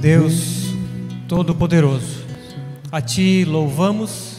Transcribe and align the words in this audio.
Deus 0.00 0.72
Todo-Poderoso, 1.28 2.24
a 2.90 3.02
Ti 3.02 3.44
louvamos, 3.44 4.38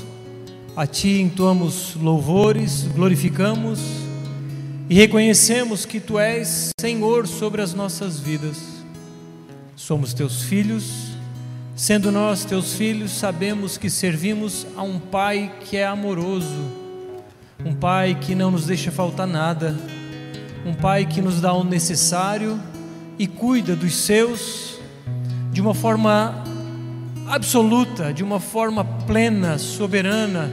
a 0.75 0.87
Ti 0.87 1.21
entoamos 1.21 1.95
louvores, 2.01 2.87
glorificamos 2.95 3.79
e 4.89 4.95
reconhecemos 4.95 5.85
que 5.85 5.99
Tu 5.99 6.17
és 6.17 6.71
Senhor 6.79 7.27
sobre 7.27 7.61
as 7.61 7.75
nossas 7.75 8.19
vidas. 8.19 8.57
Somos 9.75 10.15
Teus 10.15 10.41
filhos, 10.41 11.11
sendo 11.75 12.11
nós 12.11 12.43
Teus 12.43 12.73
filhos, 12.73 13.11
sabemos 13.11 13.77
que 13.77 13.87
servimos 13.87 14.65
a 14.75 14.81
um 14.81 14.97
Pai 14.97 15.53
que 15.63 15.77
é 15.77 15.85
amoroso, 15.85 16.65
um 17.63 17.75
Pai 17.75 18.17
que 18.19 18.33
não 18.33 18.49
nos 18.49 18.65
deixa 18.65 18.91
faltar 18.91 19.27
nada, 19.27 19.77
um 20.65 20.73
Pai 20.73 21.05
que 21.05 21.21
nos 21.21 21.39
dá 21.39 21.53
o 21.53 21.63
necessário 21.63 22.59
e 23.19 23.27
cuida 23.27 23.75
dos 23.75 23.95
seus 23.95 24.80
de 25.51 25.61
uma 25.61 25.73
forma 25.73 26.43
absoluta, 27.27 28.13
de 28.13 28.23
uma 28.23 28.39
forma 28.39 28.83
plena, 28.83 29.57
soberana, 29.57 30.51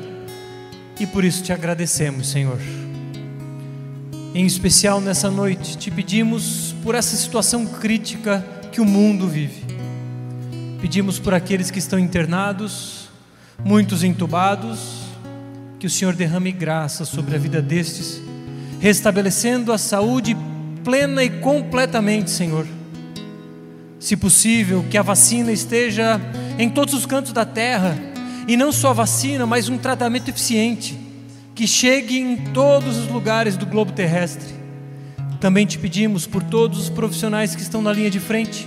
e 0.99 1.07
por 1.07 1.25
isso 1.25 1.43
te 1.43 1.53
agradecemos, 1.53 2.29
Senhor. 2.29 2.59
Em 4.35 4.45
especial 4.45 5.01
nessa 5.01 5.31
noite, 5.31 5.79
te 5.79 5.91
pedimos 5.91 6.75
por 6.83 6.95
essa 6.95 7.17
situação 7.17 7.65
crítica 7.65 8.45
que 8.73 8.81
o 8.81 8.85
mundo 8.85 9.29
vive. 9.29 9.65
Pedimos 10.81 11.19
por 11.19 11.35
aqueles 11.35 11.71
que 11.71 11.79
estão 11.79 11.99
internados, 11.99 13.09
muitos 13.65 14.03
entubados, 14.05 15.09
que 15.79 15.87
o 15.87 15.91
Senhor 15.91 16.15
derrame 16.15 16.53
graça 16.53 17.05
sobre 17.05 17.37
a 17.37 17.39
vida 17.39 17.63
destes, 17.63 18.21
restabelecendo 18.81 19.73
a 19.73 19.79
saúde 19.79 20.37
plena 20.85 21.23
e 21.23 21.31
completamente, 21.31 22.31
Senhor. 22.31 22.67
Se 23.99 24.17
possível, 24.17 24.85
que 24.89 24.97
a 24.97 25.03
vacina 25.03 25.51
esteja 25.51 26.21
em 26.59 26.69
todos 26.69 26.95
os 26.95 27.05
cantos 27.05 27.33
da 27.33 27.45
terra, 27.45 27.99
e 28.47 28.57
não 28.57 28.73
só 28.73 28.91
a 28.91 28.95
vacina, 28.95 29.45
mas 29.45 29.69
um 29.69 29.77
tratamento 29.77 30.31
eficiente, 30.31 30.99
que 31.55 31.67
chegue 31.67 32.19
em 32.19 32.37
todos 32.53 32.97
os 32.97 33.09
lugares 33.09 33.57
do 33.57 33.67
globo 33.67 33.93
terrestre. 33.93 34.55
Também 35.41 35.67
te 35.67 35.79
pedimos 35.79 36.27
por 36.27 36.43
todos 36.43 36.79
os 36.79 36.89
profissionais 36.89 37.55
que 37.55 37.61
estão 37.61 37.83
na 37.83 37.93
linha 37.93 38.11
de 38.11 38.21
frente, 38.21 38.67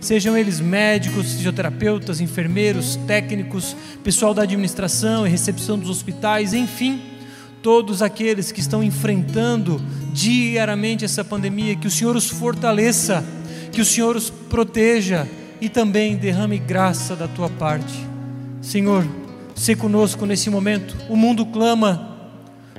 sejam 0.00 0.36
eles 0.36 0.60
médicos, 0.60 1.32
fisioterapeutas, 1.32 2.20
enfermeiros, 2.20 2.96
técnicos, 3.06 3.76
pessoal 4.02 4.34
da 4.34 4.42
administração 4.42 5.26
e 5.26 5.30
recepção 5.30 5.78
dos 5.78 5.88
hospitais, 5.88 6.52
enfim, 6.52 7.00
todos 7.62 8.02
aqueles 8.02 8.50
que 8.50 8.60
estão 8.60 8.82
enfrentando 8.82 9.80
diariamente 10.12 11.04
essa 11.04 11.24
pandemia, 11.24 11.76
que 11.76 11.86
o 11.86 11.90
Senhor 11.90 12.16
os 12.16 12.28
fortaleça, 12.28 13.24
que 13.72 13.80
o 13.80 13.84
Senhor 13.84 14.14
os 14.14 14.30
proteja 14.30 15.26
e 15.60 15.68
também 15.68 16.16
derrame 16.16 16.58
graça 16.58 17.16
da 17.16 17.26
tua 17.26 17.48
parte. 17.48 17.94
Senhor, 18.60 19.06
se 19.54 19.74
conosco 19.74 20.26
nesse 20.26 20.50
momento. 20.50 20.96
O 21.08 21.16
mundo 21.16 21.46
clama, 21.46 22.30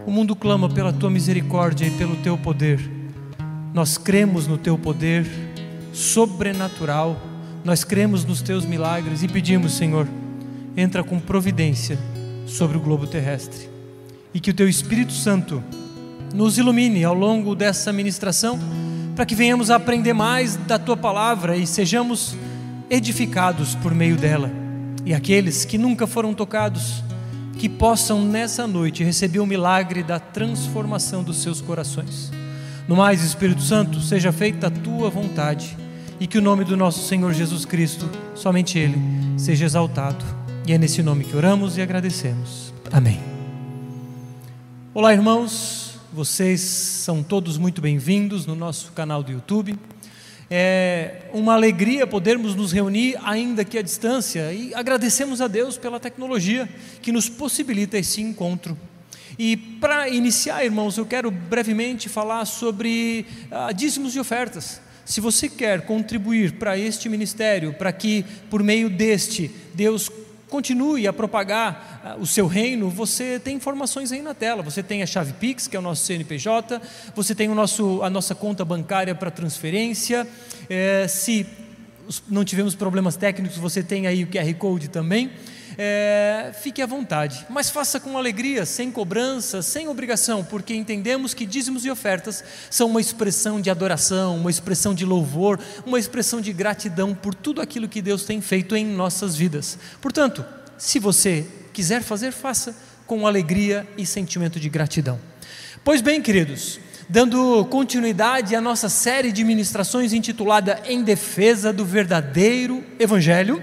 o 0.06 0.12
mundo 0.12 0.36
clama 0.36 0.70
pela 0.70 0.94
tua 0.94 1.10
misericórdia 1.10 1.86
e 1.86 1.92
pelo 1.92 2.16
teu 2.18 2.38
poder. 2.38 2.80
Nós 3.74 3.98
cremos 3.98 4.48
no 4.48 4.58
teu 4.58 4.78
poder 4.78 5.26
sobrenatural, 5.92 7.20
nós 7.64 7.84
cremos 7.84 8.26
nos 8.26 8.42
teus 8.42 8.66
milagres 8.66 9.24
e 9.24 9.28
pedimos, 9.28 9.74
Senhor, 9.74 10.08
entra 10.76 11.04
com 11.04 11.20
providência 11.20 11.98
sobre 12.46 12.78
o 12.78 12.82
globo 12.82 13.08
terrestre 13.08 13.70
e 14.34 14.40
que 14.40 14.52
o 14.52 14.54
teu 14.54 14.68
Espírito 14.68 15.14
Santo 15.14 15.64
nos 16.34 16.58
ilumine 16.58 17.04
ao 17.04 17.14
longo 17.14 17.56
dessa 17.56 17.94
ministração, 17.94 18.60
para 19.16 19.26
que 19.26 19.36
venhamos 19.36 19.70
a 19.70 19.76
aprender 19.76 20.14
mais 20.14 20.56
da 20.56 20.80
tua 20.80 20.98
palavra 20.98 21.56
e 21.56 21.68
sejamos 21.68 22.36
edificados 22.90 23.76
por 23.76 23.94
meio 23.94 24.16
dela. 24.16 24.52
E 25.06 25.14
aqueles 25.14 25.66
que 25.66 25.78
nunca 25.78 26.08
foram 26.08 26.34
tocados, 26.34 27.04
que 27.58 27.70
possam 27.70 28.24
nessa 28.24 28.66
noite 28.66 29.04
receber 29.04 29.40
o 29.40 29.46
milagre 29.46 30.02
da 30.02 30.20
transformação 30.20 31.24
dos 31.24 31.38
seus 31.38 31.62
corações. 31.62 32.32
No 32.88 32.96
mais, 32.96 33.24
Espírito 33.24 33.62
Santo, 33.62 34.02
seja 34.02 34.32
feita 34.32 34.68
a 34.68 34.72
tua 34.72 35.10
vontade 35.10 35.78
e 36.20 36.28
que 36.28 36.38
o 36.38 36.42
nome 36.42 36.64
do 36.64 36.76
nosso 36.76 37.08
Senhor 37.08 37.34
Jesus 37.34 37.66
Cristo, 37.66 38.10
somente 38.36 38.80
Ele, 38.80 38.98
seja 39.38 39.66
exaltado. 39.66 40.24
E 40.66 40.74
é 40.74 40.78
nesse 40.78 41.04
nome 41.04 41.24
que 41.26 41.36
oramos 41.36 41.78
e 41.78 41.82
agradecemos. 41.82 42.74
Amém. 42.92 43.20
Olá, 44.94 45.14
irmãos, 45.14 45.83
vocês 46.14 46.62
são 46.62 47.24
todos 47.24 47.58
muito 47.58 47.82
bem-vindos 47.82 48.46
no 48.46 48.54
nosso 48.54 48.92
canal 48.92 49.24
do 49.24 49.32
YouTube. 49.32 49.76
É 50.48 51.24
uma 51.34 51.56
alegria 51.56 52.06
podermos 52.06 52.54
nos 52.54 52.72
reunir, 52.72 53.18
ainda 53.24 53.66
que 53.66 53.80
à 53.80 53.82
distância, 53.82 54.54
e 54.54 54.76
agradecemos 54.76 55.42
a 55.42 55.48
Deus 55.48 55.76
pela 55.76 56.00
tecnologia 56.00 56.70
que 57.02 57.12
nos 57.12 57.28
possibilita 57.30 57.98
esse 57.98 58.22
encontro. 58.22 58.78
E 59.40 59.58
para 59.58 60.08
iniciar, 60.08 60.64
irmãos, 60.64 61.00
eu 61.00 61.06
quero 61.08 61.32
brevemente 61.32 62.08
falar 62.08 62.46
sobre 62.46 63.26
ah, 63.50 63.72
dízimos 63.72 64.16
e 64.16 64.20
ofertas. 64.20 64.80
Se 65.04 65.20
você 65.20 65.50
quer 65.50 65.82
contribuir 65.82 66.54
para 66.60 66.78
este 66.78 67.10
ministério, 67.10 67.74
para 67.74 67.92
que 67.92 68.24
por 68.52 68.62
meio 68.62 68.88
deste 68.88 69.50
Deus 69.74 70.12
continue 70.48 71.08
a 71.08 71.12
propagar 71.12 71.93
o 72.20 72.26
seu 72.26 72.48
reino, 72.48 72.90
você 72.90 73.40
tem 73.40 73.56
informações 73.56 74.12
aí 74.12 74.22
na 74.22 74.34
tela. 74.34 74.62
Você 74.62 74.84
tem 74.84 75.02
a 75.02 75.06
chave 75.06 75.34
Pix, 75.34 75.68
que 75.68 75.76
é 75.76 75.80
o 75.80 75.82
nosso 75.82 76.06
CNPJ, 76.06 76.82
você 77.16 77.34
tem 77.34 77.50
o 77.50 77.56
nosso, 77.56 78.02
a 78.04 78.10
nossa 78.10 78.36
conta 78.36 78.66
bancária 78.66 79.16
para 79.16 79.32
transferência. 79.32 80.28
É, 80.70 81.08
se 81.08 81.46
não 82.28 82.44
tivemos 82.44 82.76
problemas 82.76 83.16
técnicos, 83.16 83.58
você 83.58 83.82
tem 83.82 84.08
aí 84.08 84.24
o 84.24 84.28
QR 84.28 84.54
Code 84.56 84.90
também. 84.90 85.32
É, 85.76 86.52
fique 86.62 86.84
à 86.84 86.86
vontade, 86.86 87.48
mas 87.50 87.72
faça 87.72 88.00
com 88.00 88.16
alegria, 88.16 88.64
sem 88.64 88.92
cobrança, 88.92 89.64
sem 89.64 89.88
obrigação, 89.88 90.44
porque 90.44 90.76
entendemos 90.76 91.34
que 91.34 91.48
dízimos 91.48 91.84
e 91.84 91.90
ofertas 91.90 92.44
são 92.70 92.88
uma 92.88 93.02
expressão 93.02 93.60
de 93.60 93.72
adoração, 93.72 94.38
uma 94.38 94.52
expressão 94.52 94.94
de 94.94 95.04
louvor, 95.04 95.60
uma 95.84 95.98
expressão 95.98 96.40
de 96.40 96.54
gratidão 96.54 97.16
por 97.16 97.34
tudo 97.34 97.60
aquilo 97.60 97.88
que 97.88 98.04
Deus 98.04 98.24
tem 98.24 98.40
feito 98.40 98.76
em 98.76 98.86
nossas 98.86 99.36
vidas. 99.36 99.80
Portanto, 100.00 100.46
se 100.78 101.00
você 101.00 101.48
quiser 101.74 102.04
fazer, 102.04 102.32
faça 102.32 102.76
com 103.08 103.26
alegria 103.26 103.88
e 103.98 104.06
sentimento 104.06 104.60
de 104.60 104.70
gratidão. 104.70 105.20
Pois 105.84 106.02
bem, 106.02 106.22
queridos, 106.22 106.80
dando 107.10 107.66
continuidade 107.66 108.56
à 108.56 108.62
nossa 108.62 108.88
série 108.88 109.32
de 109.32 109.44
ministrações 109.44 110.14
intitulada 110.14 110.82
Em 110.86 111.04
Defesa 111.04 111.74
do 111.74 111.84
Verdadeiro 111.84 112.84
Evangelho, 113.00 113.62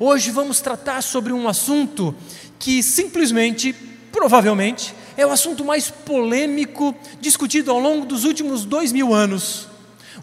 hoje 0.00 0.30
vamos 0.30 0.60
tratar 0.60 1.02
sobre 1.02 1.32
um 1.32 1.46
assunto 1.46 2.14
que 2.58 2.82
simplesmente, 2.82 3.72
provavelmente, 4.10 4.94
é 5.16 5.26
o 5.26 5.30
assunto 5.30 5.62
mais 5.62 5.90
polêmico 5.90 6.96
discutido 7.20 7.70
ao 7.70 7.78
longo 7.78 8.06
dos 8.06 8.24
últimos 8.24 8.64
dois 8.64 8.92
mil 8.92 9.12
anos. 9.12 9.68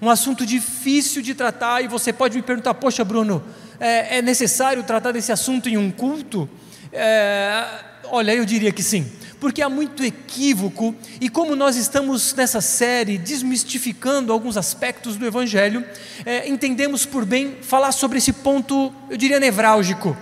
Um 0.02 0.10
assunto 0.10 0.46
difícil 0.46 1.22
de 1.22 1.36
tratar, 1.36 1.84
e 1.84 1.88
você 1.88 2.12
pode 2.12 2.36
me 2.36 2.42
perguntar: 2.42 2.74
poxa, 2.74 3.04
Bruno, 3.04 3.44
é, 3.80 4.18
é 4.18 4.22
necessário 4.22 4.84
tratar 4.84 5.12
desse 5.12 5.32
assunto 5.32 5.70
em 5.70 5.78
um 5.78 5.92
culto? 5.92 6.50
É, 6.92 7.66
olha, 8.06 8.34
eu 8.34 8.44
diria 8.46 8.72
que 8.72 8.82
sim, 8.82 9.12
porque 9.40 9.62
há 9.62 9.70
muito 9.70 10.04
equívoco, 10.04 10.96
e 11.22 11.30
como 11.30 11.56
nós 11.56 11.76
estamos 11.76 12.34
nessa 12.34 12.62
série 12.62 13.18
desmistificando 13.18 14.34
alguns 14.34 14.58
aspectos 14.58 15.16
do 15.16 15.26
Evangelho, 15.26 15.86
é, 16.26 16.48
entendemos 16.50 17.06
por 17.06 17.26
bem 17.26 17.58
falar 17.62 17.92
sobre 17.92 18.18
esse 18.18 18.34
ponto, 18.34 18.94
eu 19.10 19.18
diria 19.18 19.40
nevrálgico, 19.40 20.18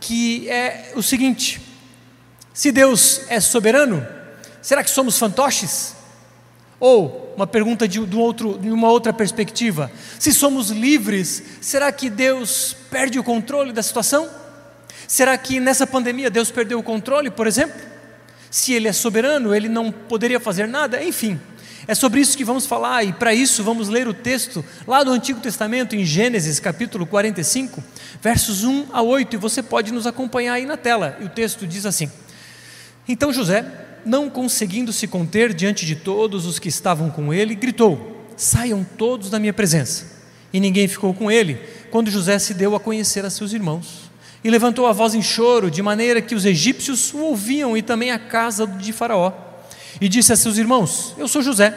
que 0.00 0.48
é 0.48 0.92
o 0.94 1.02
seguinte: 1.02 1.60
se 2.52 2.70
Deus 2.70 3.22
é 3.28 3.40
soberano, 3.40 4.06
será 4.62 4.84
que 4.84 4.90
somos 4.90 5.18
fantoches? 5.18 5.94
Ou, 6.78 7.32
uma 7.36 7.46
pergunta 7.46 7.88
de, 7.88 8.04
de, 8.04 8.16
outro, 8.16 8.58
de 8.58 8.70
uma 8.70 8.88
outra 8.88 9.12
perspectiva: 9.12 9.90
se 10.18 10.32
somos 10.32 10.70
livres, 10.70 11.42
será 11.60 11.90
que 11.90 12.08
Deus 12.08 12.76
perde 12.90 13.18
o 13.18 13.24
controle 13.24 13.72
da 13.72 13.82
situação? 13.82 14.43
Será 15.06 15.36
que 15.36 15.60
nessa 15.60 15.86
pandemia 15.86 16.30
Deus 16.30 16.50
perdeu 16.50 16.78
o 16.78 16.82
controle, 16.82 17.30
por 17.30 17.46
exemplo? 17.46 17.80
Se 18.50 18.72
Ele 18.72 18.88
é 18.88 18.92
soberano, 18.92 19.54
Ele 19.54 19.68
não 19.68 19.90
poderia 19.90 20.40
fazer 20.40 20.66
nada? 20.66 21.02
Enfim, 21.02 21.40
é 21.86 21.94
sobre 21.94 22.20
isso 22.20 22.36
que 22.36 22.44
vamos 22.44 22.66
falar 22.66 23.04
e 23.04 23.12
para 23.12 23.34
isso 23.34 23.62
vamos 23.62 23.88
ler 23.88 24.08
o 24.08 24.14
texto 24.14 24.64
lá 24.86 25.02
do 25.02 25.10
Antigo 25.10 25.40
Testamento, 25.40 25.94
em 25.94 26.04
Gênesis 26.04 26.58
capítulo 26.58 27.04
45, 27.04 27.82
versos 28.22 28.64
1 28.64 28.86
a 28.90 29.02
8, 29.02 29.34
e 29.34 29.36
você 29.36 29.62
pode 29.62 29.92
nos 29.92 30.06
acompanhar 30.06 30.54
aí 30.54 30.64
na 30.64 30.78
tela. 30.78 31.18
E 31.20 31.24
o 31.24 31.28
texto 31.28 31.66
diz 31.66 31.84
assim: 31.84 32.10
Então 33.06 33.32
José, 33.32 33.66
não 34.04 34.30
conseguindo 34.30 34.92
se 34.92 35.06
conter 35.06 35.52
diante 35.52 35.84
de 35.84 35.96
todos 35.96 36.46
os 36.46 36.58
que 36.58 36.68
estavam 36.68 37.10
com 37.10 37.34
ele, 37.34 37.54
gritou: 37.54 38.24
Saiam 38.34 38.82
todos 38.82 39.28
da 39.28 39.38
minha 39.38 39.52
presença. 39.52 40.14
E 40.52 40.60
ninguém 40.60 40.88
ficou 40.88 41.12
com 41.12 41.30
ele 41.30 41.60
quando 41.90 42.10
José 42.10 42.38
se 42.38 42.54
deu 42.54 42.74
a 42.74 42.80
conhecer 42.80 43.24
a 43.24 43.30
seus 43.30 43.52
irmãos 43.52 44.03
e 44.44 44.50
levantou 44.50 44.86
a 44.86 44.92
voz 44.92 45.14
em 45.14 45.22
choro, 45.22 45.70
de 45.70 45.80
maneira 45.80 46.20
que 46.20 46.34
os 46.34 46.44
egípcios 46.44 47.14
o 47.14 47.18
ouviam 47.18 47.74
e 47.74 47.80
também 47.80 48.10
a 48.10 48.18
casa 48.18 48.66
de 48.66 48.92
Faraó. 48.92 49.32
E 49.98 50.08
disse 50.08 50.34
a 50.34 50.36
seus 50.36 50.58
irmãos: 50.58 51.14
Eu 51.16 51.26
sou 51.26 51.42
José, 51.42 51.74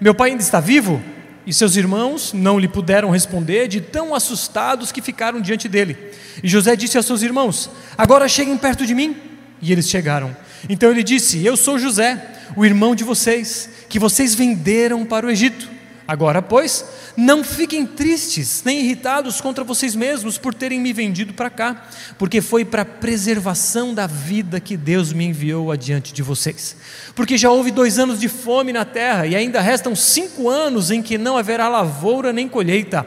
meu 0.00 0.12
pai 0.14 0.30
ainda 0.30 0.42
está 0.42 0.58
vivo? 0.58 1.00
E 1.46 1.52
seus 1.54 1.76
irmãos 1.76 2.32
não 2.34 2.58
lhe 2.58 2.68
puderam 2.68 3.08
responder, 3.08 3.68
de 3.68 3.80
tão 3.80 4.14
assustados 4.14 4.92
que 4.92 5.00
ficaram 5.00 5.40
diante 5.40 5.66
dele. 5.68 5.96
E 6.42 6.48
José 6.48 6.74
disse 6.74 6.96
aos 6.96 7.06
seus 7.06 7.22
irmãos: 7.22 7.70
Agora 7.96 8.28
cheguem 8.28 8.58
perto 8.58 8.84
de 8.84 8.94
mim. 8.94 9.16
E 9.62 9.72
eles 9.72 9.88
chegaram. 9.88 10.36
Então 10.68 10.90
ele 10.90 11.04
disse: 11.04 11.44
Eu 11.44 11.56
sou 11.56 11.78
José, 11.78 12.20
o 12.56 12.64
irmão 12.64 12.94
de 12.94 13.04
vocês, 13.04 13.70
que 13.88 13.98
vocês 13.98 14.34
venderam 14.34 15.06
para 15.06 15.26
o 15.26 15.30
Egito. 15.30 15.77
Agora, 16.08 16.40
pois, 16.40 16.86
não 17.14 17.44
fiquem 17.44 17.84
tristes 17.84 18.62
nem 18.64 18.80
irritados 18.80 19.42
contra 19.42 19.62
vocês 19.62 19.94
mesmos 19.94 20.38
por 20.38 20.54
terem 20.54 20.80
me 20.80 20.90
vendido 20.90 21.34
para 21.34 21.50
cá, 21.50 21.86
porque 22.16 22.40
foi 22.40 22.64
para 22.64 22.80
a 22.80 22.86
preservação 22.86 23.92
da 23.92 24.06
vida 24.06 24.58
que 24.58 24.74
Deus 24.74 25.12
me 25.12 25.26
enviou 25.26 25.70
adiante 25.70 26.14
de 26.14 26.22
vocês. 26.22 26.76
Porque 27.14 27.36
já 27.36 27.50
houve 27.50 27.70
dois 27.70 27.98
anos 27.98 28.18
de 28.18 28.26
fome 28.26 28.72
na 28.72 28.86
terra 28.86 29.26
e 29.26 29.36
ainda 29.36 29.60
restam 29.60 29.94
cinco 29.94 30.48
anos 30.48 30.90
em 30.90 31.02
que 31.02 31.18
não 31.18 31.36
haverá 31.36 31.68
lavoura 31.68 32.32
nem 32.32 32.48
colheita. 32.48 33.06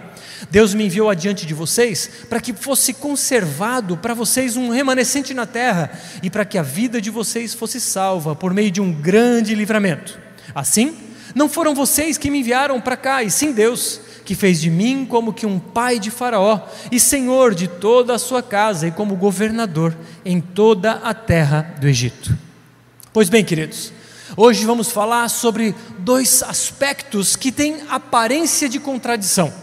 Deus 0.52 0.76
me 0.76 0.86
enviou 0.86 1.10
adiante 1.10 1.44
de 1.44 1.56
vocês 1.56 2.08
para 2.30 2.40
que 2.40 2.54
fosse 2.54 2.94
conservado 2.94 3.98
para 3.98 4.14
vocês 4.14 4.56
um 4.56 4.70
remanescente 4.70 5.34
na 5.34 5.48
terra 5.48 5.92
e 6.22 6.30
para 6.30 6.46
que 6.46 6.56
a 6.56 6.62
vida 6.62 7.02
de 7.02 7.10
vocês 7.10 7.56
fosse 7.56 7.82
salva 7.82 8.36
por 8.36 8.54
meio 8.54 8.70
de 8.70 8.80
um 8.80 8.94
grande 8.94 9.56
livramento. 9.56 10.20
Assim, 10.54 11.11
não 11.34 11.48
foram 11.48 11.74
vocês 11.74 12.18
que 12.18 12.30
me 12.30 12.40
enviaram 12.40 12.80
para 12.82 12.98
cá, 12.98 13.24
e 13.24 13.32
sim 13.32 13.52
Deus, 13.52 14.00
que 14.26 14.36
fez 14.36 14.60
de 14.62 14.70
mim 14.70 15.06
como 15.06 15.34
que 15.34 15.46
um 15.46 15.60
pai 15.60 16.00
de 16.00 16.12
Faraó 16.12 16.62
e 16.92 17.00
senhor 17.00 17.56
de 17.56 17.68
toda 17.68 18.16
a 18.16 18.20
sua 18.20 18.44
casa 18.44 18.88
e 18.88 18.92
como 18.92 19.16
governador 19.16 19.96
em 20.24 20.40
toda 20.40 20.94
a 20.94 21.14
terra 21.14 21.76
do 21.80 21.88
Egito. 21.88 22.38
Pois 23.14 23.30
bem, 23.30 23.44
queridos, 23.44 23.92
hoje 24.38 24.66
vamos 24.66 24.92
falar 24.92 25.28
sobre 25.30 25.76
dois 26.00 26.44
aspectos 26.44 27.36
que 27.36 27.52
têm 27.52 27.82
aparência 27.90 28.70
de 28.70 28.80
contradição. 28.80 29.54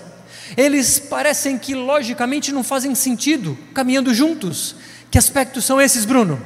Eles 0.57 0.99
parecem 0.99 1.59
que 1.59 1.75
logicamente 1.75 2.53
não 2.53 2.65
fazem 2.65 2.95
sentido 2.95 3.57
caminhando 3.75 4.15
juntos. 4.15 4.75
Que 5.11 5.19
aspectos 5.19 5.65
são 5.65 5.81
esses, 5.81 6.05
Bruno? 6.05 6.41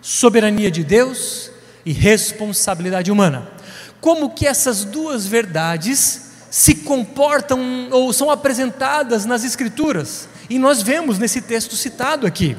Soberania 0.00 0.70
de 0.70 0.84
Deus 0.84 1.50
e 1.84 1.92
responsabilidade 1.92 3.10
humana 3.10 3.57
como 4.00 4.30
que 4.30 4.46
essas 4.46 4.84
duas 4.84 5.26
verdades 5.26 6.28
se 6.50 6.74
comportam 6.76 7.88
ou 7.90 8.12
são 8.12 8.30
apresentadas 8.30 9.24
nas 9.24 9.44
Escrituras. 9.44 10.28
E 10.48 10.58
nós 10.58 10.80
vemos 10.80 11.18
nesse 11.18 11.42
texto 11.42 11.76
citado 11.76 12.26
aqui, 12.26 12.56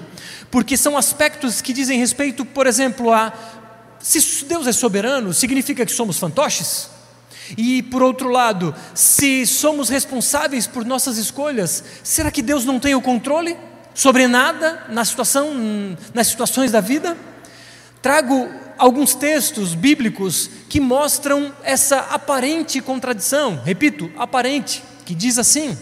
porque 0.51 0.77
são 0.77 0.97
aspectos 0.97 1.61
que 1.61 1.73
dizem 1.73 1.99
respeito, 1.99 2.45
por 2.45 2.67
exemplo, 2.67 3.11
a 3.11 3.33
se 3.99 4.45
Deus 4.45 4.65
é 4.65 4.71
soberano, 4.71 5.33
significa 5.33 5.85
que 5.85 5.91
somos 5.91 6.17
fantoches? 6.17 6.89
E 7.57 7.81
por 7.83 8.01
outro 8.01 8.29
lado, 8.29 8.73
se 8.93 9.45
somos 9.45 9.89
responsáveis 9.89 10.67
por 10.67 10.85
nossas 10.85 11.17
escolhas, 11.17 11.83
será 12.03 12.31
que 12.31 12.41
Deus 12.41 12.63
não 12.63 12.79
tem 12.79 12.95
o 12.95 13.01
controle 13.01 13.57
sobre 13.93 14.27
nada 14.27 14.85
na 14.89 15.03
situação, 15.03 15.51
nas 16.13 16.27
situações 16.27 16.71
da 16.71 16.79
vida? 16.79 17.17
Trago 18.01 18.49
alguns 18.77 19.13
textos 19.13 19.75
bíblicos 19.75 20.49
que 20.69 20.79
mostram 20.79 21.53
essa 21.63 21.97
aparente 21.99 22.81
contradição, 22.81 23.61
repito, 23.63 24.09
aparente, 24.17 24.81
que 25.05 25.13
diz 25.13 25.37
assim, 25.37 25.77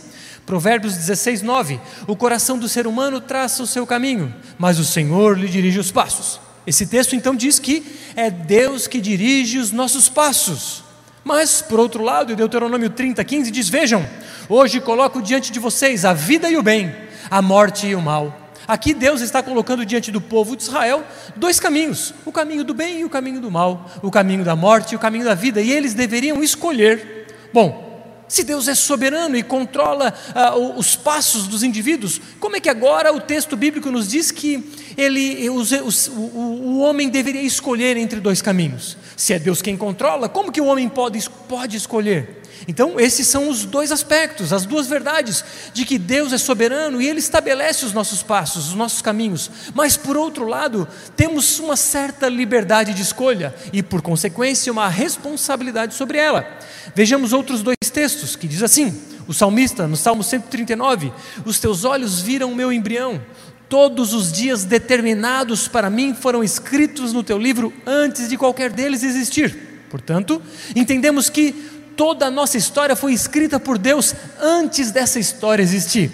Provérbios 0.48 0.96
16, 0.96 1.42
9: 1.42 1.80
O 2.08 2.16
coração 2.16 2.58
do 2.58 2.70
ser 2.70 2.88
humano 2.88 3.20
traça 3.20 3.62
o 3.62 3.68
seu 3.68 3.86
caminho, 3.86 4.34
mas 4.58 4.80
o 4.80 4.86
Senhor 4.86 5.38
lhe 5.38 5.48
dirige 5.48 5.78
os 5.78 5.92
passos. 5.92 6.40
Esse 6.66 6.88
texto 6.88 7.16
então 7.16 7.36
diz 7.36 7.60
que 7.60 7.86
é 8.16 8.32
Deus 8.32 8.88
que 8.88 9.00
dirige 9.00 9.60
os 9.60 9.72
nossos 9.72 10.10
passos. 10.10 10.84
Mas, 11.24 11.62
por 11.62 11.80
outro 11.80 12.02
lado, 12.02 12.36
Deuteronômio 12.36 12.90
30, 12.90 13.24
15 13.24 13.52
diz: 13.52 13.68
Vejam, 13.68 14.08
hoje 14.48 14.80
coloco 14.80 15.22
diante 15.22 15.52
de 15.52 15.60
vocês 15.60 16.06
a 16.06 16.14
vida 16.14 16.50
e 16.50 16.58
o 16.58 16.64
bem, 16.64 16.96
a 17.30 17.42
morte 17.42 17.88
e 17.88 17.94
o 17.94 18.02
mal. 18.02 18.47
Aqui 18.68 18.94
Deus 18.94 19.22
está 19.22 19.42
colocando 19.42 19.86
diante 19.86 20.12
do 20.12 20.20
povo 20.20 20.56
de 20.56 20.64
Israel 20.64 21.04
dois 21.36 21.60
caminhos: 21.60 22.14
o 22.26 22.32
caminho 22.32 22.64
do 22.64 22.74
bem 22.74 23.00
e 23.00 23.06
o 23.06 23.10
caminho 23.10 23.40
do 23.40 23.50
mal, 23.50 23.90
o 24.02 24.12
caminho 24.12 24.44
da 24.44 24.56
morte 24.56 24.92
e 24.92 24.96
o 24.96 25.00
caminho 25.00 25.24
da 25.24 25.34
vida, 25.34 25.62
e 25.62 25.72
eles 25.72 25.94
deveriam 25.94 26.44
escolher. 26.44 27.28
Bom, 27.54 27.88
se 28.28 28.44
Deus 28.44 28.68
é 28.68 28.76
soberano 28.76 29.38
e 29.38 29.44
controla 29.44 30.14
uh, 30.36 30.78
os 30.78 30.98
passos 30.98 31.48
dos 31.48 31.64
indivíduos, 31.64 32.20
como 32.42 32.58
é 32.58 32.60
que 32.60 32.70
agora 32.70 33.14
o 33.14 33.22
texto 33.22 33.56
bíblico 33.56 33.90
nos 33.90 34.10
diz 34.10 34.32
que 34.32 34.70
ele, 34.98 35.50
os, 35.50 35.72
os, 35.72 36.08
o, 36.10 36.12
o, 36.12 36.80
homem 36.80 37.08
deveria 37.08 37.42
escolher 37.42 37.96
entre 37.96 38.20
dois 38.20 38.42
caminhos? 38.42 38.98
Se 39.16 39.34
é 39.34 39.40
Deus 39.40 39.62
quem 39.62 39.78
controla, 39.78 40.28
como 40.28 40.52
que 40.52 40.60
o 40.60 40.66
homem 40.66 40.90
pode, 40.90 41.26
pode 41.48 41.78
escolher? 41.78 42.42
Então, 42.68 43.00
esses 43.00 43.28
são 43.28 43.50
os 43.50 43.66
dois 43.66 43.92
aspectos, 43.92 44.54
as 44.54 44.66
duas 44.66 44.88
verdades, 44.88 45.44
de 45.74 45.86
que 45.86 45.98
Deus 45.98 46.32
é 46.32 46.38
soberano 46.38 47.02
e 47.02 47.08
Ele 47.08 47.20
estabelece 47.20 47.86
os 47.86 47.94
nossos 47.94 48.24
passos, 48.24 48.70
os 48.70 48.74
nossos 48.74 49.02
caminhos, 49.02 49.52
mas, 49.74 49.98
por 49.98 50.16
outro 50.16 50.46
lado, 50.46 50.88
temos 51.16 51.60
uma 51.60 51.76
certa 51.76 52.30
liberdade 52.30 52.94
de 52.94 53.02
escolha 53.02 53.54
e, 53.74 53.84
por 53.84 54.02
consequência, 54.02 54.72
uma 54.72 54.88
responsabilidade 54.88 55.94
sobre 55.94 56.18
ela. 56.18 56.48
Vejamos 56.96 57.34
outros 57.34 57.62
dois 57.62 57.78
textos 57.92 58.36
que 58.36 58.48
diz 58.48 58.64
assim: 58.64 58.98
o 59.28 59.34
salmista, 59.34 59.88
no 59.88 59.98
Salmo 59.98 60.24
139, 60.24 61.12
os 61.46 61.60
teus 61.60 61.84
olhos 61.84 62.22
viram 62.22 62.52
o 62.52 62.56
meu 62.56 62.72
embrião, 62.72 63.22
Todos 63.70 64.14
os 64.14 64.32
dias 64.32 64.64
determinados 64.64 65.68
para 65.68 65.90
mim 65.90 66.14
foram 66.14 66.42
escritos 66.42 67.12
no 67.12 67.22
teu 67.22 67.38
livro 67.38 67.74
antes 67.86 68.30
de 68.30 68.38
qualquer 68.38 68.72
deles 68.72 69.04
existir. 69.04 69.84
Portanto, 69.90 70.42
entendemos 70.74 71.30
que 71.30 71.54
toda 71.98 72.28
a 72.28 72.32
nossa 72.32 72.58
história 72.58 72.96
foi 72.96 73.12
escrita 73.12 73.60
por 73.60 73.78
Deus 73.78 74.14
antes 74.40 74.92
dessa 74.92 75.20
história 75.20 75.64
existir. 75.64 76.12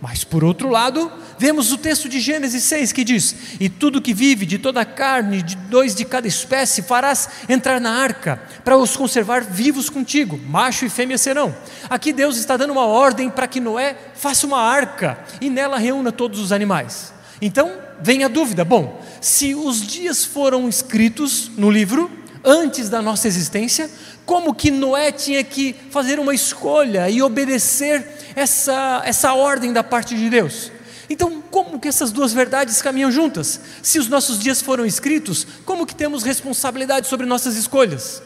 Mas, 0.00 0.24
por 0.24 0.42
outro 0.42 0.68
lado, 0.68 1.10
vemos 1.38 1.72
o 1.72 1.78
texto 1.78 2.08
de 2.08 2.20
Gênesis 2.20 2.62
6 2.64 2.92
que 2.92 3.04
diz: 3.04 3.34
E 3.60 3.68
tudo 3.68 4.00
que 4.00 4.12
vive, 4.12 4.44
de 4.44 4.58
toda 4.58 4.80
a 4.80 4.84
carne, 4.84 5.42
de 5.42 5.56
dois 5.56 5.94
de 5.94 6.04
cada 6.04 6.26
espécie, 6.26 6.82
farás 6.82 7.28
entrar 7.48 7.80
na 7.80 7.92
arca, 7.92 8.40
para 8.64 8.76
os 8.76 8.96
conservar 8.96 9.42
vivos 9.42 9.88
contigo, 9.88 10.38
macho 10.46 10.84
e 10.84 10.90
fêmea 10.90 11.18
serão. 11.18 11.54
Aqui 11.88 12.12
Deus 12.12 12.36
está 12.36 12.56
dando 12.56 12.72
uma 12.72 12.86
ordem 12.86 13.30
para 13.30 13.46
que 13.46 13.60
Noé 13.60 13.96
faça 14.14 14.46
uma 14.46 14.60
arca 14.60 15.18
e 15.40 15.48
nela 15.48 15.78
reúna 15.78 16.12
todos 16.12 16.40
os 16.40 16.52
animais. 16.52 17.12
Então, 17.40 17.72
vem 18.00 18.22
a 18.22 18.28
dúvida: 18.28 18.64
bom, 18.64 19.02
se 19.20 19.54
os 19.54 19.86
dias 19.86 20.24
foram 20.24 20.68
escritos 20.68 21.50
no 21.56 21.70
livro, 21.70 22.10
antes 22.44 22.88
da 22.88 23.02
nossa 23.02 23.26
existência, 23.26 23.90
como 24.26 24.52
que 24.52 24.72
Noé 24.72 25.12
tinha 25.12 25.42
que 25.44 25.74
fazer 25.90 26.18
uma 26.18 26.34
escolha 26.34 27.08
e 27.08 27.22
obedecer 27.22 28.04
essa, 28.34 29.00
essa 29.04 29.32
ordem 29.32 29.72
da 29.72 29.84
parte 29.84 30.16
de 30.16 30.28
Deus. 30.28 30.72
Então, 31.08 31.40
como 31.50 31.78
que 31.78 31.86
essas 31.86 32.10
duas 32.10 32.32
verdades 32.32 32.82
caminham 32.82 33.12
juntas? 33.12 33.60
Se 33.80 34.00
os 34.00 34.08
nossos 34.08 34.40
dias 34.40 34.60
foram 34.60 34.84
escritos, 34.84 35.46
como 35.64 35.86
que 35.86 35.94
temos 35.94 36.24
responsabilidade 36.24 37.06
sobre 37.06 37.24
nossas 37.24 37.56
escolhas? 37.56 38.20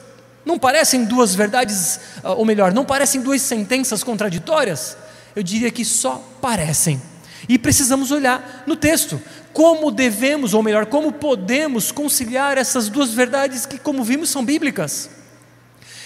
Não 0.44 0.58
parecem 0.58 1.04
duas 1.04 1.34
verdades, 1.34 2.00
ah, 2.24 2.32
ou 2.32 2.46
melhor, 2.46 2.72
não 2.72 2.86
parecem 2.86 3.20
duas 3.20 3.42
sentenças 3.42 4.02
contraditórias? 4.02 4.96
Eu 5.36 5.42
diria 5.42 5.70
que 5.70 5.84
só 5.84 6.24
parecem. 6.40 7.00
E 7.46 7.58
precisamos 7.58 8.10
olhar 8.10 8.64
no 8.66 8.74
texto 8.74 9.20
como 9.52 9.90
devemos, 9.90 10.54
ou 10.54 10.62
melhor, 10.62 10.86
como 10.86 11.12
podemos 11.12 11.92
conciliar 11.92 12.56
essas 12.56 12.88
duas 12.88 13.10
verdades 13.10 13.66
que, 13.66 13.78
como 13.78 14.02
vimos, 14.02 14.30
são 14.30 14.42
bíblicas. 14.42 15.10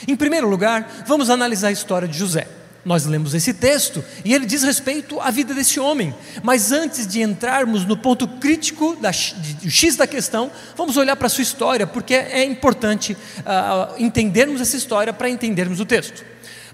Em 0.06 0.16
primeiro 0.16 0.48
lugar, 0.48 1.04
vamos 1.06 1.30
analisar 1.30 1.68
a 1.68 1.72
história 1.72 2.08
de 2.08 2.18
José. 2.18 2.46
Nós 2.84 3.06
lemos 3.06 3.32
esse 3.32 3.54
texto 3.54 4.04
e 4.24 4.34
ele 4.34 4.44
diz 4.44 4.62
respeito 4.62 5.18
à 5.18 5.30
vida 5.30 5.54
desse 5.54 5.80
homem. 5.80 6.14
Mas 6.42 6.70
antes 6.70 7.06
de 7.06 7.22
entrarmos 7.22 7.86
no 7.86 7.96
ponto 7.96 8.28
crítico, 8.28 8.94
da, 8.96 9.10
de, 9.10 9.70
X 9.70 9.96
da 9.96 10.06
questão, 10.06 10.50
vamos 10.76 10.96
olhar 10.98 11.16
para 11.16 11.26
a 11.26 11.30
sua 11.30 11.42
história, 11.42 11.86
porque 11.86 12.14
é 12.14 12.44
importante 12.44 13.14
uh, 13.14 13.94
entendermos 13.98 14.60
essa 14.60 14.76
história 14.76 15.12
para 15.12 15.30
entendermos 15.30 15.80
o 15.80 15.86
texto. 15.86 16.22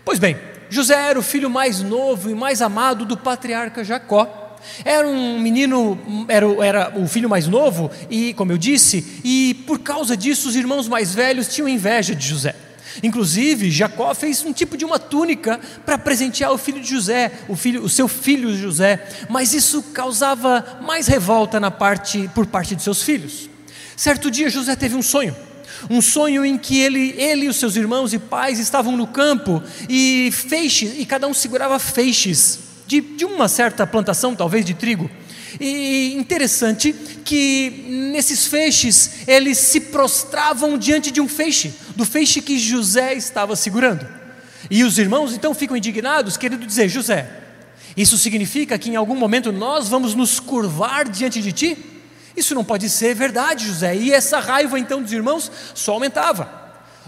Pois 0.05 0.19
bem, 0.19 0.37
José 0.69 0.95
era 0.95 1.19
o 1.19 1.23
filho 1.23 1.49
mais 1.49 1.81
novo 1.81 2.29
e 2.29 2.35
mais 2.35 2.61
amado 2.61 3.05
do 3.05 3.17
patriarca 3.17 3.85
Jacó. 3.85 4.59
Era 4.85 5.07
um 5.07 5.39
menino, 5.39 6.27
era, 6.29 6.47
era 6.67 6.93
o 6.97 7.07
filho 7.07 7.31
mais 7.31 7.47
novo, 7.47 7.91
e 8.11 8.35
como 8.35 8.53
eu 8.53 8.59
disse, 8.59 9.21
e 9.25 9.55
por 9.67 9.79
causa 9.79 10.17
disso 10.17 10.49
os 10.49 10.57
irmãos 10.57 10.87
mais 10.87 11.15
velhos 11.15 11.49
tinham 11.49 11.69
inveja 11.69 12.15
de 12.15 12.27
José. 12.27 12.55
Inclusive, 13.03 13.71
Jacó 13.71 14.15
fez 14.15 14.45
um 14.45 14.53
tipo 14.53 14.77
de 14.77 14.85
uma 14.85 14.99
túnica 14.99 15.61
para 15.85 15.99
presentear 15.99 16.53
o 16.53 16.59
filho 16.59 16.81
de 16.81 16.89
José, 16.89 17.33
o, 17.49 17.57
filho, 17.57 17.83
o 17.83 17.89
seu 17.89 18.09
filho 18.09 18.57
José, 18.57 19.07
mas 19.29 19.53
isso 19.55 19.83
causava 19.95 20.81
mais 20.83 21.07
revolta 21.07 21.61
na 21.61 21.71
parte, 21.71 22.29
por 22.35 22.47
parte 22.47 22.75
de 22.75 22.83
seus 22.83 23.03
filhos. 23.03 23.49
Certo 23.97 24.31
dia, 24.31 24.51
José 24.51 24.75
teve 24.77 24.97
um 24.97 25.03
sonho. 25.03 25.35
Um 25.89 26.03
sonho 26.03 26.45
em 26.45 26.59
que 26.59 26.79
ele, 26.79 27.15
ele 27.17 27.47
e 27.47 27.49
os 27.49 27.57
seus 27.57 27.77
irmãos 27.77 28.13
e 28.13 28.19
pais 28.19 28.59
estavam 28.59 28.97
no 28.97 29.07
campo 29.07 29.63
e 29.89 30.31
feixes, 30.33 30.99
e 30.99 31.07
cada 31.07 31.27
um 31.27 31.33
segurava 31.33 31.79
feixes 31.79 32.59
de, 32.87 33.01
de 33.01 33.25
uma 33.25 33.49
certa 33.49 33.87
plantação, 33.87 34.35
talvez 34.35 34.65
de 34.65 34.75
trigo. 34.75 35.09
E 35.59 36.15
interessante 36.15 36.93
que 37.25 37.87
nesses 37.89 38.47
feixes 38.47 39.27
eles 39.27 39.59
se 39.59 39.81
prostravam 39.81 40.77
diante 40.77 41.11
de 41.11 41.21
um 41.21 41.29
feixe, 41.29 41.73
do 41.97 42.05
feixe 42.05 42.41
que 42.41 42.59
José 42.59 43.15
estava 43.15 43.57
segurando. 43.57 44.07
E 44.71 44.85
os 44.85 44.99
irmãos 44.99 45.33
então 45.33 45.55
ficam 45.55 45.77
indignados, 45.77 46.37
querendo 46.37 46.67
dizer: 46.67 46.89
José, 46.89 47.29
isso 47.97 48.19
significa 48.19 48.79
que 48.79 48.91
em 48.91 48.97
algum 48.97 49.17
momento 49.17 49.51
nós 49.51 49.89
vamos 49.89 50.15
nos 50.15 50.39
curvar 50.39 51.09
diante 51.09 51.41
de 51.41 51.53
ti? 51.53 51.79
Isso 52.37 52.55
não 52.55 52.65
pode 52.65 52.89
ser 52.89 53.15
verdade, 53.15 53.67
José. 53.67 53.97
E 53.97 54.13
essa 54.13 54.39
raiva 54.39 54.79
então 54.79 55.03
dos 55.03 55.13
irmãos 55.13 55.51
só 55.75 55.95
aumentava. 55.95 56.61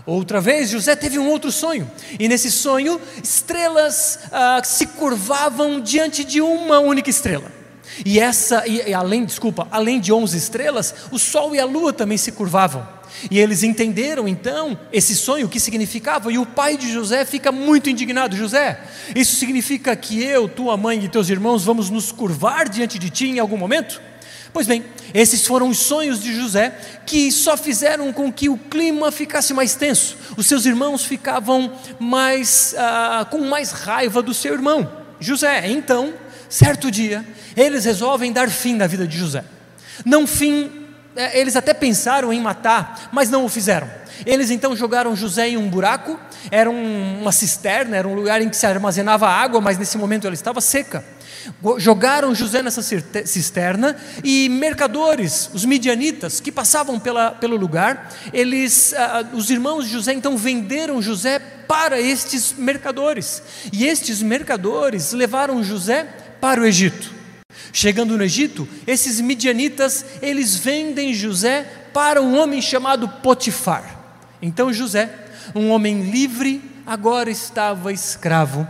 Outra 0.04 0.40
vez, 0.40 0.70
José 0.70 0.96
teve 0.96 1.18
um 1.18 1.28
outro 1.28 1.52
sonho, 1.52 1.88
e 2.18 2.26
nesse 2.26 2.50
sonho, 2.50 3.00
estrelas 3.22 4.18
ah, 4.32 4.60
se 4.64 4.86
curvavam 4.86 5.80
diante 5.80 6.24
de 6.24 6.40
uma 6.40 6.80
única 6.80 7.08
estrela. 7.08 7.61
E 8.04 8.18
essa, 8.18 8.66
e, 8.66 8.92
além, 8.94 9.24
desculpa, 9.24 9.68
além 9.70 10.00
de 10.00 10.12
onze 10.12 10.36
estrelas, 10.36 10.94
o 11.10 11.18
sol 11.18 11.54
e 11.54 11.60
a 11.60 11.64
lua 11.64 11.92
também 11.92 12.16
se 12.16 12.32
curvavam. 12.32 12.86
E 13.30 13.38
eles 13.38 13.62
entenderam 13.62 14.26
então 14.26 14.78
esse 14.92 15.14
sonho, 15.14 15.46
o 15.46 15.48
que 15.48 15.60
significava, 15.60 16.32
e 16.32 16.38
o 16.38 16.46
pai 16.46 16.76
de 16.76 16.90
José 16.90 17.24
fica 17.24 17.52
muito 17.52 17.90
indignado: 17.90 18.34
José, 18.34 18.80
isso 19.14 19.36
significa 19.36 19.94
que 19.94 20.22
eu, 20.22 20.48
tua 20.48 20.76
mãe 20.76 21.04
e 21.04 21.08
teus 21.08 21.28
irmãos 21.28 21.64
vamos 21.64 21.90
nos 21.90 22.10
curvar 22.10 22.68
diante 22.68 22.98
de 22.98 23.10
ti 23.10 23.26
em 23.26 23.38
algum 23.38 23.56
momento? 23.56 24.00
Pois 24.52 24.66
bem, 24.66 24.84
esses 25.14 25.46
foram 25.46 25.68
os 25.68 25.78
sonhos 25.78 26.22
de 26.22 26.34
José 26.34 26.74
que 27.06 27.32
só 27.32 27.56
fizeram 27.56 28.12
com 28.12 28.30
que 28.30 28.50
o 28.50 28.58
clima 28.58 29.10
ficasse 29.10 29.54
mais 29.54 29.74
tenso. 29.74 30.16
Os 30.36 30.46
seus 30.46 30.66
irmãos 30.66 31.04
ficavam 31.04 31.72
mais 31.98 32.74
ah, 32.76 33.26
com 33.30 33.40
mais 33.40 33.70
raiva 33.70 34.20
do 34.20 34.34
seu 34.34 34.52
irmão 34.52 34.90
José. 35.18 35.70
Então, 35.70 36.12
certo 36.52 36.90
dia, 36.90 37.24
eles 37.56 37.86
resolvem 37.86 38.30
dar 38.30 38.50
fim 38.50 38.74
na 38.74 38.86
vida 38.86 39.06
de 39.06 39.16
José. 39.16 39.42
Não 40.04 40.26
fim, 40.26 40.70
é, 41.16 41.40
eles 41.40 41.56
até 41.56 41.72
pensaram 41.72 42.30
em 42.30 42.40
matar, 42.40 43.08
mas 43.10 43.30
não 43.30 43.46
o 43.46 43.48
fizeram. 43.48 43.88
Eles 44.26 44.50
então 44.50 44.76
jogaram 44.76 45.16
José 45.16 45.48
em 45.48 45.56
um 45.56 45.68
buraco, 45.70 46.20
era 46.50 46.68
uma 46.70 47.32
cisterna, 47.32 47.96
era 47.96 48.06
um 48.06 48.14
lugar 48.14 48.42
em 48.42 48.50
que 48.50 48.56
se 48.56 48.66
armazenava 48.66 49.26
água, 49.26 49.62
mas 49.62 49.78
nesse 49.78 49.96
momento 49.96 50.26
ela 50.26 50.34
estava 50.34 50.60
seca. 50.60 51.02
Jogaram 51.78 52.34
José 52.34 52.62
nessa 52.62 52.82
cisterna 52.82 53.96
e 54.22 54.48
mercadores, 54.50 55.50
os 55.54 55.64
midianitas 55.64 56.38
que 56.38 56.52
passavam 56.52 57.00
pela, 57.00 57.32
pelo 57.32 57.56
lugar, 57.56 58.12
eles, 58.32 58.92
ah, 58.92 59.24
os 59.32 59.50
irmãos 59.50 59.86
de 59.86 59.92
José 59.92 60.12
então 60.12 60.36
venderam 60.36 61.00
José 61.02 61.40
para 61.66 61.98
estes 61.98 62.52
mercadores. 62.52 63.42
E 63.72 63.86
estes 63.86 64.20
mercadores 64.22 65.12
levaram 65.12 65.64
José 65.64 66.06
para 66.42 66.60
o 66.60 66.66
Egito. 66.66 67.08
Chegando 67.72 68.18
no 68.18 68.24
Egito, 68.24 68.68
esses 68.84 69.20
midianitas, 69.20 70.04
eles 70.20 70.56
vendem 70.56 71.14
José 71.14 71.62
para 71.94 72.20
um 72.20 72.36
homem 72.36 72.60
chamado 72.60 73.08
Potifar. 73.08 74.00
Então 74.42 74.72
José, 74.72 75.08
um 75.54 75.70
homem 75.70 76.10
livre, 76.10 76.60
agora 76.84 77.30
estava 77.30 77.92
escravo 77.92 78.66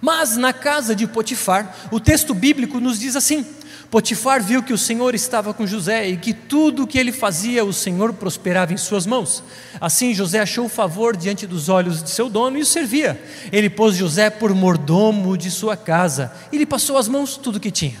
mas 0.00 0.36
na 0.36 0.52
casa 0.52 0.94
de 0.94 1.06
Potifar, 1.06 1.74
o 1.90 1.98
texto 1.98 2.32
bíblico 2.34 2.80
nos 2.80 2.98
diz 2.98 3.16
assim: 3.16 3.44
Potifar 3.90 4.42
viu 4.42 4.62
que 4.62 4.72
o 4.72 4.78
Senhor 4.78 5.14
estava 5.14 5.54
com 5.54 5.66
José 5.66 6.08
e 6.08 6.16
que 6.18 6.34
tudo 6.34 6.82
o 6.82 6.86
que 6.86 6.98
ele 6.98 7.10
fazia, 7.10 7.64
o 7.64 7.72
Senhor 7.72 8.12
prosperava 8.12 8.74
em 8.74 8.76
suas 8.76 9.06
mãos. 9.06 9.42
Assim 9.80 10.12
José 10.12 10.40
achou 10.40 10.68
favor 10.68 11.16
diante 11.16 11.46
dos 11.46 11.70
olhos 11.70 12.02
de 12.02 12.10
seu 12.10 12.28
dono 12.28 12.58
e 12.58 12.60
o 12.60 12.66
servia. 12.66 13.18
Ele 13.50 13.70
pôs 13.70 13.96
José 13.96 14.28
por 14.28 14.54
mordomo 14.54 15.38
de 15.38 15.50
sua 15.50 15.74
casa 15.74 16.30
e 16.52 16.58
lhe 16.58 16.66
passou 16.66 16.98
às 16.98 17.08
mãos 17.08 17.38
tudo 17.38 17.56
o 17.56 17.60
que 17.60 17.70
tinha. 17.70 17.96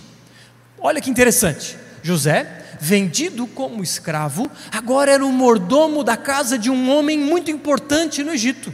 Olha 0.78 1.00
que 1.00 1.08
interessante. 1.08 1.78
José, 2.02 2.64
vendido 2.78 3.46
como 3.46 3.82
escravo, 3.82 4.50
agora 4.70 5.12
era 5.12 5.24
o 5.24 5.32
mordomo 5.32 6.04
da 6.04 6.18
casa 6.18 6.58
de 6.58 6.70
um 6.70 6.90
homem 6.90 7.18
muito 7.18 7.50
importante 7.50 8.22
no 8.22 8.32
Egito. 8.32 8.72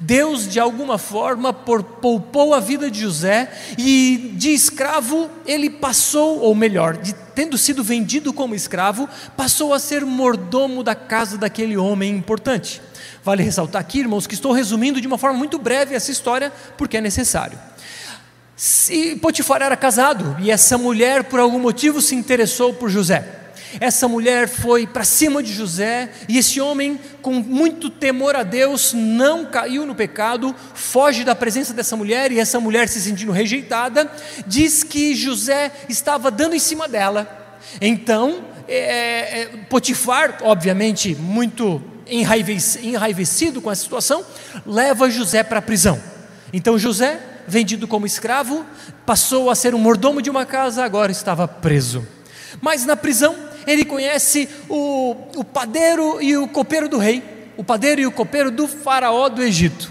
Deus, 0.00 0.48
de 0.48 0.58
alguma 0.58 0.98
forma, 0.98 1.52
poupou 1.52 2.54
a 2.54 2.60
vida 2.60 2.90
de 2.90 3.00
José 3.00 3.50
e 3.78 4.32
de 4.36 4.50
escravo 4.50 5.30
ele 5.46 5.70
passou, 5.70 6.40
ou 6.40 6.54
melhor, 6.54 6.96
de, 6.96 7.12
tendo 7.34 7.58
sido 7.58 7.82
vendido 7.82 8.32
como 8.32 8.54
escravo, 8.54 9.08
passou 9.36 9.74
a 9.74 9.78
ser 9.78 10.04
mordomo 10.04 10.82
da 10.82 10.94
casa 10.94 11.36
daquele 11.36 11.76
homem 11.76 12.14
importante. 12.16 12.80
Vale 13.24 13.42
ressaltar 13.42 13.80
aqui, 13.80 14.00
irmãos, 14.00 14.26
que 14.26 14.34
estou 14.34 14.52
resumindo 14.52 15.00
de 15.00 15.06
uma 15.06 15.18
forma 15.18 15.38
muito 15.38 15.58
breve 15.58 15.94
essa 15.94 16.10
história, 16.10 16.52
porque 16.76 16.96
é 16.96 17.00
necessário. 17.00 17.58
Se 18.56 19.16
Potifar 19.16 19.62
era 19.62 19.76
casado 19.76 20.36
e 20.40 20.50
essa 20.50 20.78
mulher, 20.78 21.24
por 21.24 21.40
algum 21.40 21.58
motivo, 21.58 22.00
se 22.00 22.14
interessou 22.14 22.72
por 22.72 22.88
José. 22.88 23.41
Essa 23.80 24.06
mulher 24.06 24.48
foi 24.48 24.86
para 24.86 25.04
cima 25.04 25.42
de 25.42 25.52
José 25.52 26.10
e 26.28 26.38
esse 26.38 26.60
homem, 26.60 27.00
com 27.20 27.32
muito 27.32 27.88
temor 27.88 28.36
a 28.36 28.42
Deus, 28.42 28.92
não 28.92 29.46
caiu 29.46 29.86
no 29.86 29.94
pecado, 29.94 30.54
foge 30.74 31.24
da 31.24 31.34
presença 31.34 31.72
dessa 31.72 31.96
mulher 31.96 32.30
e 32.32 32.38
essa 32.38 32.60
mulher, 32.60 32.88
se 32.88 33.00
sentindo 33.00 33.32
rejeitada, 33.32 34.10
diz 34.46 34.82
que 34.82 35.14
José 35.14 35.72
estava 35.88 36.30
dando 36.30 36.54
em 36.54 36.58
cima 36.58 36.86
dela. 36.86 37.58
Então, 37.80 38.44
é, 38.68 39.42
é, 39.42 39.46
Potifar, 39.68 40.38
obviamente 40.42 41.14
muito 41.14 41.82
enraivecido 42.06 43.62
com 43.62 43.70
essa 43.70 43.82
situação, 43.82 44.24
leva 44.66 45.08
José 45.08 45.42
para 45.42 45.60
a 45.60 45.62
prisão. 45.62 46.00
Então, 46.52 46.78
José, 46.78 47.20
vendido 47.46 47.88
como 47.88 48.06
escravo, 48.06 48.66
passou 49.06 49.50
a 49.50 49.54
ser 49.54 49.74
um 49.74 49.78
mordomo 49.78 50.20
de 50.20 50.28
uma 50.28 50.44
casa, 50.44 50.84
agora 50.84 51.10
estava 51.10 51.48
preso. 51.48 52.06
Mas 52.60 52.84
na 52.84 52.96
prisão, 52.96 53.34
ele 53.66 53.84
conhece 53.84 54.48
o, 54.68 55.16
o 55.36 55.44
padeiro 55.44 56.20
e 56.22 56.36
o 56.36 56.48
copeiro 56.48 56.88
do 56.88 56.98
rei, 56.98 57.22
o 57.56 57.64
padeiro 57.64 58.00
e 58.00 58.06
o 58.06 58.12
copeiro 58.12 58.50
do 58.50 58.66
faraó 58.66 59.28
do 59.28 59.42
Egito. 59.42 59.90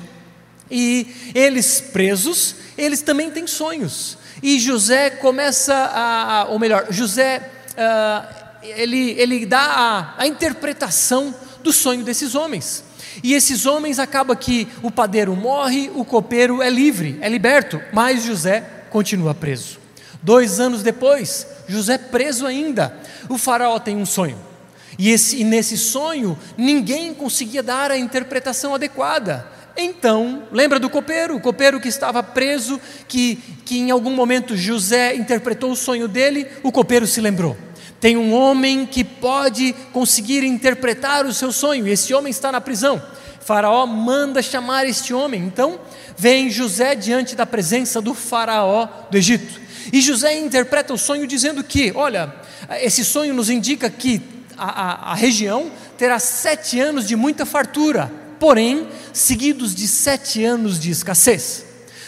E 0.69 1.31
eles 1.35 1.81
presos, 1.81 2.55
eles 2.77 3.01
também 3.01 3.29
têm 3.29 3.45
sonhos. 3.45 4.17
E 4.41 4.59
José 4.59 5.09
começa 5.09 5.73
a, 5.73 6.47
ou 6.49 6.57
melhor, 6.57 6.87
José, 6.89 7.49
uh, 7.71 8.41
ele, 8.63 9.11
ele 9.11 9.45
dá 9.45 9.59
a, 9.59 10.21
a 10.23 10.27
interpretação 10.27 11.35
do 11.61 11.73
sonho 11.73 12.03
desses 12.03 12.35
homens. 12.35 12.83
E 13.21 13.33
esses 13.33 13.65
homens 13.65 13.99
acaba 13.99 14.35
que 14.35 14.67
o 14.81 14.89
padeiro 14.89 15.35
morre, 15.35 15.91
o 15.93 16.05
copeiro 16.05 16.61
é 16.61 16.69
livre, 16.69 17.17
é 17.21 17.27
liberto, 17.27 17.81
mas 17.91 18.23
José 18.23 18.63
continua 18.89 19.35
preso. 19.35 19.80
Dois 20.21 20.59
anos 20.59 20.83
depois, 20.83 21.47
José 21.67 21.97
preso 21.97 22.45
ainda. 22.45 22.95
O 23.27 23.37
faraó 23.37 23.79
tem 23.79 23.97
um 23.97 24.05
sonho. 24.05 24.37
E, 24.97 25.09
esse, 25.09 25.41
e 25.41 25.43
nesse 25.43 25.77
sonho, 25.77 26.37
ninguém 26.57 27.13
conseguia 27.13 27.63
dar 27.63 27.89
a 27.89 27.97
interpretação 27.97 28.75
adequada. 28.75 29.47
Então, 29.75 30.43
lembra 30.51 30.79
do 30.79 30.89
copeiro? 30.89 31.35
O 31.35 31.41
copeiro 31.41 31.79
que 31.79 31.87
estava 31.87 32.21
preso, 32.21 32.79
que, 33.07 33.37
que 33.65 33.79
em 33.79 33.89
algum 33.89 34.11
momento 34.11 34.55
José 34.55 35.15
interpretou 35.15 35.71
o 35.71 35.75
sonho 35.75 36.07
dele, 36.07 36.47
o 36.61 36.71
copeiro 36.71 37.07
se 37.07 37.21
lembrou. 37.21 37.57
Tem 37.99 38.17
um 38.17 38.33
homem 38.33 38.85
que 38.85 39.03
pode 39.03 39.73
conseguir 39.93 40.43
interpretar 40.43 41.25
o 41.25 41.33
seu 41.33 41.51
sonho, 41.51 41.87
e 41.87 41.91
esse 41.91 42.13
homem 42.13 42.31
está 42.31 42.51
na 42.51 42.59
prisão. 42.59 43.01
Faraó 43.39 43.85
manda 43.85 44.41
chamar 44.41 44.85
este 44.85 45.13
homem. 45.13 45.43
Então, 45.43 45.79
vem 46.17 46.49
José 46.49 46.95
diante 46.95 47.35
da 47.35 47.45
presença 47.45 48.01
do 48.01 48.13
Faraó 48.13 48.87
do 49.09 49.17
Egito. 49.17 49.61
E 49.91 50.01
José 50.01 50.37
interpreta 50.39 50.93
o 50.93 50.97
sonho 50.97 51.25
dizendo 51.25 51.63
que, 51.63 51.91
olha, 51.95 52.33
esse 52.81 53.03
sonho 53.05 53.33
nos 53.33 53.49
indica 53.49 53.89
que 53.89 54.21
a, 54.57 54.65
a, 54.65 55.11
a 55.11 55.15
região 55.15 55.71
terá 55.97 56.19
sete 56.19 56.79
anos 56.79 57.07
de 57.07 57.15
muita 57.15 57.45
fartura, 57.45 58.11
porém, 58.39 58.87
seguidos 59.13 59.73
de 59.73 59.87
sete 59.87 60.43
anos 60.43 60.79
de 60.79 60.91
escassez. 60.91 61.65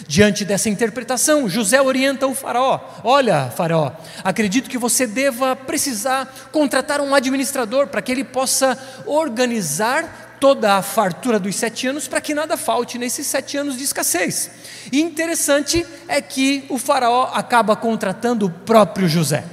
Diante 0.08 0.44
dessa 0.44 0.70
interpretação, 0.70 1.48
José 1.48 1.82
orienta 1.82 2.28
o 2.28 2.36
faraó: 2.36 2.80
Olha, 3.04 3.52
faraó, 3.56 3.92
acredito 4.24 4.70
que 4.70 4.78
você 4.78 5.08
deva 5.08 5.56
precisar 5.56 6.50
contratar 6.52 7.00
um 7.00 7.16
administrador 7.16 7.88
para 7.88 8.02
que 8.02 8.12
ele 8.12 8.24
possa 8.24 8.78
organizar 9.06 10.33
toda 10.44 10.76
a 10.76 10.82
fartura 10.82 11.40
dos 11.40 11.56
sete 11.56 11.88
anos 11.88 12.06
para 12.06 12.20
que 12.20 12.34
nada 12.34 12.58
falte 12.58 12.98
nesses 12.98 13.26
sete 13.26 13.56
anos 13.56 13.78
de 13.78 13.86
escassez. 13.86 14.52
E 14.92 15.00
interessante 15.00 15.86
é 16.06 16.22
que 16.22 16.66
o 16.68 16.78
faraó 16.78 17.30
acaba 17.34 17.78
contratando 17.78 18.48
o 18.48 18.50
próprio 18.50 19.08
José. 19.08 19.46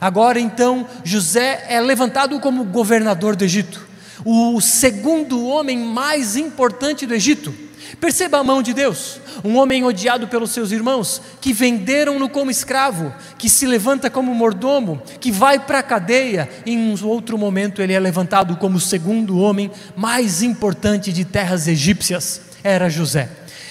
Agora 0.00 0.38
então, 0.38 0.86
José 1.02 1.66
é 1.68 1.80
levantado 1.80 2.38
como 2.38 2.62
governador 2.62 3.34
do 3.34 3.42
Egito, 3.42 3.84
o 4.24 4.60
segundo 4.60 5.44
homem 5.44 5.76
mais 5.76 6.36
importante 6.36 7.04
do 7.04 7.14
Egito. 7.14 7.52
Perceba 7.96 8.38
a 8.38 8.44
mão 8.44 8.62
de 8.62 8.74
Deus, 8.74 9.20
um 9.42 9.56
homem 9.56 9.82
odiado 9.82 10.28
pelos 10.28 10.50
seus 10.50 10.70
irmãos, 10.70 11.22
que 11.40 11.52
venderam-no 11.52 12.28
como 12.28 12.50
escravo, 12.50 13.12
que 13.38 13.48
se 13.48 13.66
levanta 13.66 14.10
como 14.10 14.34
mordomo, 14.34 15.02
que 15.20 15.32
vai 15.32 15.58
para 15.58 15.78
a 15.78 15.82
cadeia, 15.82 16.48
e 16.66 16.72
em 16.72 16.78
um 16.78 17.06
outro 17.06 17.38
momento 17.38 17.80
ele 17.80 17.94
é 17.94 18.00
levantado 18.00 18.56
como 18.56 18.76
o 18.76 18.80
segundo 18.80 19.38
homem 19.38 19.70
mais 19.96 20.42
importante 20.42 21.12
de 21.12 21.24
terras 21.24 21.66
egípcias, 21.66 22.42
era 22.62 22.88
José. 22.88 23.28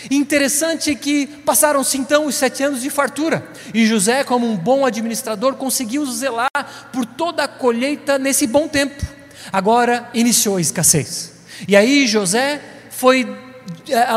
Interessante 0.09 0.95
que 0.95 1.27
passaram-se 1.27 1.97
então 1.97 2.25
os 2.25 2.35
sete 2.35 2.63
anos 2.63 2.81
de 2.81 2.89
fartura, 2.89 3.47
e 3.73 3.85
José, 3.85 4.23
como 4.23 4.49
um 4.49 4.57
bom 4.57 4.85
administrador, 4.85 5.55
conseguiu 5.55 6.05
zelar 6.05 6.49
por 6.91 7.05
toda 7.05 7.43
a 7.43 7.47
colheita 7.47 8.17
nesse 8.17 8.47
bom 8.47 8.67
tempo. 8.67 9.05
Agora 9.51 10.09
iniciou 10.13 10.57
a 10.57 10.61
escassez. 10.61 11.33
E 11.67 11.75
aí 11.75 12.05
José 12.07 12.61
foi 12.89 13.46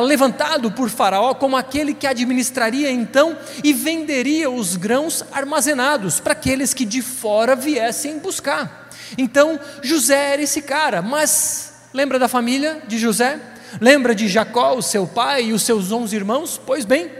levantado 0.02 0.70
por 0.72 0.88
Faraó 0.88 1.34
como 1.34 1.56
aquele 1.56 1.94
que 1.94 2.06
administraria 2.06 2.90
então 2.90 3.36
e 3.62 3.72
venderia 3.72 4.50
os 4.50 4.76
grãos 4.76 5.24
armazenados 5.32 6.20
para 6.20 6.32
aqueles 6.32 6.74
que 6.74 6.84
de 6.84 7.02
fora 7.02 7.54
viessem 7.54 8.18
buscar. 8.18 8.88
Então 9.16 9.58
José 9.82 10.32
era 10.32 10.42
esse 10.42 10.62
cara, 10.62 11.02
mas 11.02 11.72
lembra 11.92 12.18
da 12.18 12.28
família 12.28 12.82
de 12.86 12.98
José? 12.98 13.38
Lembra 13.80 14.14
de 14.14 14.26
Jacó, 14.28 14.74
o 14.74 14.82
seu 14.82 15.06
pai 15.06 15.46
e 15.46 15.52
os 15.52 15.62
seus 15.62 15.92
onze 15.92 16.16
irmãos? 16.16 16.60
Pois 16.64 16.84
bem, 16.84 17.10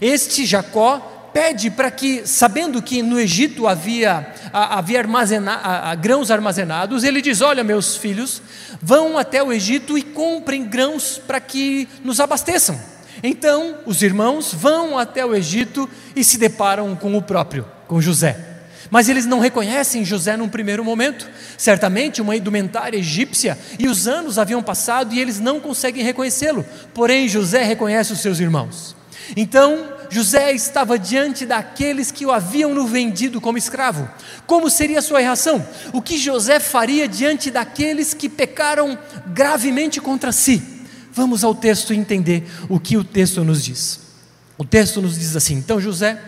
este 0.00 0.46
Jacó 0.46 1.17
pede 1.38 1.70
para 1.70 1.88
que, 1.88 2.26
sabendo 2.26 2.82
que 2.82 3.00
no 3.00 3.16
Egito 3.16 3.68
havia, 3.68 4.26
havia 4.52 4.98
armazena, 4.98 5.94
grãos 5.94 6.32
armazenados, 6.32 7.04
ele 7.04 7.22
diz: 7.22 7.40
Olha, 7.40 7.62
meus 7.62 7.94
filhos, 7.94 8.42
vão 8.82 9.16
até 9.16 9.40
o 9.40 9.52
Egito 9.52 9.96
e 9.96 10.02
comprem 10.02 10.64
grãos 10.64 11.22
para 11.24 11.38
que 11.38 11.88
nos 12.02 12.18
abasteçam. 12.18 12.76
Então, 13.22 13.76
os 13.86 14.02
irmãos 14.02 14.52
vão 14.52 14.98
até 14.98 15.24
o 15.24 15.32
Egito 15.32 15.88
e 16.16 16.24
se 16.24 16.38
deparam 16.38 16.96
com 16.96 17.16
o 17.16 17.22
próprio, 17.22 17.64
com 17.86 18.00
José. 18.00 18.36
Mas 18.90 19.08
eles 19.08 19.24
não 19.24 19.38
reconhecem 19.38 20.04
José 20.04 20.36
num 20.36 20.48
primeiro 20.48 20.84
momento. 20.84 21.24
Certamente 21.56 22.20
uma 22.20 22.34
indumentária 22.34 22.98
egípcia, 22.98 23.56
e 23.78 23.86
os 23.86 24.08
anos 24.08 24.38
haviam 24.38 24.62
passado 24.62 25.14
e 25.14 25.20
eles 25.20 25.38
não 25.38 25.60
conseguem 25.60 26.02
reconhecê-lo. 26.02 26.66
Porém, 26.92 27.28
José 27.28 27.62
reconhece 27.62 28.12
os 28.12 28.18
seus 28.18 28.40
irmãos. 28.40 28.96
Então, 29.36 29.97
José 30.10 30.52
estava 30.52 30.98
diante 30.98 31.44
daqueles 31.44 32.10
que 32.10 32.24
o 32.24 32.32
haviam 32.32 32.74
no 32.74 32.86
vendido 32.86 33.40
como 33.40 33.58
escravo. 33.58 34.08
Como 34.46 34.70
seria 34.70 35.00
a 35.00 35.02
sua 35.02 35.20
reação? 35.20 35.64
O 35.92 36.00
que 36.00 36.16
José 36.16 36.58
faria 36.58 37.06
diante 37.06 37.50
daqueles 37.50 38.14
que 38.14 38.28
pecaram 38.28 38.98
gravemente 39.26 40.00
contra 40.00 40.32
si? 40.32 40.62
Vamos 41.12 41.44
ao 41.44 41.54
texto 41.54 41.92
entender 41.92 42.44
o 42.68 42.80
que 42.80 42.96
o 42.96 43.04
texto 43.04 43.44
nos 43.44 43.64
diz. 43.64 44.00
O 44.56 44.64
texto 44.64 45.02
nos 45.02 45.18
diz 45.18 45.36
assim: 45.36 45.54
Então 45.54 45.80
José, 45.80 46.18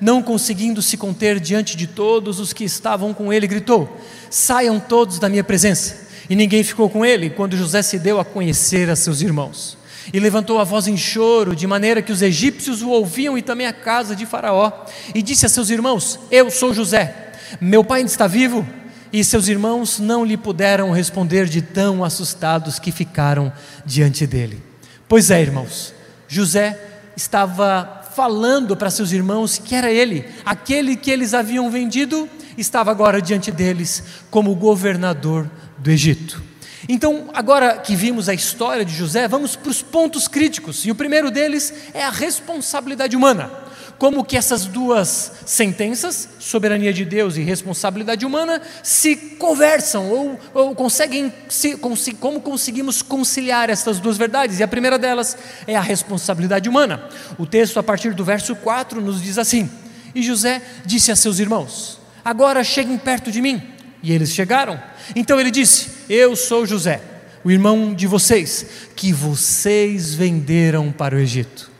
não 0.00 0.22
conseguindo 0.22 0.82
se 0.82 0.96
conter 0.96 1.40
diante 1.40 1.76
de 1.76 1.86
todos 1.86 2.38
os 2.38 2.52
que 2.52 2.64
estavam 2.64 3.14
com 3.14 3.32
ele, 3.32 3.46
gritou: 3.46 4.00
Saiam 4.28 4.78
todos 4.78 5.18
da 5.18 5.28
minha 5.28 5.44
presença. 5.44 6.08
E 6.28 6.36
ninguém 6.36 6.62
ficou 6.62 6.88
com 6.88 7.04
ele 7.04 7.30
quando 7.30 7.56
José 7.56 7.82
se 7.82 7.98
deu 7.98 8.20
a 8.20 8.24
conhecer 8.24 8.88
a 8.88 8.94
seus 8.94 9.20
irmãos 9.20 9.79
e 10.12 10.20
levantou 10.20 10.58
a 10.58 10.64
voz 10.64 10.86
em 10.86 10.96
choro, 10.96 11.54
de 11.54 11.66
maneira 11.66 12.02
que 12.02 12.12
os 12.12 12.22
egípcios 12.22 12.82
o 12.82 12.90
ouviam 12.90 13.36
e 13.38 13.42
também 13.42 13.66
a 13.66 13.72
casa 13.72 14.16
de 14.16 14.26
Faraó, 14.26 14.72
e 15.14 15.22
disse 15.22 15.46
a 15.46 15.48
seus 15.48 15.70
irmãos: 15.70 16.18
Eu 16.30 16.50
sou 16.50 16.74
José, 16.74 17.32
meu 17.60 17.84
pai 17.84 18.00
ainda 18.00 18.10
está 18.10 18.26
vivo. 18.26 18.66
E 19.12 19.24
seus 19.24 19.48
irmãos 19.48 19.98
não 19.98 20.24
lhe 20.24 20.36
puderam 20.36 20.92
responder 20.92 21.46
de 21.46 21.60
tão 21.60 22.04
assustados 22.04 22.78
que 22.78 22.92
ficaram 22.92 23.52
diante 23.84 24.24
dele. 24.24 24.62
Pois 25.08 25.32
é, 25.32 25.42
irmãos, 25.42 25.92
José 26.28 26.78
estava 27.16 28.02
falando 28.14 28.76
para 28.76 28.90
seus 28.90 29.10
irmãos 29.10 29.58
que 29.58 29.74
era 29.74 29.90
ele, 29.90 30.24
aquele 30.44 30.96
que 30.96 31.10
eles 31.10 31.34
haviam 31.34 31.68
vendido, 31.70 32.28
estava 32.56 32.90
agora 32.90 33.20
diante 33.20 33.50
deles 33.50 34.04
como 34.30 34.54
governador 34.54 35.50
do 35.78 35.90
Egito. 35.90 36.49
Então, 36.88 37.28
agora 37.34 37.78
que 37.78 37.94
vimos 37.94 38.28
a 38.28 38.34
história 38.34 38.84
de 38.84 38.94
José, 38.94 39.28
vamos 39.28 39.56
para 39.56 39.70
os 39.70 39.82
pontos 39.82 40.26
críticos. 40.26 40.84
E 40.86 40.90
o 40.90 40.94
primeiro 40.94 41.30
deles 41.30 41.72
é 41.92 42.02
a 42.02 42.10
responsabilidade 42.10 43.16
humana. 43.16 43.50
Como 43.98 44.24
que 44.24 44.34
essas 44.34 44.64
duas 44.64 45.30
sentenças, 45.44 46.26
soberania 46.38 46.90
de 46.90 47.04
Deus 47.04 47.36
e 47.36 47.42
responsabilidade 47.42 48.24
humana, 48.24 48.62
se 48.82 49.14
conversam 49.14 50.08
ou, 50.08 50.40
ou 50.54 50.74
conseguem, 50.74 51.30
se, 51.50 51.76
como 52.18 52.40
conseguimos 52.40 53.02
conciliar 53.02 53.68
essas 53.68 54.00
duas 54.00 54.16
verdades? 54.16 54.58
E 54.58 54.62
a 54.62 54.68
primeira 54.68 54.98
delas 54.98 55.36
é 55.66 55.76
a 55.76 55.82
responsabilidade 55.82 56.66
humana. 56.66 57.10
O 57.38 57.44
texto, 57.44 57.78
a 57.78 57.82
partir 57.82 58.14
do 58.14 58.24
verso 58.24 58.56
4, 58.56 59.02
nos 59.02 59.20
diz 59.22 59.36
assim: 59.36 59.70
E 60.14 60.22
José 60.22 60.62
disse 60.86 61.12
a 61.12 61.16
seus 61.16 61.38
irmãos: 61.38 62.00
Agora 62.24 62.64
cheguem 62.64 62.96
perto 62.96 63.30
de 63.30 63.42
mim. 63.42 63.62
E 64.02 64.12
eles 64.12 64.30
chegaram. 64.30 64.80
Então 65.14 65.38
ele 65.38 65.50
disse: 65.50 65.99
Eu 66.12 66.34
sou 66.34 66.66
José, 66.66 67.00
o 67.44 67.52
irmão 67.52 67.94
de 67.94 68.04
vocês, 68.08 68.66
que 68.96 69.12
vocês 69.12 70.12
venderam 70.12 70.90
para 70.90 71.14
o 71.14 71.20
Egito. 71.20 71.70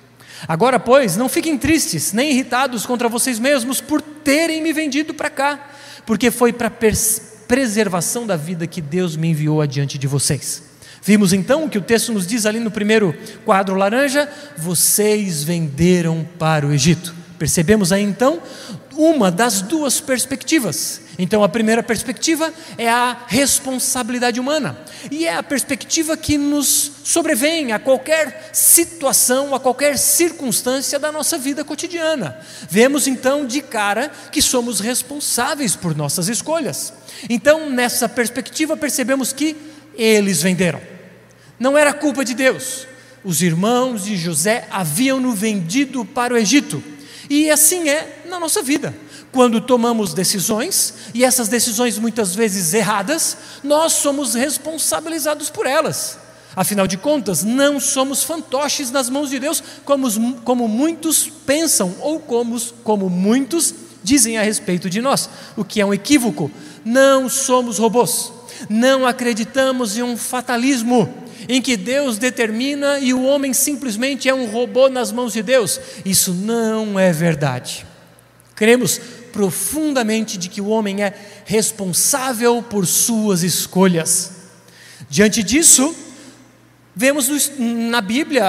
Agora, 0.46 0.78
pois, 0.78 1.16
não 1.16 1.28
fiquem 1.28 1.58
tristes, 1.58 2.12
nem 2.12 2.30
irritados 2.30 2.86
contra 2.86 3.08
vocês 3.08 3.40
mesmos 3.40 3.80
por 3.80 4.00
terem 4.00 4.62
me 4.62 4.72
vendido 4.72 5.12
para 5.12 5.30
cá, 5.30 5.70
porque 6.06 6.30
foi 6.30 6.52
para 6.52 6.70
preservação 7.48 8.24
da 8.24 8.36
vida 8.36 8.68
que 8.68 8.80
Deus 8.80 9.16
me 9.16 9.30
enviou 9.30 9.60
adiante 9.60 9.98
de 9.98 10.06
vocês. 10.06 10.62
Vimos 11.02 11.32
então 11.32 11.68
que 11.68 11.78
o 11.78 11.82
texto 11.82 12.12
nos 12.12 12.24
diz 12.24 12.46
ali 12.46 12.60
no 12.60 12.70
primeiro 12.70 13.12
quadro 13.44 13.74
laranja: 13.74 14.30
vocês 14.56 15.42
venderam 15.42 16.24
para 16.38 16.64
o 16.64 16.72
Egito. 16.72 17.16
Percebemos 17.36 17.90
aí 17.90 18.04
então 18.04 18.40
uma 18.96 19.28
das 19.28 19.60
duas 19.60 20.00
perspectivas. 20.00 21.00
Então, 21.22 21.44
a 21.44 21.48
primeira 21.50 21.83
perspectiva 21.83 22.50
é 22.78 22.88
a 22.88 23.24
responsabilidade 23.26 24.40
humana, 24.40 24.78
e 25.11 25.26
é 25.26 25.35
a 25.35 25.42
perspectiva 25.42 26.16
que 26.16 26.38
nos 26.38 26.92
sobrevém 27.04 27.72
a 27.72 27.78
qualquer 27.78 28.48
situação, 28.54 29.54
a 29.54 29.61
qualquer 29.61 29.98
circunstância 29.98 30.98
da 30.98 31.12
nossa 31.12 31.37
vida 31.37 31.62
cotidiana. 31.62 32.40
Vemos 32.70 33.06
então 33.06 33.44
de 33.44 33.61
cara 33.61 34.11
que 34.33 34.40
somos 34.40 34.80
responsáveis 34.80 35.76
por 35.76 35.94
nossas 35.94 36.26
escolhas. 36.26 36.90
Então, 37.28 37.68
nessa 37.68 38.09
perspectiva, 38.09 38.74
percebemos 38.74 39.30
que 39.30 39.54
eles 39.98 40.40
venderam, 40.40 40.80
não 41.59 41.76
era 41.76 41.92
culpa 41.92 42.24
de 42.24 42.33
Deus. 42.33 42.87
Os 43.22 43.42
irmãos 43.42 44.06
de 44.06 44.16
José 44.16 44.66
haviam 44.70 45.20
no 45.20 45.33
vendido 45.33 46.02
para 46.02 46.33
o 46.33 46.38
Egito 46.38 46.83
e 47.28 47.48
assim 47.48 47.90
é 47.90 48.24
na 48.26 48.40
nossa 48.40 48.62
vida. 48.62 48.92
Quando 49.32 49.60
tomamos 49.60 50.12
decisões, 50.12 50.94
e 51.14 51.24
essas 51.24 51.48
decisões 51.48 51.98
muitas 51.98 52.34
vezes 52.34 52.74
erradas, 52.74 53.36
nós 53.62 53.92
somos 53.92 54.34
responsabilizados 54.34 55.50
por 55.50 55.66
elas. 55.66 56.18
Afinal 56.56 56.86
de 56.86 56.96
contas, 56.96 57.44
não 57.44 57.78
somos 57.78 58.24
fantoches 58.24 58.90
nas 58.90 59.08
mãos 59.08 59.30
de 59.30 59.38
Deus, 59.38 59.62
como, 59.84 60.34
como 60.42 60.66
muitos 60.66 61.30
pensam, 61.46 61.94
ou 62.00 62.18
como, 62.18 62.60
como 62.82 63.08
muitos 63.08 63.72
dizem 64.02 64.36
a 64.36 64.42
respeito 64.42 64.90
de 64.90 65.00
nós, 65.00 65.28
o 65.56 65.64
que 65.64 65.80
é 65.80 65.86
um 65.86 65.94
equívoco. 65.94 66.50
Não 66.84 67.28
somos 67.28 67.78
robôs, 67.78 68.32
não 68.68 69.06
acreditamos 69.06 69.96
em 69.96 70.02
um 70.02 70.16
fatalismo 70.16 71.08
em 71.48 71.62
que 71.62 71.76
Deus 71.76 72.18
determina 72.18 72.98
e 72.98 73.14
o 73.14 73.24
homem 73.24 73.52
simplesmente 73.52 74.28
é 74.28 74.34
um 74.34 74.50
robô 74.50 74.88
nas 74.88 75.10
mãos 75.12 75.32
de 75.32 75.42
Deus. 75.42 75.80
Isso 76.04 76.32
não 76.32 76.98
é 76.98 77.12
verdade. 77.12 77.86
Cremos 78.54 79.00
profundamente 79.32 80.38
de 80.38 80.48
que 80.48 80.60
o 80.60 80.68
homem 80.68 81.02
é 81.02 81.14
responsável 81.44 82.62
por 82.62 82.86
suas 82.86 83.42
escolhas. 83.42 84.32
Diante 85.08 85.42
disso, 85.42 85.94
vemos 86.94 87.52
na 87.58 88.00
Bíblia 88.00 88.44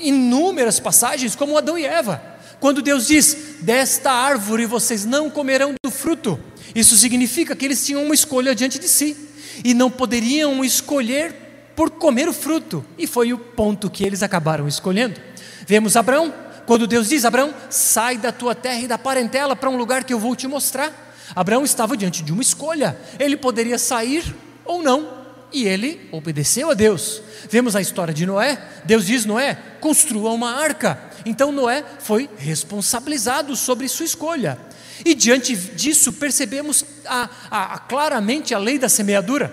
inúmeras 0.00 0.78
passagens 0.80 1.34
como 1.34 1.58
Adão 1.58 1.78
e 1.78 1.84
Eva, 1.84 2.22
quando 2.60 2.82
Deus 2.82 3.06
diz: 3.06 3.36
Desta 3.60 4.10
árvore 4.10 4.66
vocês 4.66 5.04
não 5.04 5.28
comerão 5.30 5.74
do 5.84 5.90
fruto. 5.90 6.38
Isso 6.74 6.96
significa 6.96 7.56
que 7.56 7.64
eles 7.64 7.84
tinham 7.84 8.04
uma 8.04 8.14
escolha 8.14 8.54
diante 8.54 8.78
de 8.78 8.88
si 8.88 9.16
e 9.64 9.74
não 9.74 9.90
poderiam 9.90 10.64
escolher 10.64 11.34
por 11.74 11.90
comer 11.90 12.26
o 12.26 12.32
fruto, 12.32 12.84
e 12.96 13.06
foi 13.06 13.34
o 13.34 13.38
ponto 13.38 13.90
que 13.90 14.02
eles 14.02 14.22
acabaram 14.22 14.66
escolhendo. 14.66 15.20
Vemos 15.66 15.94
Abraão, 15.94 16.32
quando 16.66 16.86
Deus 16.86 17.08
diz: 17.08 17.24
Abraão, 17.24 17.54
sai 17.70 18.18
da 18.18 18.32
tua 18.32 18.54
terra 18.54 18.80
e 18.80 18.88
da 18.88 18.98
parentela 18.98 19.54
para 19.54 19.70
um 19.70 19.76
lugar 19.76 20.04
que 20.04 20.12
eu 20.12 20.18
vou 20.18 20.34
te 20.34 20.46
mostrar. 20.46 20.92
Abraão 21.34 21.64
estava 21.64 21.96
diante 21.96 22.22
de 22.22 22.32
uma 22.32 22.42
escolha, 22.42 22.98
ele 23.18 23.36
poderia 23.36 23.78
sair 23.78 24.34
ou 24.64 24.82
não, 24.82 25.08
e 25.52 25.66
ele 25.66 26.08
obedeceu 26.12 26.70
a 26.70 26.74
Deus. 26.74 27.22
Vemos 27.48 27.74
a 27.74 27.80
história 27.80 28.12
de 28.12 28.26
Noé, 28.26 28.60
Deus 28.84 29.06
diz: 29.06 29.24
Noé, 29.24 29.56
construa 29.80 30.32
uma 30.32 30.54
arca. 30.56 31.00
Então 31.24 31.50
Noé 31.50 31.84
foi 32.00 32.28
responsabilizado 32.36 33.56
sobre 33.56 33.88
sua 33.88 34.06
escolha. 34.06 34.58
E 35.04 35.14
diante 35.14 35.54
disso 35.54 36.12
percebemos 36.12 36.84
a, 37.04 37.28
a, 37.50 37.74
a, 37.74 37.78
claramente 37.78 38.54
a 38.54 38.58
lei 38.58 38.78
da 38.78 38.88
semeadura. 38.88 39.52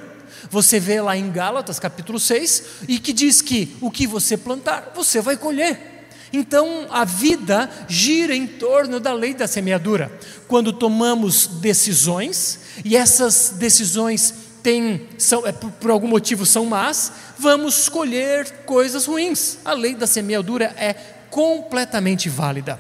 Você 0.50 0.80
vê 0.80 1.02
lá 1.02 1.18
em 1.18 1.32
Gálatas 1.32 1.80
capítulo 1.80 2.20
6, 2.20 2.64
e 2.88 3.00
que 3.00 3.14
diz 3.14 3.42
que 3.42 3.76
o 3.82 3.90
que 3.90 4.06
você 4.06 4.38
plantar, 4.38 4.92
você 4.96 5.22
vai 5.22 5.36
colher. 5.36 5.93
Então 6.34 6.88
a 6.90 7.06
vida 7.06 7.70
gira 7.88 8.36
em 8.36 8.48
torno 8.48 9.00
da 9.00 9.14
lei 9.14 9.36
da 9.36 9.46
semeadura. 9.46 10.12
Quando 10.48 10.74
tomamos 10.74 11.46
decisões, 11.46 12.60
e 12.84 12.98
essas 12.98 13.54
decisões 13.56 14.34
têm, 14.64 15.08
são, 15.20 15.46
é, 15.46 15.52
por, 15.52 15.92
algum 15.92 16.08
motivo 16.08 16.44
são 16.44 16.66
más, 16.66 17.12
vamos 17.38 17.84
escolher 17.84 18.50
coisas 18.66 19.06
ruins. 19.06 19.60
A 19.64 19.74
lei 19.74 19.94
da 19.94 20.08
semeadura 20.08 20.74
é 20.76 20.96
completamente 21.30 22.30
válida. 22.30 22.80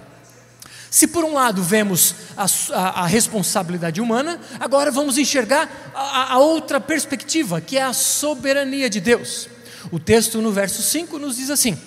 Se 0.90 1.06
por 1.06 1.24
um 1.24 1.34
lado 1.34 1.62
vemos 1.62 2.16
a, 2.36 2.46
a, 2.72 3.02
a 3.02 3.06
responsabilidade 3.06 4.02
humana, 4.02 4.40
agora 4.60 4.90
vamos 4.90 5.20
enxergar 5.20 5.92
a, 5.94 6.34
a 6.34 6.38
outra 6.40 6.80
perspectiva, 6.80 7.62
que 7.62 7.78
é 7.78 7.84
a 7.84 7.94
soberania 7.94 8.90
de 8.90 9.00
Deus. 9.00 9.48
O 9.92 10.00
texto 10.00 10.42
no 10.42 10.52
verso 10.52 10.82
5 10.82 11.20
nos 11.20 11.38
diz 11.38 11.50
assim: 11.50 11.78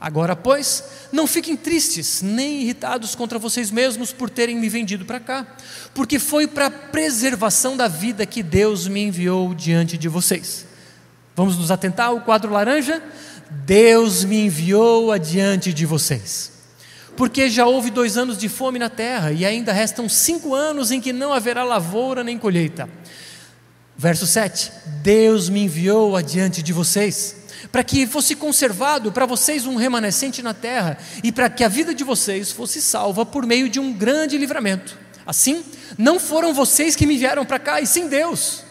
Agora, 0.00 0.34
pois, 0.34 0.82
não 1.12 1.26
fiquem 1.26 1.54
tristes, 1.54 2.22
nem 2.22 2.62
irritados 2.62 3.14
contra 3.14 3.38
vocês 3.38 3.70
mesmos 3.70 4.14
por 4.14 4.30
terem 4.30 4.56
me 4.56 4.66
vendido 4.66 5.04
para 5.04 5.20
cá, 5.20 5.46
porque 5.92 6.18
foi 6.18 6.46
para 6.46 6.66
a 6.66 6.70
preservação 6.70 7.76
da 7.76 7.86
vida 7.86 8.24
que 8.24 8.42
Deus 8.42 8.88
me 8.88 9.02
enviou 9.02 9.54
diante 9.54 9.98
de 9.98 10.08
vocês. 10.08 10.64
Vamos 11.36 11.58
nos 11.58 11.70
atentar 11.70 12.06
ao 12.06 12.22
quadro 12.22 12.50
laranja? 12.50 13.02
Deus 13.50 14.24
me 14.24 14.46
enviou 14.46 15.12
adiante 15.12 15.70
de 15.70 15.84
vocês. 15.84 16.50
Porque 17.14 17.50
já 17.50 17.66
houve 17.66 17.90
dois 17.90 18.16
anos 18.16 18.38
de 18.38 18.48
fome 18.48 18.78
na 18.78 18.88
terra, 18.88 19.32
e 19.32 19.44
ainda 19.44 19.70
restam 19.70 20.08
cinco 20.08 20.54
anos 20.54 20.90
em 20.90 21.00
que 21.00 21.12
não 21.12 21.30
haverá 21.30 21.62
lavoura 21.62 22.24
nem 22.24 22.38
colheita. 22.38 22.88
Verso 23.98 24.26
7: 24.26 24.72
Deus 25.02 25.50
me 25.50 25.64
enviou 25.64 26.16
adiante 26.16 26.62
de 26.62 26.72
vocês 26.72 27.39
para 27.70 27.84
que 27.84 28.06
fosse 28.06 28.34
conservado 28.34 29.12
para 29.12 29.26
vocês 29.26 29.66
um 29.66 29.76
remanescente 29.76 30.42
na 30.42 30.54
terra 30.54 30.98
e 31.22 31.30
para 31.30 31.50
que 31.50 31.64
a 31.64 31.68
vida 31.68 31.94
de 31.94 32.04
vocês 32.04 32.50
fosse 32.50 32.80
salva 32.80 33.24
por 33.24 33.46
meio 33.46 33.68
de 33.68 33.78
um 33.78 33.92
grande 33.92 34.36
livramento. 34.38 34.96
Assim, 35.26 35.64
não 35.96 36.18
foram 36.18 36.52
vocês 36.54 36.96
que 36.96 37.06
me 37.06 37.16
vieram 37.16 37.44
para 37.44 37.58
cá, 37.58 37.80
e 37.80 37.86
sim 37.86 38.08
Deus, 38.08 38.64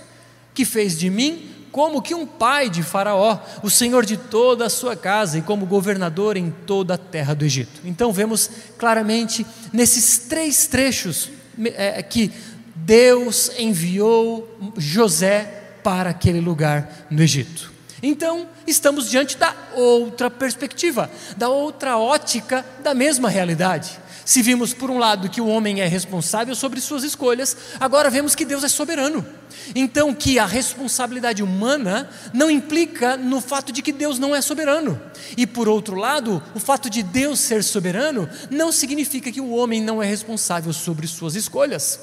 que 0.54 0.66
fez 0.66 0.98
de 0.98 1.10
mim 1.10 1.50
como 1.72 2.02
que 2.02 2.16
um 2.16 2.26
pai 2.26 2.70
de 2.70 2.82
Faraó, 2.82 3.40
o 3.62 3.70
senhor 3.70 4.06
de 4.06 4.18
toda 4.18 4.66
a 4.66 4.70
sua 4.70 4.96
casa 4.96 5.38
e 5.38 5.42
como 5.42 5.66
governador 5.66 6.36
em 6.36 6.52
toda 6.66 6.96
a 6.96 6.98
terra 6.98 7.34
do 7.34 7.46
Egito. 7.46 7.82
Então 7.86 8.12
vemos 8.12 8.50
claramente 8.78 9.46
nesses 9.72 10.18
três 10.18 10.68
trechos 10.68 11.30
é, 11.76 12.02
que 12.02 12.32
Deus 12.76 13.52
enviou 13.58 14.74
José 14.78 15.78
para 15.84 16.10
aquele 16.10 16.42
lugar 16.42 17.08
no 17.10 17.22
Egito. 17.22 17.72
Então, 18.02 18.48
estamos 18.66 19.10
diante 19.10 19.38
da 19.38 19.56
outra 19.76 20.30
perspectiva, 20.30 21.10
da 21.36 21.50
outra 21.50 21.98
ótica 21.98 22.66
da 22.82 22.94
mesma 22.94 23.30
realidade. 23.30 24.00
Se 24.30 24.44
vimos, 24.44 24.76
por 24.76 24.92
um 24.92 25.00
lado, 25.00 25.28
que 25.28 25.42
o 25.42 25.48
homem 25.48 25.82
é 25.82 25.88
responsável 25.88 26.54
sobre 26.54 26.80
suas 26.80 27.04
escolhas, 27.04 27.58
agora 27.80 28.12
vemos 28.12 28.36
que 28.36 28.46
Deus 28.46 28.64
é 28.64 28.68
soberano. 28.68 29.26
Então, 29.74 30.14
que 30.14 30.38
a 30.38 30.46
responsabilidade 30.46 31.42
humana 31.42 32.08
não 32.32 32.50
implica 32.52 33.18
no 33.18 33.42
fato 33.42 33.72
de 33.72 33.82
que 33.82 33.92
Deus 33.92 34.20
não 34.20 34.36
é 34.36 34.40
soberano. 34.40 35.02
E, 35.36 35.48
por 35.48 35.68
outro 35.68 35.96
lado, 35.96 36.44
o 36.54 36.60
fato 36.60 36.92
de 36.92 37.02
Deus 37.02 37.40
ser 37.40 37.64
soberano 37.64 38.30
não 38.52 38.72
significa 38.72 39.32
que 39.32 39.42
o 39.42 39.50
homem 39.50 39.82
não 39.82 40.02
é 40.02 40.06
responsável 40.06 40.72
sobre 40.74 41.08
suas 41.08 41.34
escolhas. 41.34 42.00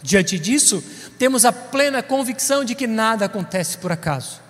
Diante 0.00 0.38
disso, 0.38 0.80
temos 1.18 1.44
a 1.44 1.52
plena 1.52 2.00
convicção 2.00 2.64
de 2.64 2.76
que 2.76 2.86
nada 2.86 3.24
acontece 3.24 3.76
por 3.78 3.90
acaso. 3.90 4.45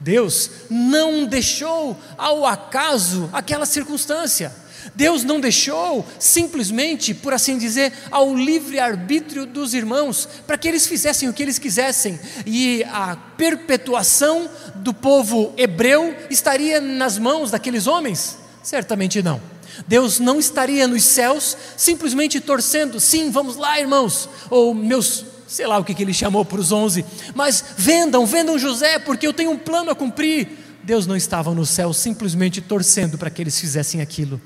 Deus 0.00 0.50
não 0.68 1.24
deixou 1.24 1.96
ao 2.18 2.44
acaso 2.44 3.30
aquela 3.32 3.66
circunstância. 3.66 4.52
Deus 4.94 5.24
não 5.24 5.40
deixou 5.40 6.06
simplesmente, 6.18 7.14
por 7.14 7.32
assim 7.32 7.56
dizer, 7.56 7.92
ao 8.10 8.34
livre-arbítrio 8.34 9.46
dos 9.46 9.72
irmãos, 9.72 10.28
para 10.46 10.58
que 10.58 10.68
eles 10.68 10.86
fizessem 10.86 11.28
o 11.28 11.32
que 11.32 11.42
eles 11.42 11.58
quisessem, 11.58 12.18
e 12.44 12.84
a 12.84 13.16
perpetuação 13.36 14.50
do 14.76 14.92
povo 14.92 15.54
hebreu 15.56 16.14
estaria 16.28 16.80
nas 16.80 17.18
mãos 17.18 17.50
daqueles 17.50 17.86
homens? 17.86 18.36
Certamente 18.62 19.22
não. 19.22 19.40
Deus 19.88 20.20
não 20.20 20.38
estaria 20.38 20.86
nos 20.86 21.02
céus 21.02 21.56
simplesmente 21.76 22.40
torcendo, 22.40 23.00
sim, 23.00 23.30
vamos 23.30 23.56
lá, 23.56 23.80
irmãos, 23.80 24.28
ou 24.50 24.74
meus 24.74 25.24
sei 25.46 25.66
lá 25.66 25.78
o 25.78 25.84
que, 25.84 25.94
que 25.94 26.02
ele 26.02 26.14
chamou 26.14 26.44
para 26.44 26.60
os 26.60 26.72
onze, 26.72 27.04
mas 27.34 27.64
vendam, 27.76 28.26
vendam 28.26 28.58
José, 28.58 28.98
porque 28.98 29.26
eu 29.26 29.32
tenho 29.32 29.50
um 29.50 29.58
plano 29.58 29.90
a 29.90 29.94
cumprir. 29.94 30.48
Deus 30.82 31.06
não 31.06 31.16
estava 31.16 31.54
no 31.54 31.64
céu 31.64 31.92
simplesmente 31.92 32.60
torcendo 32.60 33.16
para 33.16 33.30
que 33.30 33.42
eles 33.42 33.58
fizessem 33.58 34.00
aquilo. 34.00 34.40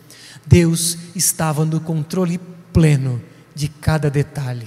Deus 0.46 0.96
estava 1.14 1.64
no 1.64 1.80
controle 1.80 2.40
pleno 2.72 3.20
de 3.54 3.68
cada 3.68 4.08
detalhe. 4.08 4.66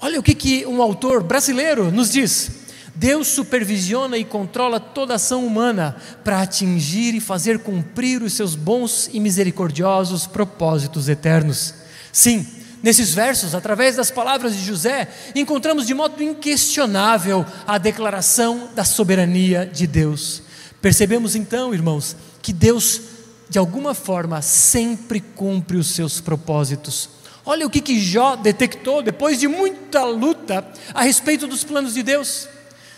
Olha 0.00 0.18
o 0.18 0.22
que, 0.22 0.34
que 0.34 0.66
um 0.66 0.82
autor 0.82 1.22
brasileiro 1.22 1.90
nos 1.90 2.10
diz. 2.10 2.50
Deus 2.94 3.28
supervisiona 3.28 4.18
e 4.18 4.24
controla 4.24 4.78
toda 4.78 5.14
ação 5.14 5.46
humana 5.46 5.96
para 6.24 6.42
atingir 6.42 7.14
e 7.14 7.20
fazer 7.20 7.60
cumprir 7.60 8.22
os 8.22 8.32
seus 8.34 8.54
bons 8.54 9.08
e 9.12 9.20
misericordiosos 9.20 10.26
propósitos 10.26 11.08
eternos. 11.08 11.74
Sim, 12.12 12.46
Nesses 12.82 13.14
versos, 13.14 13.54
através 13.54 13.94
das 13.96 14.10
palavras 14.10 14.56
de 14.56 14.66
José, 14.66 15.08
encontramos 15.36 15.86
de 15.86 15.94
modo 15.94 16.20
inquestionável 16.20 17.46
a 17.64 17.78
declaração 17.78 18.70
da 18.74 18.84
soberania 18.84 19.64
de 19.64 19.86
Deus. 19.86 20.42
Percebemos 20.80 21.36
então, 21.36 21.72
irmãos, 21.72 22.16
que 22.42 22.52
Deus, 22.52 23.00
de 23.48 23.56
alguma 23.56 23.94
forma, 23.94 24.42
sempre 24.42 25.20
cumpre 25.20 25.76
os 25.76 25.94
seus 25.94 26.20
propósitos. 26.20 27.08
Olha 27.44 27.64
o 27.66 27.70
que, 27.70 27.80
que 27.80 28.00
Jó 28.00 28.34
detectou 28.34 29.00
depois 29.00 29.38
de 29.38 29.46
muita 29.46 30.02
luta 30.04 30.66
a 30.92 31.02
respeito 31.02 31.46
dos 31.46 31.62
planos 31.62 31.94
de 31.94 32.02
Deus. 32.02 32.48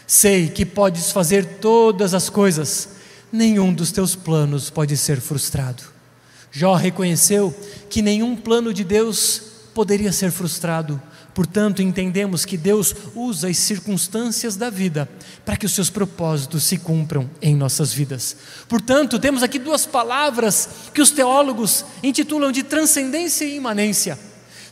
Sei 0.06 0.48
que 0.48 0.64
podes 0.64 1.12
fazer 1.12 1.44
todas 1.60 2.14
as 2.14 2.30
coisas, 2.30 2.88
nenhum 3.30 3.72
dos 3.72 3.92
teus 3.92 4.14
planos 4.14 4.70
pode 4.70 4.96
ser 4.96 5.20
frustrado. 5.20 5.82
Jó 6.50 6.74
reconheceu 6.74 7.54
que 7.90 8.00
nenhum 8.00 8.34
plano 8.34 8.72
de 8.72 8.84
Deus 8.84 9.53
poderia 9.74 10.12
ser 10.12 10.30
frustrado. 10.30 11.02
Portanto, 11.34 11.82
entendemos 11.82 12.44
que 12.44 12.56
Deus 12.56 12.94
usa 13.14 13.48
as 13.48 13.58
circunstâncias 13.58 14.54
da 14.56 14.70
vida 14.70 15.08
para 15.44 15.56
que 15.56 15.66
os 15.66 15.72
seus 15.72 15.90
propósitos 15.90 16.62
se 16.62 16.78
cumpram 16.78 17.28
em 17.42 17.56
nossas 17.56 17.92
vidas. 17.92 18.36
Portanto, 18.68 19.18
temos 19.18 19.42
aqui 19.42 19.58
duas 19.58 19.84
palavras 19.84 20.68
que 20.94 21.02
os 21.02 21.10
teólogos 21.10 21.84
intitulam 22.02 22.52
de 22.52 22.62
transcendência 22.62 23.44
e 23.44 23.56
imanência. 23.56 24.18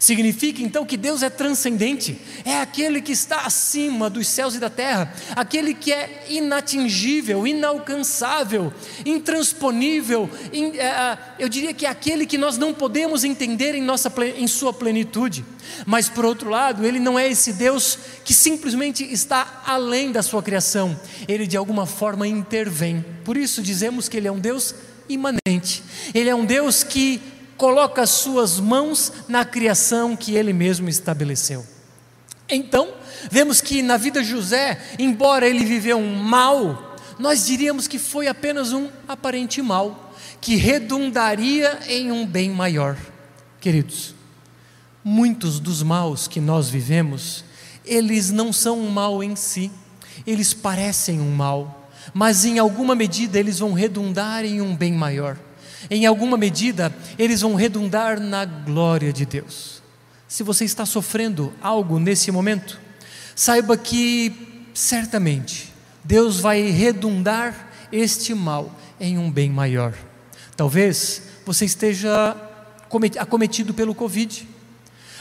Significa 0.03 0.61
então 0.61 0.85
que 0.85 0.97
Deus 0.97 1.23
é 1.23 1.31
transcendente, 1.31 2.19
é 2.45 2.59
aquele 2.59 3.01
que 3.01 3.13
está 3.13 3.43
acima 3.43 4.11
dos 4.11 4.27
céus 4.27 4.57
e 4.57 4.59
da 4.59 4.69
terra, 4.69 5.15
aquele 5.37 5.73
que 5.73 5.93
é 5.93 6.25
inatingível, 6.29 7.47
inalcançável, 7.47 8.75
intransponível, 9.07 10.29
in, 10.53 10.77
é, 10.77 11.17
eu 11.39 11.49
diria 11.49 11.73
que 11.73 11.87
é 11.87 11.89
aquele 11.89 12.27
que 12.27 12.37
nós 12.37 12.59
não 12.59 12.75
podemos 12.75 13.23
entender 13.23 13.77
em, 13.77 13.81
nossa, 13.81 14.13
em 14.37 14.49
sua 14.49 14.73
plenitude. 14.73 15.45
Mas 15.87 16.09
por 16.09 16.25
outro 16.25 16.51
lado, 16.51 16.85
ele 16.85 16.99
não 16.99 17.17
é 17.17 17.31
esse 17.31 17.53
Deus 17.53 17.97
que 18.25 18.35
simplesmente 18.35 19.05
está 19.05 19.63
além 19.65 20.11
da 20.11 20.21
sua 20.21 20.43
criação, 20.43 20.99
ele 21.29 21.47
de 21.47 21.57
alguma 21.57 21.87
forma 21.87 22.27
intervém. 22.27 23.05
Por 23.25 23.37
isso 23.37 23.63
dizemos 23.63 24.09
que 24.09 24.17
ele 24.17 24.27
é 24.27 24.33
um 24.33 24.41
Deus 24.41 24.75
imanente, 25.09 25.85
ele 26.13 26.29
é 26.29 26.35
um 26.35 26.45
Deus 26.45 26.83
que 26.83 27.23
coloca 27.63 28.03
as 28.03 28.11
suas 28.11 28.59
mãos 28.59 29.13
na 29.29 29.45
criação 29.45 30.17
que 30.17 30.35
ele 30.35 30.53
mesmo 30.53 30.89
estabeleceu. 30.89 31.65
Então, 32.49 32.93
vemos 33.31 33.61
que 33.61 33.83
na 33.83 33.97
vida 33.97 34.21
de 34.21 34.29
José, 34.29 34.83
embora 34.99 35.47
ele 35.47 35.65
viveu 35.65 35.97
um 35.97 36.17
mal, 36.17 36.97
nós 37.21 37.47
diríamos 37.47 37.87
que 37.87 38.01
foi 38.01 38.27
apenas 38.27 38.73
um 38.73 38.89
aparente 39.07 39.63
mal, 39.63 40.13
que 40.41 40.57
redundaria 40.57 41.79
em 41.87 42.11
um 42.11 42.27
bem 42.27 42.51
maior. 42.51 42.97
Queridos, 43.61 44.13
muitos 45.05 45.61
dos 45.61 45.85
maus 45.85 46.27
que 46.27 46.41
nós 46.41 46.69
vivemos, 46.69 47.45
eles 47.85 48.33
não 48.33 48.53
são 48.53 48.77
um 48.77 48.91
mal 48.91 49.23
em 49.23 49.37
si, 49.37 49.71
eles 50.27 50.53
parecem 50.53 51.21
um 51.21 51.31
mal, 51.31 51.93
mas 52.13 52.45
em 52.45 52.59
alguma 52.59 52.97
medida 52.97 53.39
eles 53.39 53.61
vão 53.61 53.73
redundar 53.73 54.45
em 54.45 54.61
um 54.61 54.75
bem 54.75 54.93
maior 54.93 55.39
em 55.91 56.07
alguma 56.07 56.37
medida, 56.37 56.95
eles 57.19 57.41
vão 57.41 57.55
redundar 57.55 58.21
na 58.21 58.45
glória 58.45 59.13
de 59.13 59.25
Deus. 59.27 59.83
Se 60.29 60.43
você 60.43 60.65
está 60.65 60.87
sofrendo 60.87 61.53
algo 61.61 61.99
nesse 61.99 62.31
momento, 62.31 62.81
saiba 63.35 63.77
que 63.77 64.67
certamente 64.73 65.73
Deus 66.03 66.41
vai 66.41 66.63
redundar 66.63 67.71
este 67.93 68.35
mal 68.35 68.75
em 68.99 69.19
um 69.19 69.31
bem 69.31 69.51
maior. 69.51 69.95
Talvez 70.57 71.23
você 71.45 71.65
esteja 71.65 72.37
acometido 73.19 73.75
pelo 73.75 73.95
Covid, 73.95 74.49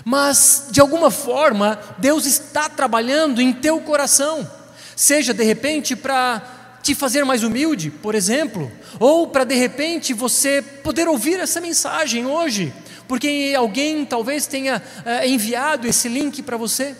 mas 0.03 0.67
de 0.71 0.79
alguma 0.79 1.11
forma 1.11 1.79
Deus 1.97 2.25
está 2.25 2.69
trabalhando 2.69 3.41
em 3.41 3.53
teu 3.53 3.81
coração, 3.81 4.49
seja 4.95 5.33
de 5.33 5.43
repente 5.43 5.95
para 5.95 6.60
te 6.81 6.95
fazer 6.95 7.23
mais 7.23 7.43
humilde, 7.43 7.89
por 7.89 8.15
exemplo, 8.15 8.71
ou 8.99 9.27
para 9.27 9.43
de 9.43 9.55
repente 9.55 10.13
você 10.13 10.61
poder 10.61 11.07
ouvir 11.07 11.39
essa 11.39 11.61
mensagem 11.61 12.25
hoje, 12.25 12.73
porque 13.07 13.53
alguém 13.57 14.05
talvez 14.05 14.47
tenha 14.47 14.81
é, 15.05 15.27
enviado 15.27 15.87
esse 15.87 16.07
link 16.07 16.41
para 16.41 16.57
você. 16.57 16.95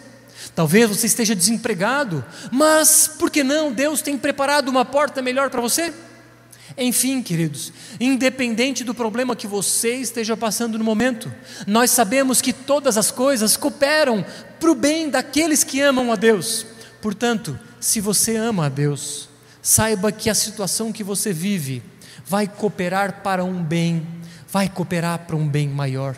Talvez 0.56 0.90
você 0.90 1.08
esteja 1.08 1.36
desempregado, 1.36 2.24
mas 2.52 3.08
por 3.08 3.30
que 3.30 3.44
não? 3.44 3.72
Deus 3.72 4.02
tem 4.02 4.18
preparado 4.18 4.70
uma 4.70 4.84
porta 4.84 5.22
melhor 5.22 5.50
para 5.50 5.62
você? 5.62 5.94
Enfim, 6.78 7.22
queridos, 7.22 7.72
independente 8.00 8.84
do 8.84 8.94
problema 8.94 9.36
que 9.36 9.48
você 9.48 9.96
esteja 9.96 10.38
passando 10.38 10.78
no 10.78 10.84
momento, 10.84 11.32
nós 11.68 11.92
sabemos 11.92 12.42
que 12.42 12.54
todas 12.54 12.98
as 12.98 13.12
coisas 13.12 13.58
cooperam 13.58 14.26
para 14.60 14.72
o 14.72 14.76
bem 14.76 15.10
daqueles 15.10 15.64
que 15.64 15.82
amam 15.82 16.12
a 16.12 16.16
Deus. 16.16 16.66
Portanto, 17.02 17.60
se 17.80 18.00
você 18.00 18.36
ama 18.36 18.68
a 18.68 18.70
Deus, 18.70 19.28
saiba 19.62 20.12
que 20.12 20.30
a 20.30 20.36
situação 20.36 20.92
que 20.92 21.04
você 21.04 21.32
vive 21.32 21.84
vai 22.26 22.48
cooperar 22.48 23.22
para 23.22 23.44
um 23.44 23.62
bem, 23.64 24.06
vai 24.48 24.68
cooperar 24.70 25.20
para 25.20 25.36
um 25.36 25.48
bem 25.48 25.68
maior. 25.68 26.16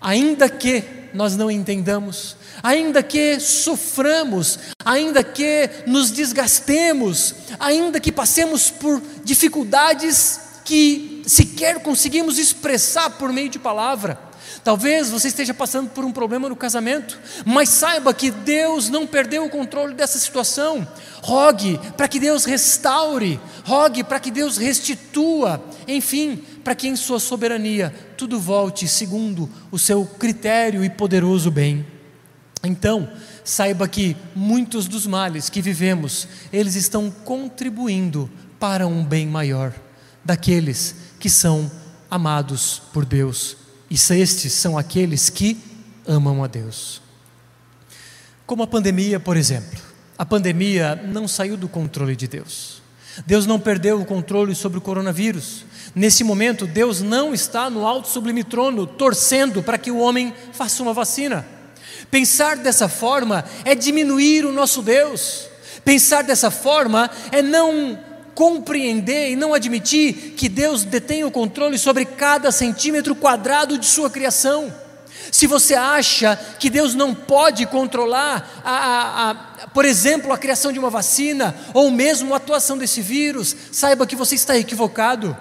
Ainda 0.00 0.48
que 0.48 0.84
nós 1.14 1.36
não 1.36 1.50
entendamos, 1.50 2.36
ainda 2.62 3.02
que 3.02 3.40
soframos, 3.40 4.58
ainda 4.84 5.24
que 5.24 5.70
nos 5.86 6.10
desgastemos, 6.10 7.34
ainda 7.58 7.98
que 7.98 8.12
passemos 8.12 8.70
por 8.70 9.02
dificuldades 9.24 10.40
que 10.64 11.22
sequer 11.26 11.80
conseguimos 11.82 12.38
expressar 12.38 13.10
por 13.10 13.32
meio 13.32 13.48
de 13.48 13.58
palavra. 13.58 14.25
Talvez 14.66 15.10
você 15.10 15.28
esteja 15.28 15.54
passando 15.54 15.90
por 15.90 16.04
um 16.04 16.10
problema 16.10 16.48
no 16.48 16.56
casamento, 16.56 17.20
mas 17.44 17.68
saiba 17.68 18.12
que 18.12 18.32
Deus 18.32 18.88
não 18.88 19.06
perdeu 19.06 19.44
o 19.44 19.48
controle 19.48 19.94
dessa 19.94 20.18
situação. 20.18 20.84
Rogue 21.22 21.78
para 21.96 22.08
que 22.08 22.18
Deus 22.18 22.44
restaure, 22.44 23.38
rogue 23.64 24.02
para 24.02 24.18
que 24.18 24.28
Deus 24.28 24.56
restitua, 24.56 25.64
enfim, 25.86 26.42
para 26.64 26.74
que 26.74 26.88
em 26.88 26.96
Sua 26.96 27.20
soberania 27.20 27.94
tudo 28.16 28.40
volte 28.40 28.88
segundo 28.88 29.48
o 29.70 29.78
seu 29.78 30.04
critério 30.04 30.84
e 30.84 30.90
poderoso 30.90 31.48
bem. 31.48 31.86
Então, 32.64 33.08
saiba 33.44 33.86
que 33.86 34.16
muitos 34.34 34.88
dos 34.88 35.06
males 35.06 35.48
que 35.48 35.62
vivemos, 35.62 36.26
eles 36.52 36.74
estão 36.74 37.08
contribuindo 37.08 38.28
para 38.58 38.84
um 38.84 39.04
bem 39.04 39.28
maior 39.28 39.72
daqueles 40.24 40.96
que 41.20 41.30
são 41.30 41.70
amados 42.10 42.82
por 42.92 43.04
Deus. 43.04 43.65
E 43.90 43.94
estes 43.94 44.52
são 44.52 44.76
aqueles 44.76 45.30
que 45.30 45.56
amam 46.06 46.42
a 46.42 46.46
Deus. 46.46 47.00
Como 48.46 48.62
a 48.62 48.66
pandemia, 48.66 49.18
por 49.18 49.36
exemplo. 49.36 49.80
A 50.18 50.24
pandemia 50.24 50.96
não 50.96 51.28
saiu 51.28 51.56
do 51.56 51.68
controle 51.68 52.16
de 52.16 52.26
Deus. 52.26 52.82
Deus 53.24 53.46
não 53.46 53.58
perdeu 53.58 54.00
o 54.00 54.04
controle 54.04 54.54
sobre 54.54 54.78
o 54.78 54.80
coronavírus. 54.80 55.64
Nesse 55.94 56.22
momento, 56.22 56.66
Deus 56.66 57.00
não 57.00 57.32
está 57.32 57.70
no 57.70 57.86
alto 57.86 58.08
sublime 58.08 58.44
trono 58.44 58.86
torcendo 58.86 59.62
para 59.62 59.78
que 59.78 59.90
o 59.90 59.98
homem 59.98 60.34
faça 60.52 60.82
uma 60.82 60.92
vacina. 60.92 61.46
Pensar 62.10 62.56
dessa 62.56 62.88
forma 62.88 63.44
é 63.64 63.74
diminuir 63.74 64.44
o 64.44 64.52
nosso 64.52 64.82
Deus. 64.82 65.48
Pensar 65.84 66.22
dessa 66.22 66.50
forma 66.50 67.10
é 67.30 67.40
não 67.42 67.98
compreender 68.36 69.30
e 69.30 69.34
não 69.34 69.54
admitir 69.54 70.34
que 70.36 70.46
Deus 70.46 70.84
detém 70.84 71.24
o 71.24 71.30
controle 71.30 71.78
sobre 71.78 72.04
cada 72.04 72.52
centímetro 72.52 73.14
quadrado 73.14 73.78
de 73.78 73.86
sua 73.86 74.10
criação. 74.10 74.72
Se 75.32 75.46
você 75.46 75.74
acha 75.74 76.36
que 76.60 76.68
Deus 76.68 76.94
não 76.94 77.14
pode 77.14 77.64
controlar, 77.64 78.60
a, 78.62 78.70
a, 78.70 79.30
a, 79.30 79.34
por 79.68 79.86
exemplo, 79.86 80.32
a 80.34 80.38
criação 80.38 80.70
de 80.70 80.78
uma 80.78 80.90
vacina, 80.90 81.56
ou 81.72 81.90
mesmo 81.90 82.34
a 82.34 82.36
atuação 82.36 82.76
desse 82.76 83.00
vírus, 83.00 83.56
saiba 83.72 84.06
que 84.06 84.14
você 84.14 84.34
está 84.34 84.54
equivocado. 84.56 85.34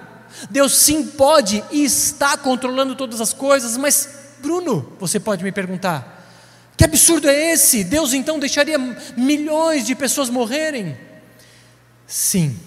Deus 0.49 0.73
sim 0.77 1.05
pode 1.05 1.61
e 1.71 1.83
está 1.83 2.37
controlando 2.37 2.95
todas 2.95 3.19
as 3.19 3.33
coisas, 3.33 3.75
mas, 3.75 4.07
Bruno, 4.39 4.93
você 4.99 5.19
pode 5.19 5.43
me 5.43 5.51
perguntar, 5.51 6.25
que 6.77 6.85
absurdo 6.85 7.27
é 7.27 7.51
esse? 7.51 7.83
Deus 7.83 8.13
então 8.13 8.39
deixaria 8.39 8.77
milhões 9.17 9.85
de 9.85 9.93
pessoas 9.95 10.29
morrerem? 10.29 10.97
Sim, 12.07 12.57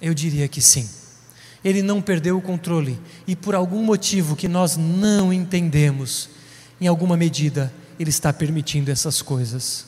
eu 0.00 0.14
diria 0.14 0.48
que 0.48 0.60
sim. 0.60 0.88
Ele 1.64 1.82
não 1.82 2.00
perdeu 2.00 2.36
o 2.36 2.42
controle 2.42 2.98
e, 3.26 3.34
por 3.34 3.54
algum 3.54 3.82
motivo 3.82 4.36
que 4.36 4.46
nós 4.46 4.76
não 4.76 5.32
entendemos, 5.32 6.30
em 6.80 6.86
alguma 6.86 7.16
medida, 7.16 7.72
Ele 7.98 8.10
está 8.10 8.32
permitindo 8.32 8.90
essas 8.90 9.20
coisas. 9.20 9.86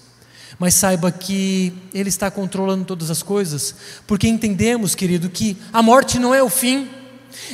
Mas 0.59 0.75
saiba 0.75 1.13
que 1.13 1.73
Ele 1.95 2.09
está 2.09 2.31
controlando 2.31 2.85
todas 2.85 3.11
as 3.11 3.23
coisas, 3.23 3.75
porque 4.07 4.27
entendemos, 4.27 4.95
querido, 4.95 5.31
que 5.31 5.57
a 5.73 5.83
morte 5.83 6.19
não 6.19 6.35
é 6.35 6.43
o 6.43 6.51
fim. 6.51 6.89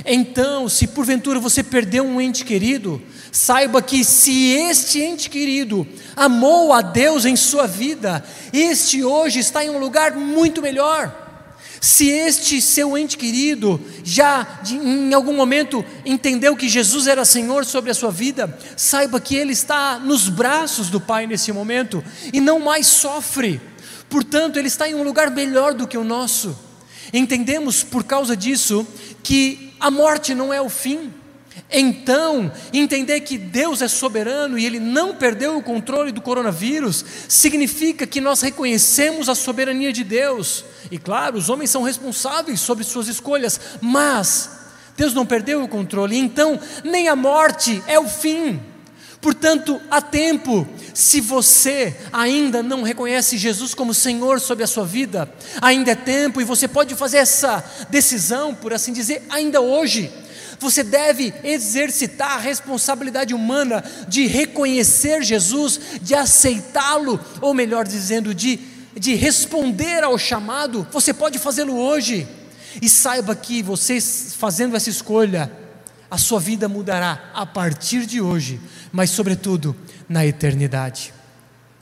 Então, 0.07 0.69
se 0.69 0.87
porventura 0.87 1.39
você 1.39 1.63
perdeu 1.63 2.03
um 2.03 2.19
ente 2.19 2.43
querido, 2.45 3.01
saiba 3.31 3.83
que 3.83 4.03
se 4.03 4.53
este 4.53 5.01
ente 5.03 5.29
querido 5.29 5.87
amou 6.17 6.73
a 6.73 6.81
Deus 6.81 7.27
em 7.27 7.37
sua 7.37 7.67
vida, 7.67 8.25
este 8.51 9.05
hoje 9.05 9.41
está 9.41 9.63
em 9.63 9.69
um 9.69 9.79
lugar 9.79 10.17
muito 10.17 10.63
melhor. 10.63 11.26
Se 11.81 12.09
este 12.09 12.61
seu 12.61 12.97
ente 12.97 13.17
querido 13.17 13.81
já 14.03 14.61
em 14.71 15.13
algum 15.13 15.35
momento 15.35 15.85
entendeu 16.05 16.57
que 16.57 16.69
Jesus 16.69 17.07
era 17.07 17.25
Senhor 17.25 17.65
sobre 17.65 17.91
a 17.91 17.95
sua 17.95 18.11
vida, 18.11 18.59
saiba 18.77 19.21
que 19.21 19.37
ele 19.37 19.53
está 19.53 19.99
nos 19.99 20.29
braços 20.29 20.89
do 20.89 21.01
Pai 21.01 21.27
nesse 21.27 21.53
momento 21.53 22.03
e 22.33 22.41
não 22.41 22.59
mais 22.59 22.87
sofre. 22.87 23.61
Portanto, 24.09 24.59
ele 24.59 24.69
está 24.69 24.89
em 24.89 24.95
um 24.95 25.03
lugar 25.03 25.31
melhor 25.31 25.75
do 25.75 25.87
que 25.87 25.99
o 25.99 26.05
nosso. 26.05 26.57
Entendemos 27.13 27.83
por 27.83 28.05
causa 28.05 28.37
disso 28.37 28.87
que 29.23 29.75
a 29.79 29.91
morte 29.91 30.35
não 30.35 30.53
é 30.53 30.61
o 30.61 30.69
fim. 30.69 31.13
Então, 31.71 32.51
entender 32.73 33.21
que 33.21 33.37
Deus 33.37 33.83
é 33.83 33.89
soberano 33.89 34.59
e 34.59 34.65
Ele 34.65 34.79
não 34.79 35.15
perdeu 35.15 35.57
o 35.57 35.63
controle 35.63 36.13
do 36.13 36.21
coronavírus, 36.21 37.05
significa 37.29 38.07
que 38.07 38.21
nós 38.21 38.41
reconhecemos 38.41 39.29
a 39.29 39.35
soberania 39.35 39.93
de 39.93 40.05
Deus. 40.05 40.65
E 40.91 40.99
claro, 40.99 41.37
os 41.37 41.49
homens 41.49 41.71
são 41.71 41.83
responsáveis 41.83 42.61
sobre 42.61 42.85
suas 42.85 43.09
escolhas, 43.09 43.61
mas 43.81 44.51
Deus 44.97 45.13
não 45.13 45.27
perdeu 45.27 45.63
o 45.63 45.69
controle, 45.69 46.17
então 46.17 46.59
nem 46.85 47.09
a 47.09 47.17
morte 47.17 47.83
é 47.87 47.99
o 47.99 48.09
fim. 48.09 48.61
Portanto, 49.21 49.81
há 49.91 50.01
tempo, 50.01 50.69
se 50.95 51.21
você 51.21 51.97
ainda 52.13 52.63
não 52.63 52.83
reconhece 52.83 53.37
Jesus 53.37 53.75
como 53.75 53.93
Senhor 53.93 54.41
sobre 54.41 54.63
a 54.63 54.69
sua 54.69 54.85
vida, 54.85 55.29
ainda 55.61 55.91
é 55.91 55.97
tempo 55.97 56.41
e 56.41 56.45
você 56.45 56.69
pode 56.69 56.95
fazer 56.95 57.19
essa 57.19 57.65
decisão, 57.91 58.55
por 58.55 58.73
assim 58.73 58.93
dizer, 58.93 59.25
ainda 59.29 59.61
hoje. 59.61 60.13
Você 60.59 60.83
deve 60.83 61.33
exercitar 61.45 62.33
a 62.33 62.39
responsabilidade 62.39 63.35
humana 63.35 63.85
de 64.09 64.27
reconhecer 64.27 65.23
Jesus, 65.23 65.81
de 66.01 66.15
aceitá-lo, 66.15 67.21
ou 67.41 67.55
melhor 67.55 67.87
dizendo, 67.87 68.35
de, 68.35 68.59
de 68.95 69.15
responder 69.15 70.03
ao 70.03 70.19
chamado. 70.19 70.87
Você 70.93 71.13
pode 71.13 71.39
fazê-lo 71.39 71.77
hoje. 71.77 72.27
E 72.81 72.89
saiba 72.89 73.35
que 73.35 73.63
você 73.63 74.01
fazendo 74.01 74.77
essa 74.77 74.91
escolha, 74.91 75.51
a 76.11 76.19
sua 76.19 76.39
vida 76.39 76.69
mudará 76.69 77.31
a 77.35 77.47
partir 77.47 78.07
de 78.07 78.21
hoje, 78.21 78.61
mas, 78.93 79.11
sobretudo, 79.11 79.75
na 80.09 80.25
eternidade. 80.27 81.16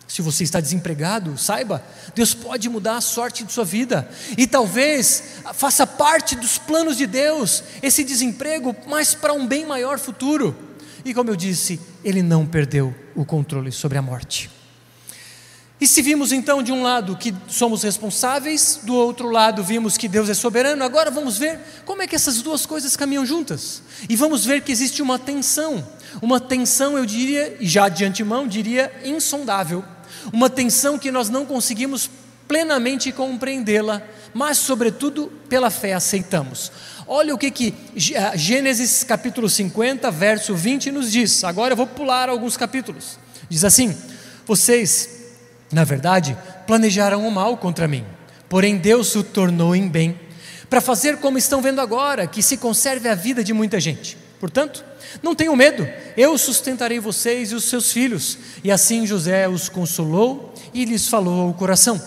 Se 0.07 0.23
você 0.23 0.45
está 0.45 0.61
desempregado, 0.61 1.37
saiba, 1.39 1.83
Deus 2.15 2.35
pode 2.35 2.69
mudar 2.69 2.97
a 2.97 3.01
sorte 3.01 3.43
de 3.43 3.53
sua 3.53 3.65
vida, 3.65 4.09
e 4.37 4.47
talvez 4.47 5.23
faça 5.55 5.87
parte 5.87 6.37
dos 6.37 6.59
planos 6.59 6.97
de 6.97 7.07
Deus 7.07 7.65
esse 7.83 8.05
desemprego, 8.05 8.77
mas 8.87 9.15
para 9.15 9.33
um 9.33 9.47
bem 9.47 9.67
maior 9.67 9.99
futuro. 9.99 10.57
E 11.05 11.13
como 11.13 11.31
eu 11.31 11.37
disse, 11.37 11.81
Ele 12.03 12.23
não 12.23 12.47
perdeu 12.47 12.95
o 13.15 13.25
controle 13.25 13.73
sobre 13.73 13.99
a 13.99 14.03
morte. 14.03 14.51
E 15.81 15.87
se 15.87 16.01
vimos 16.01 16.33
então 16.33 16.63
de 16.63 16.73
um 16.73 16.83
lado 16.83 17.17
que 17.17 17.35
somos 17.49 17.83
responsáveis, 17.83 18.81
do 18.85 18.95
outro 18.95 19.29
lado 19.29 19.63
vimos 19.63 19.99
que 19.99 20.09
Deus 20.09 20.31
é 20.31 20.35
soberano, 20.35 20.85
agora 20.85 21.11
vamos 21.11 21.37
ver 21.37 21.59
como 21.85 22.01
é 22.01 22.07
que 22.07 22.15
essas 22.15 22.41
duas 22.41 22.65
coisas 22.65 22.97
caminham 22.97 23.27
juntas. 23.27 23.83
E 24.09 24.17
vamos 24.17 24.47
ver 24.47 24.63
que 24.63 24.73
existe 24.73 25.03
uma 25.03 25.19
tensão, 25.19 25.87
uma 26.23 26.41
tensão, 26.41 26.97
eu 26.97 27.05
diria, 27.05 27.57
e 27.61 27.67
já 27.67 27.89
de 27.89 28.05
antemão 28.05 28.47
diria, 28.47 28.91
insondável, 29.05 29.85
uma 30.33 30.51
tensão 30.51 30.99
que 30.99 31.11
nós 31.11 31.29
não 31.29 31.45
conseguimos 31.47 32.11
plenamente 32.47 33.11
compreendê-la, 33.13 34.03
mas 34.33 34.59
sobretudo 34.59 35.33
pela 35.49 35.71
fé 35.71 35.95
aceitamos. 35.95 36.71
Olha 37.07 37.35
o 37.35 37.39
que, 37.39 37.51
que 37.51 37.75
eh, 38.15 38.37
Gênesis 38.37 39.05
capítulo 39.05 39.49
50, 39.49 40.11
verso 40.11 40.55
20 40.55 40.91
nos 40.91 41.11
diz. 41.11 41.45
Agora 41.45 41.73
eu 41.73 41.77
vou 41.77 41.87
pular 41.87 42.29
alguns 42.29 42.57
capítulos. 42.57 43.19
Diz 43.49 43.65
assim: 43.65 43.97
Vocês 44.47 45.25
na 45.75 45.83
verdade, 45.83 46.37
planejaram 46.67 47.27
o 47.27 47.31
mal 47.31 47.57
contra 47.57 47.89
mim, 47.89 48.05
porém 48.49 48.77
Deus 48.77 49.15
o 49.17 49.25
tornou 49.25 49.75
em 49.75 49.89
bem, 49.89 50.19
para 50.71 50.81
fazer 50.81 51.19
como 51.19 51.37
estão 51.37 51.61
vendo 51.61 51.81
agora, 51.81 52.27
que 52.27 52.41
se 52.41 52.57
conserve 52.57 53.09
a 53.09 53.15
vida 53.15 53.43
de 53.43 53.53
muita 53.53 53.81
gente. 53.81 54.17
Portanto, 54.39 54.85
não 55.23 55.35
tenham 55.35 55.57
medo, 55.57 55.89
eu 56.17 56.37
sustentarei 56.37 56.99
vocês 56.99 57.53
e 57.53 57.55
os 57.55 57.65
seus 57.65 57.93
filhos. 57.93 58.39
E 58.63 58.71
assim 58.71 59.07
José 59.07 59.49
os 59.49 59.69
consolou 59.69 60.55
e 60.73 60.85
lhes 60.85 61.09
falou 61.09 61.49
ao 61.49 61.55
coração: 61.55 62.01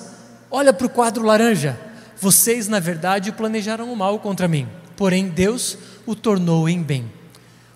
Olha 0.49 0.73
para 0.73 0.87
o 0.87 0.89
quadro 0.89 1.25
laranja, 1.25 1.79
vocês 2.19 2.67
na 2.67 2.79
verdade 2.79 3.31
planejaram 3.31 3.91
o 3.91 3.95
mal 3.95 4.19
contra 4.19 4.47
mim, 4.47 4.67
porém 4.95 5.27
Deus 5.27 5.77
o 6.05 6.15
tornou 6.15 6.67
em 6.67 6.81
bem. 6.81 7.11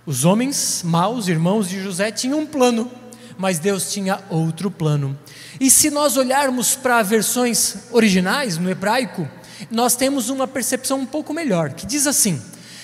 Os 0.05 0.25
homens 0.25 0.81
maus, 0.84 1.27
irmãos 1.27 1.69
de 1.69 1.81
José, 1.81 2.12
tinham 2.12 2.39
um 2.39 2.45
plano, 2.45 2.91
mas 3.38 3.60
Deus 3.60 3.91
tinha 3.91 4.19
outro 4.29 4.71
plano. 4.71 5.17
E 5.60 5.69
se 5.69 5.89
nós 5.91 6.17
olharmos 6.17 6.75
para 6.75 7.03
versões 7.03 7.75
originais 7.91 8.57
no 8.57 8.69
hebraico, 8.69 9.27
nós 9.69 9.95
temos 9.95 10.29
uma 10.29 10.47
percepção 10.47 10.99
um 10.99 11.05
pouco 11.05 11.34
melhor, 11.34 11.73
que 11.73 11.86
diz 11.86 12.07
assim: 12.07 12.41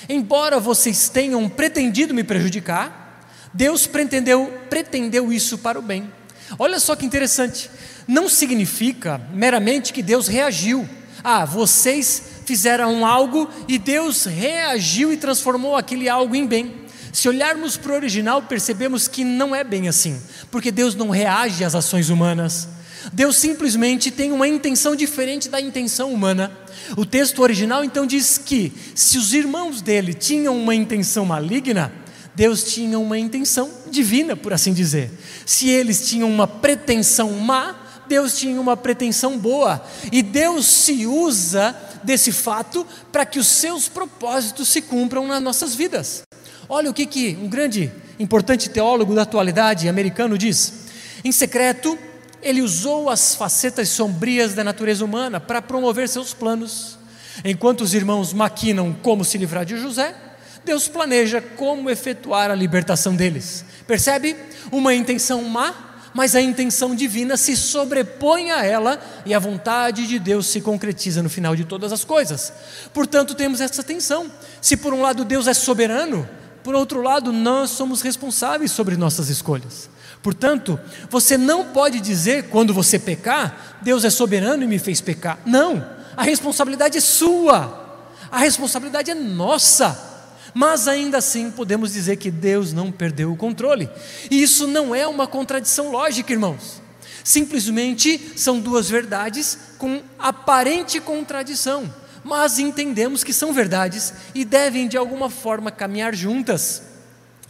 Embora 0.10 0.60
vocês 0.60 1.10
tenham 1.10 1.48
pretendido 1.50 2.14
me 2.14 2.24
prejudicar, 2.24 3.28
Deus 3.54 3.88
pretendeu, 3.88 4.62
pretendeu 4.70 5.32
isso 5.32 5.58
para 5.58 5.80
o 5.80 5.82
bem. 5.82 6.12
Olha 6.58 6.80
só 6.80 6.96
que 6.96 7.06
interessante, 7.06 7.70
não 8.08 8.30
significa 8.30 9.20
meramente 9.34 9.92
que 9.92 10.02
Deus 10.02 10.28
reagiu, 10.28 10.88
Ah, 11.24 11.44
vocês 11.44 12.24
fizeram 12.46 13.06
algo 13.06 13.50
e 13.68 13.78
Deus 13.78 14.26
reagiu 14.26 15.12
e 15.12 15.18
transformou 15.18 15.76
aquele 15.76 16.08
algo 16.08 16.36
em 16.36 16.46
bem. 16.46 16.86
Se 17.12 17.28
olharmos 17.28 17.76
para 17.76 17.92
o 17.92 17.96
original, 17.96 18.44
percebemos 18.44 19.08
que 19.08 19.24
não 19.24 19.54
é 19.54 19.64
bem 19.64 19.90
assim, 19.90 20.22
porque 20.52 20.72
Deus 20.72 20.96
não 20.96 21.10
reage 21.10 21.64
às 21.64 21.76
ações 21.76 22.10
humanas. 22.10 22.70
Deus 23.12 23.38
simplesmente 23.38 24.12
tem 24.12 24.32
uma 24.32 24.48
intenção 24.48 24.96
diferente 24.96 25.50
da 25.50 25.60
intenção 25.60 26.14
humana. 26.14 26.52
O 26.96 27.06
texto 27.06 27.42
original 27.42 27.84
então 27.84 28.06
diz 28.06 28.38
que 28.38 28.72
se 28.96 29.18
os 29.18 29.34
irmãos 29.34 29.82
dele 29.82 30.14
tinham 30.14 30.58
uma 30.58 30.74
intenção 30.74 31.26
maligna, 31.26 31.92
Deus 32.36 32.64
tinha 32.64 33.00
uma 33.00 33.18
intenção 33.18 33.70
divina, 33.90 34.36
por 34.36 34.54
assim 34.54 34.72
dizer. 34.72 35.12
Se 35.46 35.70
eles 35.70 36.08
tinham 36.08 36.30
uma 36.30 36.48
pretensão 36.48 37.32
má, 37.32 37.76
Deus 38.08 38.38
tinha 38.38 38.62
uma 38.62 38.78
pretensão 38.78 39.38
boa. 39.38 39.84
E 40.12 40.22
Deus 40.22 40.66
se 40.66 41.06
usa 41.06 41.76
desse 42.04 42.32
fato 42.32 42.86
para 43.12 43.26
que 43.26 43.40
os 43.40 43.48
seus 43.48 43.88
propósitos 43.88 44.68
se 44.68 44.82
cumpram 44.82 45.28
nas 45.28 45.42
nossas 45.42 45.76
vidas. 45.76 46.22
Olha 46.70 46.90
o 46.90 46.94
que, 46.94 47.06
que 47.06 47.38
um 47.42 47.48
grande, 47.48 47.92
importante 48.20 48.70
teólogo 48.70 49.16
da 49.16 49.24
atualidade 49.24 49.90
americano 49.90 50.38
diz. 50.38 50.86
Em 51.24 51.32
secreto, 51.32 51.98
ele 52.48 52.62
usou 52.62 53.10
as 53.10 53.36
facetas 53.36 53.90
sombrias 53.90 54.54
da 54.54 54.64
natureza 54.64 55.04
humana 55.04 55.38
para 55.38 55.62
promover 55.62 56.08
seus 56.08 56.34
planos. 56.34 56.98
Enquanto 57.44 57.82
os 57.82 57.94
irmãos 57.94 58.32
maquinam 58.32 58.96
como 59.04 59.26
se 59.26 59.38
livrar 59.38 59.66
de 59.66 59.78
José, 59.78 60.16
Deus 60.64 60.88
planeja 60.88 61.42
como 61.42 61.90
efetuar 61.90 62.50
a 62.50 62.56
libertação 62.56 63.16
deles. 63.16 63.66
Percebe? 63.86 64.36
Uma 64.72 64.94
intenção 64.94 65.44
má, 65.44 65.74
mas 66.14 66.36
a 66.36 66.42
intenção 66.42 66.96
divina 66.96 67.36
se 67.36 67.56
sobrepõe 67.56 68.52
a 68.52 68.64
ela 68.64 68.98
e 69.26 69.34
a 69.34 69.40
vontade 69.40 70.08
de 70.08 70.18
Deus 70.18 70.48
se 70.48 70.62
concretiza 70.62 71.22
no 71.22 71.30
final 71.30 71.54
de 71.54 71.66
todas 71.66 71.92
as 71.92 72.06
coisas. 72.06 72.54
Portanto, 72.94 73.36
temos 73.36 73.60
essa 73.60 73.84
tensão. 73.84 74.32
Se 74.62 74.78
por 74.78 74.94
um 74.94 75.02
lado 75.02 75.26
Deus 75.26 75.48
é 75.48 75.54
soberano, 75.54 76.28
por 76.64 76.76
outro 76.76 77.02
lado, 77.02 77.34
nós 77.34 77.72
somos 77.72 78.02
responsáveis 78.02 78.72
sobre 78.72 78.96
nossas 78.96 79.30
escolhas. 79.30 79.90
Portanto, 80.22 80.80
você 81.10 81.38
não 81.38 81.66
pode 81.66 82.00
dizer 82.00 82.50
quando 82.50 82.74
você 82.74 83.00
pecar, 83.00 83.78
Deus 83.82 84.04
é 84.04 84.10
soberano 84.10 84.64
e 84.64 84.68
me 84.68 84.80
fez 84.80 85.00
pecar. 85.00 85.40
Não, 85.46 85.86
a 86.16 86.24
responsabilidade 86.24 86.98
é 86.98 87.02
sua, 87.02 88.06
a 88.32 88.40
responsabilidade 88.40 89.12
é 89.12 89.16
nossa. 89.16 90.06
Mas 90.54 90.88
ainda 90.88 91.20
assim 91.20 91.52
podemos 91.52 91.94
dizer 91.94 92.16
que 92.16 92.32
Deus 92.32 92.74
não 92.74 92.92
perdeu 92.92 93.32
o 93.32 93.38
controle. 93.38 93.88
E 94.32 94.42
isso 94.42 94.66
não 94.66 94.96
é 94.96 95.08
uma 95.08 95.28
contradição 95.28 95.92
lógica, 95.92 96.34
irmãos. 96.34 96.82
Simplesmente 97.24 98.34
são 98.36 98.60
duas 98.60 98.90
verdades 98.90 99.58
com 99.78 100.02
aparente 100.18 101.00
contradição, 101.00 101.94
mas 102.24 102.58
entendemos 102.58 103.24
que 103.24 103.34
são 103.34 103.54
verdades 103.54 104.14
e 104.34 104.46
devem 104.46 104.88
de 104.88 104.98
alguma 104.98 105.30
forma 105.30 105.70
caminhar 105.70 106.16
juntas. 106.16 106.84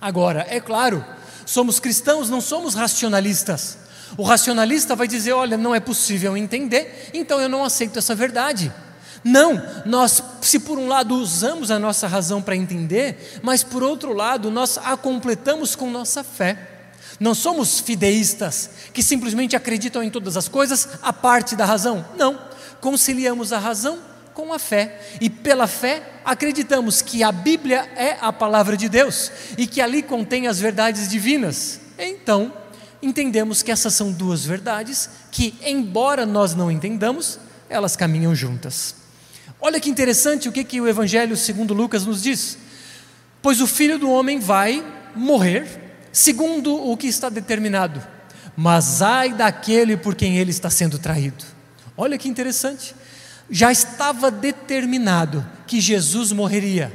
Agora, 0.02 0.46
é 0.50 0.60
claro, 0.60 1.06
somos 1.48 1.80
cristãos, 1.80 2.30
não 2.30 2.42
somos 2.42 2.76
racionalistas. 2.76 3.78
O 4.16 4.24
racionalista 4.24 4.96
vai 4.96 5.08
dizer: 5.08 5.32
olha, 5.32 5.58
não 5.58 5.74
é 5.74 5.80
possível 5.80 6.38
entender, 6.38 7.10
então 7.14 7.42
eu 7.42 7.50
não 7.50 7.64
aceito 7.64 7.98
essa 7.98 8.14
verdade. 8.14 8.72
Não, 9.24 9.62
nós, 9.86 10.22
se 10.42 10.60
por 10.60 10.78
um 10.78 10.88
lado 10.88 11.16
usamos 11.16 11.72
a 11.72 11.80
nossa 11.80 12.08
razão 12.08 12.42
para 12.42 12.56
entender, 12.56 13.40
mas 13.42 13.64
por 13.64 13.82
outro 13.82 14.14
lado 14.14 14.52
nós 14.52 14.78
a 14.78 14.96
completamos 14.96 15.76
com 15.76 15.90
nossa 15.90 16.24
fé. 16.24 16.76
Não 17.20 17.34
somos 17.34 17.80
fideístas 17.80 18.70
que 18.94 19.02
simplesmente 19.02 19.56
acreditam 19.56 20.04
em 20.04 20.10
todas 20.10 20.38
as 20.38 20.48
coisas 20.48 20.88
a 21.02 21.12
parte 21.12 21.56
da 21.56 21.66
razão. 21.66 22.06
Não, 22.16 22.40
conciliamos 22.80 23.52
a 23.52 23.58
razão 23.58 23.98
com 24.38 24.54
a 24.54 24.60
fé. 24.60 25.02
E 25.20 25.32
pela 25.32 25.66
fé 25.66 26.04
acreditamos 26.24 27.02
que 27.02 27.24
a 27.24 27.32
Bíblia 27.32 27.90
é 27.96 28.18
a 28.22 28.32
palavra 28.32 28.78
de 28.78 28.88
Deus 28.88 29.32
e 29.58 29.66
que 29.66 29.82
ali 29.82 30.04
contém 30.04 30.46
as 30.46 30.60
verdades 30.60 31.10
divinas. 31.10 31.82
Então, 31.98 32.54
entendemos 33.02 33.64
que 33.64 33.72
essas 33.72 33.96
são 33.96 34.12
duas 34.12 34.46
verdades 34.46 35.10
que, 35.32 35.56
embora 35.66 36.24
nós 36.24 36.54
não 36.54 36.70
entendamos, 36.70 37.40
elas 37.68 37.96
caminham 37.96 38.36
juntas. 38.36 38.94
Olha 39.60 39.80
que 39.80 39.90
interessante 39.90 40.48
o 40.48 40.52
que, 40.52 40.64
que 40.64 40.80
o 40.80 40.88
Evangelho 40.88 41.36
segundo 41.36 41.74
Lucas 41.74 42.06
nos 42.06 42.22
diz. 42.22 42.60
Pois 43.42 43.60
o 43.60 43.66
filho 43.66 43.98
do 43.98 44.12
homem 44.12 44.40
vai 44.40 44.86
morrer, 45.16 45.66
segundo 46.12 46.76
o 46.76 46.96
que 46.96 47.08
está 47.08 47.28
determinado, 47.28 48.06
mas 48.56 49.02
ai 49.02 49.34
daquele 49.34 49.98
por 49.98 50.14
quem 50.14 50.38
ele 50.38 50.52
está 50.52 50.70
sendo 50.70 51.00
traído. 51.00 51.44
Olha 51.98 52.20
que 52.20 52.30
interessante 52.30 52.94
já 53.50 53.72
estava 53.72 54.30
determinado 54.30 55.46
que 55.66 55.80
Jesus 55.80 56.32
morreria. 56.32 56.92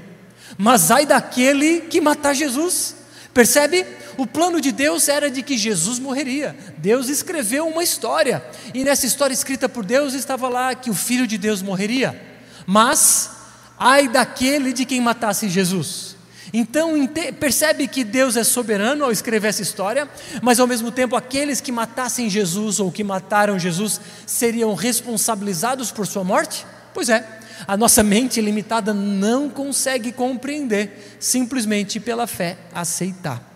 Mas 0.59 0.91
ai 0.91 1.07
daquele 1.07 1.83
que 1.83 2.01
matar 2.01 2.35
Jesus. 2.35 2.97
Percebe? 3.33 3.87
O 4.19 4.27
plano 4.27 4.61
de 4.61 4.71
Deus 4.73 5.09
era 5.09 5.31
de 5.31 5.43
que 5.43 5.57
Jesus 5.57 5.99
morreria. 5.99 6.55
Deus 6.79 7.09
escreveu 7.09 7.67
uma 7.67 7.83
história, 7.83 8.45
e 8.75 8.85
nessa 8.85 9.07
história 9.07 9.33
escrita 9.33 9.69
por 9.69 9.85
Deus 9.85 10.13
estava 10.13 10.49
lá 10.49 10.75
que 10.75 10.91
o 10.91 10.95
Filho 10.95 11.27
de 11.27 11.39
Deus 11.39 11.63
morreria. 11.63 12.21
Mas, 12.67 13.31
ai 13.79 14.09
daquele 14.09 14.73
de 14.73 14.85
quem 14.85 15.01
matasse 15.01 15.49
Jesus. 15.49 16.12
Então 16.53 16.93
percebe 17.41 17.89
que 17.89 18.05
Deus 18.05 18.37
é 18.37 18.45
soberano 18.45 19.05
ao 19.05 19.11
escrever 19.11 19.49
essa 19.49 19.63
história, 19.63 20.07
mas 20.43 20.61
ao 20.61 20.67
mesmo 20.67 20.93
tempo 20.93 21.17
aqueles 21.17 21.63
que 21.63 21.73
matassem 21.73 22.29
Jesus 22.29 22.79
ou 22.79 22.93
que 22.93 23.03
mataram 23.03 23.59
Jesus 23.59 23.99
seriam 24.27 24.75
responsabilizados 24.75 25.91
por 25.91 26.07
sua 26.07 26.23
morte? 26.23 26.67
Pois 26.93 27.09
é, 27.09 27.27
a 27.67 27.75
nossa 27.75 28.03
mente 28.03 28.39
limitada 28.41 28.93
não 28.93 29.49
consegue 29.49 30.13
compreender, 30.13 31.17
simplesmente 31.19 31.99
pela 31.99 32.27
fé 32.27 32.59
aceitar. 32.75 33.51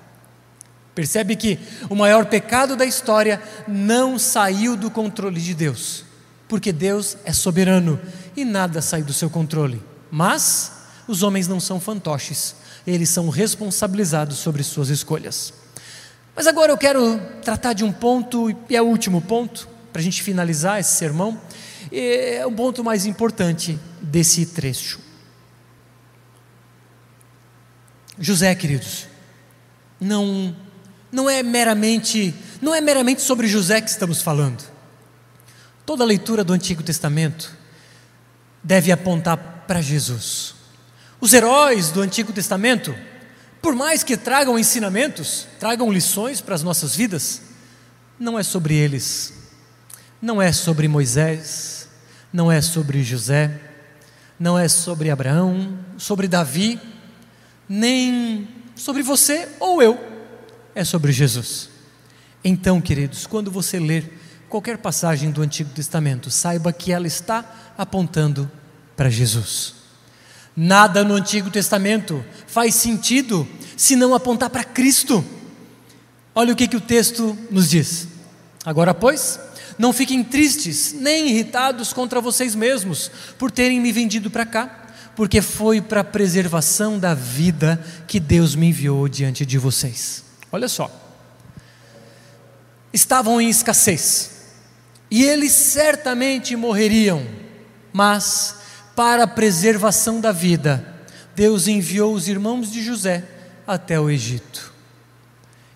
Percebe 0.95 1.37
que 1.37 1.59
o 1.91 1.95
maior 1.95 2.25
pecado 2.25 2.75
da 2.75 2.87
história 2.87 3.43
não 3.69 4.19
saiu 4.19 4.75
do 4.75 4.91
controle 4.91 5.39
de 5.39 5.53
Deus, 5.53 6.03
porque 6.49 6.73
Deus 6.73 7.19
é 7.27 7.33
soberano 7.35 8.01
e 8.35 8.43
nada 8.43 8.81
sai 8.81 9.03
do 9.03 9.13
seu 9.13 9.29
controle. 9.29 9.83
Mas 10.11 10.73
os 11.07 11.23
homens 11.23 11.47
não 11.47 11.61
são 11.61 11.79
fantoches 11.79 12.55
eles 12.87 13.09
são 13.09 13.29
responsabilizados 13.29 14.39
sobre 14.39 14.63
suas 14.63 14.89
escolhas. 14.89 15.53
Mas 16.35 16.47
agora 16.47 16.71
eu 16.71 16.79
quero 16.79 17.19
tratar 17.43 17.73
de 17.73 17.83
um 17.83 17.91
ponto, 17.91 18.51
e 18.69 18.77
é 18.77 18.83
o 18.83 18.87
último 18.87 19.21
ponto, 19.23 19.69
para 19.93 20.01
a 20.01 20.05
gente 20.05 20.23
finalizar 20.23 20.79
esse 20.79 20.95
sermão, 20.95 21.41
é 21.91 22.45
o 22.47 22.53
ponto 22.53 22.85
mais 22.85 23.07
importante 23.07 23.79
desse 24.01 24.45
trecho. 24.45 25.01
José, 28.19 28.55
queridos, 28.55 29.07
não, 30.01 30.55
não 31.11 31.29
é 31.29 31.43
meramente, 31.43 32.35
não 32.61 32.75
é 32.75 32.81
meramente 32.81 33.23
sobre 33.23 33.47
José 33.47 33.81
que 33.81 33.91
estamos 33.91 34.21
falando. 34.21 34.63
Toda 35.85 36.05
leitura 36.05 36.43
do 36.43 36.53
Antigo 36.53 36.83
Testamento 36.83 37.57
deve 38.63 38.91
apontar 38.91 39.65
para 39.67 39.81
Jesus. 39.81 40.56
Os 41.21 41.33
heróis 41.33 41.91
do 41.91 42.03
Antigo 42.03 42.33
Testamento, 42.33 42.95
por 43.63 43.75
mais 43.75 44.03
que 44.03 44.17
tragam 44.17 44.59
ensinamentos, 44.59 45.47
tragam 45.59 45.91
lições 45.91 46.41
para 46.41 46.55
as 46.55 46.63
nossas 46.63 46.95
vidas, 46.95 47.41
não 48.19 48.39
é 48.39 48.43
sobre 48.43 48.75
eles, 48.75 49.33
não 50.21 50.41
é 50.41 50.53
sobre 50.53 50.89
Moisés, 50.89 51.89
não 52.33 52.53
é 52.53 52.61
sobre 52.61 53.03
José, 53.03 53.61
não 54.39 54.59
é 54.59 54.69
sobre 54.69 55.11
Abraão, 55.11 55.79
sobre 55.97 56.29
Davi, 56.29 56.79
nem 57.69 58.47
sobre 58.75 59.03
você 59.03 59.49
ou 59.59 59.83
eu, 59.83 59.99
é 60.75 60.85
sobre 60.85 61.13
Jesus. 61.13 61.71
Então, 62.45 62.81
queridos, 62.81 63.27
quando 63.27 63.51
você 63.51 63.79
ler 63.79 64.21
qualquer 64.49 64.79
passagem 64.79 65.31
do 65.31 65.43
Antigo 65.43 65.71
Testamento, 65.71 66.31
saiba 66.31 66.73
que 66.73 66.93
ela 66.93 67.07
está 67.07 67.73
apontando 67.77 68.51
para 68.95 69.09
Jesus. 69.09 69.76
Nada 70.57 71.05
no 71.05 71.15
Antigo 71.15 71.51
Testamento 71.51 72.25
faz 72.47 72.75
sentido 72.75 73.47
se 73.77 73.95
não 73.95 74.15
apontar 74.15 74.49
para 74.49 74.65
Cristo. 74.65 75.23
Olha 76.35 76.53
o 76.53 76.57
que, 76.57 76.67
que 76.67 76.77
o 76.77 76.81
texto 76.81 77.37
nos 77.51 77.69
diz. 77.69 78.09
Agora, 78.65 78.95
pois, 78.95 79.39
não 79.79 79.93
fiquem 79.93 80.25
tristes 80.25 80.95
nem 80.95 81.29
irritados 81.29 81.93
contra 81.93 82.21
vocês 82.21 82.55
mesmos 82.55 83.11
por 83.39 83.51
terem 83.51 83.81
me 83.81 83.93
vendido 83.93 84.31
para 84.31 84.47
cá, 84.47 84.87
porque 85.15 85.43
foi 85.43 85.81
para 85.81 86.01
a 86.01 86.05
preservação 86.05 86.99
da 86.99 87.15
vida 87.15 87.83
que 88.07 88.19
Deus 88.19 88.55
me 88.55 88.69
enviou 88.69 89.09
diante 89.09 89.45
de 89.45 89.59
vocês. 89.59 90.25
Olha 90.51 90.69
só. 90.69 90.91
Estavam 92.93 93.41
em 93.41 93.51
escassez, 93.51 94.31
e 95.11 95.23
eles 95.23 95.53
certamente 95.53 96.57
morreriam, 96.57 97.27
mas 97.93 98.57
para 98.97 99.25
a 99.25 99.29
preservação 99.29 100.23
da 100.23 100.33
vida, 100.33 100.83
Deus 101.37 101.69
enviou 101.69 102.15
os 102.15 102.29
irmãos 102.29 102.73
de 102.73 102.83
José 102.83 103.23
até 103.67 104.01
o 104.01 104.09
Egito. 104.09 104.73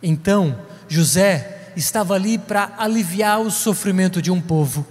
Então, 0.03 0.59
José 0.89 1.71
estava 1.77 2.15
ali 2.15 2.39
para 2.39 2.73
aliviar 2.79 3.41
o 3.43 3.51
sofrimento 3.51 4.23
de 4.23 4.31
um 4.31 4.41
povo. 4.41 4.87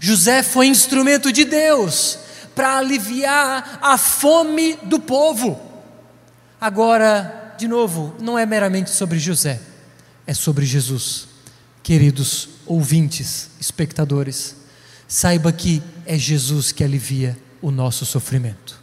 José 0.00 0.42
foi 0.42 0.66
instrumento 0.66 1.30
de 1.32 1.44
Deus 1.44 2.18
para 2.52 2.78
aliviar 2.78 3.78
a 3.80 3.96
fome 3.96 4.76
do 4.82 4.98
povo. 4.98 5.60
Agora, 6.60 7.54
de 7.56 7.68
novo, 7.68 8.12
não 8.18 8.36
é 8.36 8.44
meramente 8.44 8.90
sobre 8.90 9.20
José, 9.20 9.60
é 10.26 10.34
sobre 10.34 10.66
Jesus. 10.66 11.28
Queridos 11.80 12.48
ouvintes, 12.66 13.50
espectadores, 13.60 14.56
saiba 15.06 15.52
que 15.52 15.80
é 16.04 16.18
Jesus 16.18 16.72
que 16.72 16.82
alivia 16.82 17.36
o 17.62 17.70
nosso 17.70 18.04
sofrimento. 18.04 18.82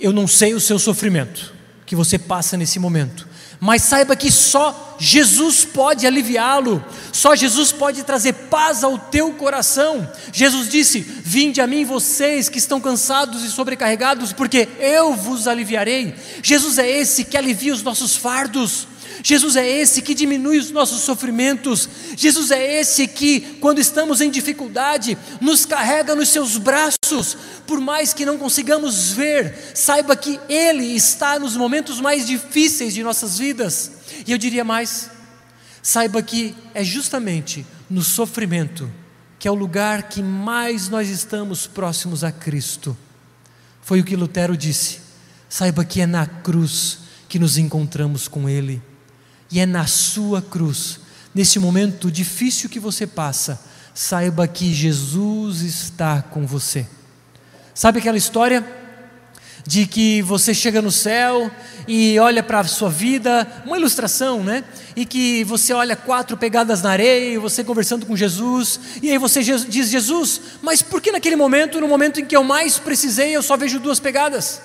Eu 0.00 0.12
não 0.12 0.26
sei 0.26 0.54
o 0.54 0.60
seu 0.60 0.78
sofrimento 0.78 1.52
que 1.84 1.94
você 1.94 2.18
passa 2.18 2.56
nesse 2.56 2.78
momento, 2.78 3.28
mas 3.60 3.82
saiba 3.82 4.14
que 4.14 4.30
só 4.30 4.96
Jesus 4.98 5.64
pode 5.64 6.06
aliviá-lo, 6.06 6.84
só 7.12 7.34
Jesus 7.34 7.72
pode 7.72 8.02
trazer 8.04 8.32
paz 8.32 8.84
ao 8.84 8.98
teu 8.98 9.32
coração. 9.32 10.08
Jesus 10.32 10.68
disse: 10.68 11.00
Vinde 11.00 11.60
a 11.60 11.66
mim, 11.66 11.84
vocês 11.84 12.48
que 12.48 12.58
estão 12.58 12.80
cansados 12.80 13.42
e 13.42 13.50
sobrecarregados, 13.50 14.32
porque 14.32 14.68
eu 14.78 15.14
vos 15.14 15.48
aliviarei. 15.48 16.14
Jesus 16.42 16.78
é 16.78 16.88
esse 16.88 17.24
que 17.24 17.36
alivia 17.36 17.72
os 17.72 17.82
nossos 17.82 18.16
fardos. 18.16 18.86
Jesus 19.22 19.56
é 19.56 19.68
esse 19.68 20.02
que 20.02 20.14
diminui 20.14 20.58
os 20.58 20.70
nossos 20.70 21.02
sofrimentos. 21.02 21.88
Jesus 22.16 22.50
é 22.50 22.80
esse 22.80 23.06
que, 23.06 23.40
quando 23.60 23.78
estamos 23.78 24.20
em 24.20 24.30
dificuldade, 24.30 25.18
nos 25.40 25.64
carrega 25.64 26.14
nos 26.14 26.28
seus 26.28 26.56
braços. 26.56 27.36
Por 27.66 27.80
mais 27.80 28.12
que 28.12 28.24
não 28.24 28.38
consigamos 28.38 29.10
ver, 29.10 29.72
saiba 29.74 30.16
que 30.16 30.38
Ele 30.48 30.84
está 30.84 31.38
nos 31.38 31.56
momentos 31.56 32.00
mais 32.00 32.26
difíceis 32.26 32.94
de 32.94 33.02
nossas 33.02 33.38
vidas. 33.38 33.92
E 34.26 34.32
eu 34.32 34.38
diria 34.38 34.64
mais: 34.64 35.10
saiba 35.82 36.22
que 36.22 36.54
é 36.74 36.84
justamente 36.84 37.66
no 37.90 38.02
sofrimento 38.02 38.90
que 39.38 39.46
é 39.46 39.50
o 39.50 39.54
lugar 39.54 40.08
que 40.08 40.22
mais 40.22 40.88
nós 40.88 41.08
estamos 41.08 41.66
próximos 41.66 42.24
a 42.24 42.32
Cristo. 42.32 42.96
Foi 43.82 44.00
o 44.00 44.04
que 44.04 44.16
Lutero 44.16 44.56
disse. 44.56 45.00
Saiba 45.48 45.84
que 45.84 46.00
é 46.00 46.06
na 46.06 46.26
cruz 46.26 46.98
que 47.28 47.38
nos 47.38 47.56
encontramos 47.56 48.26
com 48.26 48.48
Ele. 48.48 48.82
E 49.50 49.60
é 49.60 49.66
na 49.66 49.86
sua 49.86 50.42
cruz, 50.42 51.00
nesse 51.34 51.58
momento 51.58 52.10
difícil 52.10 52.68
que 52.68 52.78
você 52.78 53.06
passa, 53.06 53.60
saiba 53.94 54.46
que 54.46 54.72
Jesus 54.72 55.62
está 55.62 56.22
com 56.22 56.46
você. 56.46 56.86
Sabe 57.74 57.98
aquela 57.98 58.18
história 58.18 58.64
de 59.66 59.86
que 59.86 60.22
você 60.22 60.54
chega 60.54 60.80
no 60.80 60.90
céu 60.90 61.50
e 61.86 62.18
olha 62.18 62.42
para 62.42 62.60
a 62.60 62.64
sua 62.64 62.88
vida, 62.88 63.46
uma 63.66 63.76
ilustração, 63.76 64.42
né? 64.42 64.64
E 64.96 65.04
que 65.04 65.44
você 65.44 65.72
olha 65.72 65.94
quatro 65.94 66.36
pegadas 66.36 66.82
na 66.82 66.90
areia, 66.90 67.38
você 67.38 67.62
conversando 67.62 68.06
com 68.06 68.16
Jesus, 68.16 68.80
e 69.02 69.10
aí 69.10 69.18
você 69.18 69.42
diz: 69.42 69.90
Jesus, 69.90 70.40
mas 70.62 70.80
por 70.80 71.00
que 71.00 71.12
naquele 71.12 71.36
momento, 71.36 71.80
no 71.80 71.88
momento 71.88 72.20
em 72.20 72.24
que 72.24 72.36
eu 72.36 72.44
mais 72.44 72.78
precisei, 72.78 73.36
eu 73.36 73.42
só 73.42 73.56
vejo 73.56 73.78
duas 73.78 74.00
pegadas? 74.00 74.62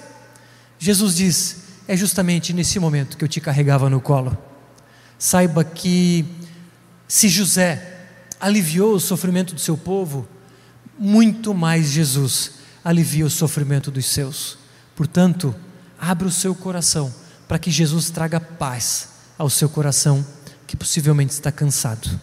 Jesus 0.80 1.16
diz: 1.16 1.58
É 1.88 1.98
justamente 1.98 2.54
nesse 2.54 2.80
momento 2.80 3.18
que 3.18 3.24
eu 3.24 3.30
te 3.30 3.42
carregava 3.42 3.90
no 3.90 4.00
colo. 4.00 4.38
Saiba 5.24 5.64
que 5.64 6.26
se 7.08 7.30
José 7.30 8.10
aliviou 8.42 8.94
o 8.94 9.00
sofrimento 9.00 9.56
do 9.56 9.62
seu 9.62 9.78
povo, 9.78 10.28
muito 11.00 11.54
mais 11.54 11.86
Jesus 11.86 12.56
alivia 12.84 13.26
o 13.26 13.30
sofrimento 13.30 13.90
dos 13.90 14.06
seus. 14.06 14.58
Portanto, 14.94 15.56
abra 15.98 16.28
o 16.28 16.32
seu 16.32 16.54
coração 16.54 17.10
para 17.48 17.58
que 17.58 17.72
Jesus 17.72 18.10
traga 18.10 18.38
paz 18.38 19.12
ao 19.38 19.50
seu 19.50 19.70
coração 19.70 20.28
que 20.68 20.76
possivelmente 20.76 21.32
está 21.32 21.54
cansado. 21.54 22.20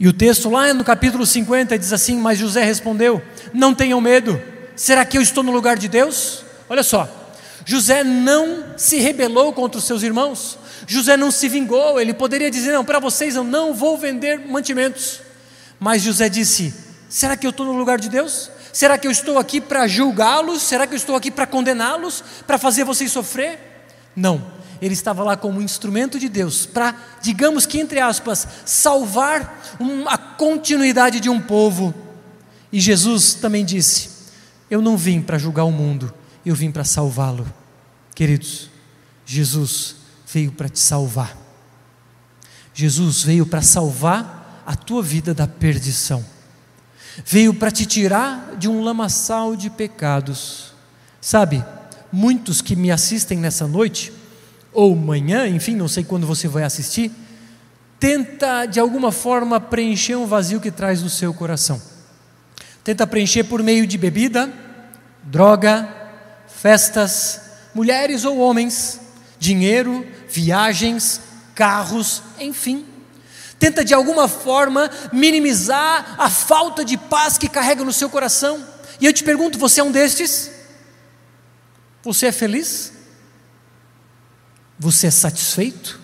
E 0.00 0.08
o 0.08 0.12
texto 0.12 0.50
lá 0.50 0.74
no 0.74 0.82
capítulo 0.82 1.24
50 1.24 1.78
diz 1.78 1.92
assim: 1.92 2.16
Mas 2.16 2.40
José 2.40 2.64
respondeu: 2.64 3.22
Não 3.54 3.72
tenham 3.72 4.00
medo, 4.00 4.42
será 4.74 5.04
que 5.04 5.16
eu 5.16 5.22
estou 5.22 5.44
no 5.44 5.52
lugar 5.52 5.78
de 5.78 5.86
Deus? 5.86 6.42
Olha 6.68 6.82
só, 6.82 7.08
José 7.64 8.02
não 8.02 8.76
se 8.76 8.98
rebelou 8.98 9.52
contra 9.52 9.78
os 9.78 9.84
seus 9.84 10.02
irmãos, 10.02 10.58
José 10.90 11.16
não 11.16 11.30
se 11.30 11.48
vingou, 11.48 12.00
ele 12.00 12.12
poderia 12.12 12.50
dizer: 12.50 12.72
Não, 12.72 12.84
para 12.84 12.98
vocês 12.98 13.36
eu 13.36 13.44
não 13.44 13.72
vou 13.72 13.96
vender 13.96 14.40
mantimentos. 14.40 15.20
Mas 15.78 16.02
José 16.02 16.28
disse: 16.28 16.74
Será 17.08 17.36
que 17.36 17.46
eu 17.46 17.50
estou 17.50 17.64
no 17.64 17.74
lugar 17.74 18.00
de 18.00 18.08
Deus? 18.08 18.50
Será 18.72 18.98
que 18.98 19.06
eu 19.06 19.10
estou 19.12 19.38
aqui 19.38 19.60
para 19.60 19.86
julgá-los? 19.86 20.62
Será 20.62 20.88
que 20.88 20.94
eu 20.94 20.96
estou 20.96 21.14
aqui 21.14 21.30
para 21.30 21.46
condená-los? 21.46 22.24
Para 22.44 22.58
fazer 22.58 22.82
vocês 22.82 23.12
sofrer? 23.12 23.86
Não, 24.16 24.44
ele 24.82 24.92
estava 24.92 25.22
lá 25.22 25.36
como 25.36 25.62
instrumento 25.62 26.18
de 26.18 26.28
Deus 26.28 26.66
para, 26.66 26.96
digamos 27.22 27.66
que 27.66 27.78
entre 27.78 28.00
aspas, 28.00 28.48
salvar 28.66 29.62
a 30.08 30.18
continuidade 30.18 31.20
de 31.20 31.30
um 31.30 31.40
povo. 31.40 31.94
E 32.72 32.80
Jesus 32.80 33.34
também 33.34 33.64
disse: 33.64 34.10
Eu 34.68 34.82
não 34.82 34.96
vim 34.96 35.22
para 35.22 35.38
julgar 35.38 35.62
o 35.62 35.70
mundo, 35.70 36.12
eu 36.44 36.56
vim 36.56 36.72
para 36.72 36.82
salvá-lo. 36.82 37.46
Queridos, 38.12 38.68
Jesus 39.24 39.99
veio 40.32 40.52
para 40.52 40.68
te 40.68 40.78
salvar. 40.78 41.36
Jesus 42.72 43.22
veio 43.22 43.44
para 43.44 43.62
salvar 43.62 44.62
a 44.66 44.76
tua 44.76 45.02
vida 45.02 45.34
da 45.34 45.46
perdição. 45.46 46.24
Veio 47.26 47.52
para 47.52 47.70
te 47.70 47.84
tirar 47.84 48.56
de 48.56 48.68
um 48.68 48.82
lamaçal 48.82 49.56
de 49.56 49.68
pecados. 49.68 50.72
Sabe, 51.20 51.64
muitos 52.12 52.62
que 52.62 52.76
me 52.76 52.90
assistem 52.90 53.38
nessa 53.38 53.66
noite, 53.66 54.12
ou 54.72 54.94
manhã, 54.94 55.48
enfim, 55.48 55.74
não 55.74 55.88
sei 55.88 56.04
quando 56.04 56.26
você 56.26 56.46
vai 56.46 56.62
assistir, 56.62 57.10
tenta 57.98 58.66
de 58.66 58.78
alguma 58.78 59.10
forma 59.10 59.60
preencher 59.60 60.14
um 60.14 60.26
vazio 60.26 60.60
que 60.60 60.70
traz 60.70 61.02
no 61.02 61.10
seu 61.10 61.34
coração. 61.34 61.82
Tenta 62.84 63.06
preencher 63.06 63.44
por 63.44 63.62
meio 63.62 63.86
de 63.86 63.98
bebida, 63.98 64.50
droga, 65.24 65.88
festas, 66.46 67.40
mulheres 67.74 68.24
ou 68.24 68.38
homens, 68.38 69.00
dinheiro, 69.38 70.06
viagens, 70.30 71.20
carros, 71.54 72.22
enfim. 72.38 72.86
Tenta 73.58 73.84
de 73.84 73.92
alguma 73.92 74.26
forma 74.26 74.90
minimizar 75.12 76.14
a 76.18 76.30
falta 76.30 76.84
de 76.84 76.96
paz 76.96 77.36
que 77.36 77.48
carrega 77.48 77.84
no 77.84 77.92
seu 77.92 78.08
coração. 78.08 78.66
E 79.00 79.06
eu 79.06 79.12
te 79.12 79.22
pergunto: 79.22 79.58
você 79.58 79.80
é 79.80 79.84
um 79.84 79.92
destes? 79.92 80.50
Você 82.02 82.26
é 82.26 82.32
feliz? 82.32 82.92
Você 84.78 85.08
é 85.08 85.10
satisfeito? 85.10 86.00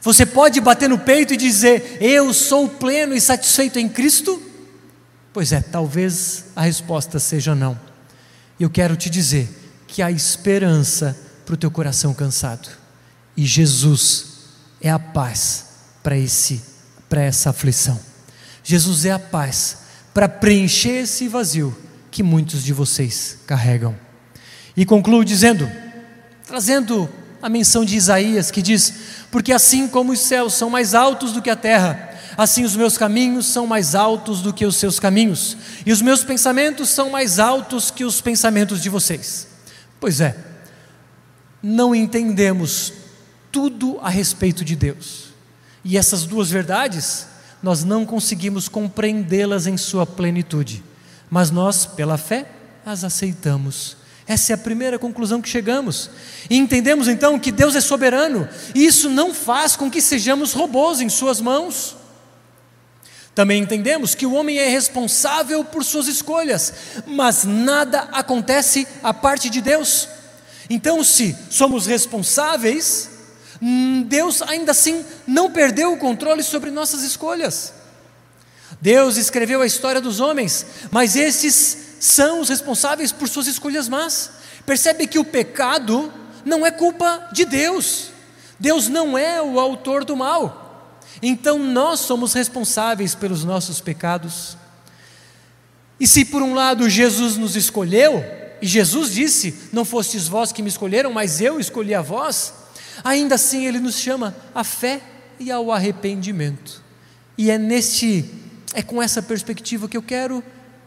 Você 0.00 0.24
pode 0.24 0.60
bater 0.60 0.88
no 0.88 0.98
peito 0.98 1.34
e 1.34 1.36
dizer: 1.36 1.98
Eu 2.00 2.32
sou 2.32 2.68
pleno 2.68 3.14
e 3.14 3.20
satisfeito 3.20 3.78
em 3.78 3.88
Cristo? 3.88 4.42
Pois 5.32 5.52
é, 5.52 5.60
talvez 5.60 6.46
a 6.56 6.62
resposta 6.62 7.18
seja 7.18 7.54
não. 7.54 7.78
Eu 8.58 8.70
quero 8.70 8.96
te 8.96 9.10
dizer 9.10 9.48
que 9.86 10.00
há 10.00 10.10
esperança 10.10 11.14
para 11.44 11.54
o 11.54 11.58
teu 11.58 11.70
coração 11.70 12.14
cansado. 12.14 12.85
E 13.36 13.44
Jesus 13.44 14.26
é 14.80 14.90
a 14.90 14.98
paz 14.98 15.66
para 16.02 16.16
esse 16.16 16.76
para 17.08 17.22
essa 17.22 17.50
aflição. 17.50 17.98
Jesus 18.64 19.04
é 19.04 19.12
a 19.12 19.18
paz 19.18 19.78
para 20.12 20.28
preencher 20.28 21.02
esse 21.02 21.28
vazio 21.28 21.76
que 22.10 22.22
muitos 22.22 22.64
de 22.64 22.72
vocês 22.72 23.38
carregam. 23.46 23.94
E 24.76 24.84
concluo 24.84 25.24
dizendo, 25.24 25.70
trazendo 26.46 27.08
a 27.40 27.48
menção 27.48 27.84
de 27.84 27.96
Isaías 27.96 28.50
que 28.50 28.62
diz: 28.62 28.92
Porque 29.30 29.52
assim 29.52 29.86
como 29.86 30.12
os 30.12 30.20
céus 30.20 30.54
são 30.54 30.68
mais 30.68 30.94
altos 30.94 31.32
do 31.32 31.42
que 31.42 31.50
a 31.50 31.56
terra, 31.56 32.10
assim 32.36 32.64
os 32.64 32.74
meus 32.74 32.98
caminhos 32.98 33.46
são 33.46 33.66
mais 33.66 33.94
altos 33.94 34.42
do 34.42 34.52
que 34.52 34.66
os 34.66 34.76
seus 34.76 34.98
caminhos, 34.98 35.56
e 35.84 35.92
os 35.92 36.02
meus 36.02 36.24
pensamentos 36.24 36.88
são 36.88 37.10
mais 37.10 37.38
altos 37.38 37.90
que 37.90 38.04
os 38.04 38.20
pensamentos 38.20 38.82
de 38.82 38.88
vocês. 38.88 39.46
Pois 40.00 40.20
é, 40.20 40.36
não 41.62 41.94
entendemos 41.94 42.92
tudo 43.56 43.98
a 44.02 44.10
respeito 44.10 44.62
de 44.62 44.76
Deus. 44.76 45.28
E 45.82 45.96
essas 45.96 46.24
duas 46.26 46.50
verdades, 46.50 47.26
nós 47.62 47.84
não 47.84 48.04
conseguimos 48.04 48.68
compreendê-las 48.68 49.66
em 49.66 49.78
sua 49.78 50.04
plenitude, 50.04 50.84
mas 51.30 51.50
nós, 51.50 51.86
pela 51.86 52.18
fé, 52.18 52.50
as 52.84 53.02
aceitamos. 53.02 53.96
Essa 54.26 54.52
é 54.52 54.54
a 54.54 54.58
primeira 54.58 54.98
conclusão 54.98 55.40
que 55.40 55.48
chegamos. 55.48 56.10
E 56.50 56.58
entendemos 56.58 57.08
então 57.08 57.38
que 57.38 57.50
Deus 57.50 57.74
é 57.74 57.80
soberano, 57.80 58.46
e 58.74 58.84
isso 58.84 59.08
não 59.08 59.32
faz 59.32 59.74
com 59.74 59.90
que 59.90 60.02
sejamos 60.02 60.52
robôs 60.52 61.00
em 61.00 61.08
Suas 61.08 61.40
mãos. 61.40 61.96
Também 63.34 63.62
entendemos 63.62 64.14
que 64.14 64.26
o 64.26 64.34
homem 64.34 64.58
é 64.58 64.68
responsável 64.68 65.64
por 65.64 65.82
suas 65.82 66.08
escolhas, 66.08 66.74
mas 67.06 67.44
nada 67.44 68.00
acontece 68.12 68.86
a 69.02 69.14
parte 69.14 69.48
de 69.48 69.62
Deus. 69.62 70.10
Então, 70.68 71.02
se 71.02 71.34
somos 71.48 71.86
responsáveis, 71.86 73.15
Deus 74.06 74.42
ainda 74.42 74.72
assim 74.72 75.04
não 75.26 75.50
perdeu 75.50 75.92
o 75.92 75.98
controle 75.98 76.42
sobre 76.42 76.70
nossas 76.70 77.02
escolhas. 77.02 77.72
Deus 78.80 79.16
escreveu 79.16 79.62
a 79.62 79.66
história 79.66 80.00
dos 80.00 80.20
homens, 80.20 80.66
mas 80.90 81.16
esses 81.16 81.96
são 82.00 82.40
os 82.40 82.48
responsáveis 82.48 83.12
por 83.12 83.28
suas 83.28 83.46
escolhas 83.46 83.88
más. 83.88 84.30
Percebe 84.64 85.06
que 85.06 85.18
o 85.18 85.24
pecado 85.24 86.12
não 86.44 86.66
é 86.66 86.70
culpa 86.70 87.28
de 87.32 87.44
Deus. 87.44 88.10
Deus 88.58 88.88
não 88.88 89.16
é 89.16 89.40
o 89.40 89.58
autor 89.58 90.04
do 90.04 90.16
mal. 90.16 90.90
Então 91.22 91.58
nós 91.58 92.00
somos 92.00 92.32
responsáveis 92.32 93.14
pelos 93.14 93.44
nossos 93.44 93.80
pecados. 93.80 94.56
E 95.98 96.06
se 96.06 96.24
por 96.24 96.42
um 96.42 96.54
lado 96.54 96.88
Jesus 96.88 97.36
nos 97.36 97.56
escolheu, 97.56 98.22
e 98.60 98.66
Jesus 98.66 99.12
disse: 99.12 99.54
Não 99.72 99.84
fostes 99.84 100.28
vós 100.28 100.52
que 100.52 100.62
me 100.62 100.68
escolheram, 100.68 101.12
mas 101.12 101.40
eu 101.40 101.58
escolhi 101.58 101.94
a 101.94 102.02
vós, 102.02 102.52
ainda 103.04 103.34
assim 103.34 103.66
ele 103.66 103.78
nos 103.78 103.96
chama 103.96 104.34
à 104.54 104.64
fé 104.64 105.00
e 105.38 105.50
ao 105.50 105.70
arrependimento. 105.70 106.82
E 107.36 107.50
é 107.50 107.58
neste, 107.58 108.24
é 108.74 108.82
com 108.82 109.02
essa 109.02 109.22
perspectiva 109.22 109.88
que 109.88 109.96
eu 109.96 110.02
quero 110.02 110.42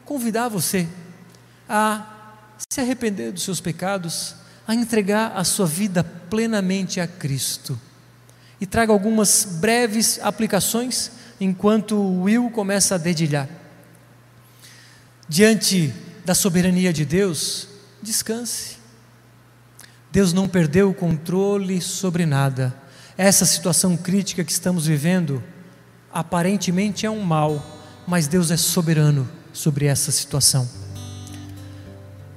convidar 0.05 0.49
você 0.49 0.87
a 1.67 2.15
se 2.69 2.81
arrepender 2.81 3.31
dos 3.31 3.43
seus 3.43 3.61
pecados, 3.61 4.35
a 4.67 4.73
entregar 4.73 5.33
a 5.35 5.43
sua 5.43 5.67
vida 5.67 6.03
plenamente 6.03 6.99
a 6.99 7.07
Cristo. 7.07 7.79
E 8.59 8.65
traga 8.65 8.91
algumas 8.91 9.45
breves 9.45 10.19
aplicações 10.21 11.11
enquanto 11.39 11.95
o 11.95 12.23
Will 12.23 12.49
começa 12.49 12.95
a 12.95 12.97
dedilhar. 12.97 13.47
Diante 15.27 15.93
da 16.25 16.33
soberania 16.33 16.91
de 16.91 17.05
Deus, 17.05 17.67
descanse. 18.01 18.78
Deus 20.11 20.33
não 20.33 20.47
perdeu 20.47 20.89
o 20.89 20.93
controle 20.93 21.81
sobre 21.81 22.25
nada. 22.25 22.73
Essa 23.17 23.45
situação 23.45 23.95
crítica 23.95 24.43
que 24.43 24.51
estamos 24.51 24.85
vivendo 24.85 25.43
aparentemente 26.11 27.05
é 27.05 27.09
um 27.09 27.21
mal, 27.21 27.63
mas 28.07 28.27
Deus 28.27 28.49
é 28.49 28.57
soberano 28.57 29.29
sobre 29.53 29.85
essa 29.85 30.11
situação. 30.11 30.67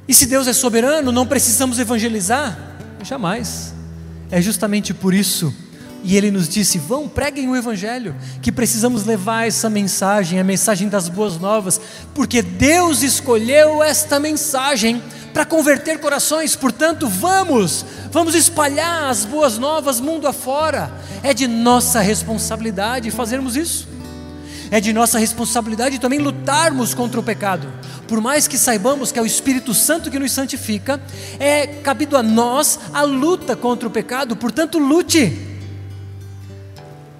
E 0.06 0.12
se 0.12 0.26
Deus 0.26 0.46
é 0.46 0.52
soberano, 0.52 1.12
não 1.12 1.26
precisamos 1.26 1.78
evangelizar? 1.78 2.58
Jamais. 3.02 3.72
É 4.30 4.40
justamente 4.40 4.92
por 4.92 5.14
isso 5.14 5.54
e 6.02 6.16
ele 6.16 6.30
nos 6.30 6.48
disse: 6.48 6.78
vão, 6.78 7.08
preguem 7.08 7.48
o 7.48 7.56
Evangelho, 7.56 8.14
que 8.40 8.50
precisamos 8.50 9.04
levar 9.04 9.46
essa 9.46 9.70
mensagem, 9.70 10.38
a 10.38 10.44
mensagem 10.44 10.88
das 10.88 11.08
boas 11.08 11.38
novas, 11.38 11.80
porque 12.14 12.42
Deus 12.42 13.02
escolheu 13.02 13.82
esta 13.82 14.18
mensagem 14.18 15.02
para 15.32 15.44
converter 15.44 15.98
corações, 15.98 16.54
portanto, 16.54 17.08
vamos, 17.08 17.84
vamos 18.10 18.34
espalhar 18.34 19.08
as 19.08 19.24
boas 19.24 19.56
novas 19.56 19.98
mundo 19.98 20.26
afora. 20.26 20.92
É 21.22 21.32
de 21.32 21.46
nossa 21.46 22.00
responsabilidade 22.00 23.10
fazermos 23.10 23.56
isso. 23.56 23.88
É 24.70 24.80
de 24.80 24.92
nossa 24.92 25.18
responsabilidade 25.18 25.98
também 25.98 26.18
lutarmos 26.18 26.94
contra 26.94 27.20
o 27.20 27.22
pecado. 27.22 27.66
Por 28.08 28.20
mais 28.20 28.46
que 28.46 28.58
saibamos 28.58 29.12
que 29.12 29.18
é 29.18 29.22
o 29.22 29.26
Espírito 29.26 29.72
Santo 29.72 30.10
que 30.10 30.18
nos 30.18 30.32
santifica, 30.32 31.00
é 31.38 31.66
cabido 31.66 32.16
a 32.16 32.22
nós 32.22 32.78
a 32.92 33.02
luta 33.02 33.56
contra 33.56 33.88
o 33.88 33.90
pecado, 33.90 34.36
portanto, 34.36 34.78
lute 34.78 35.51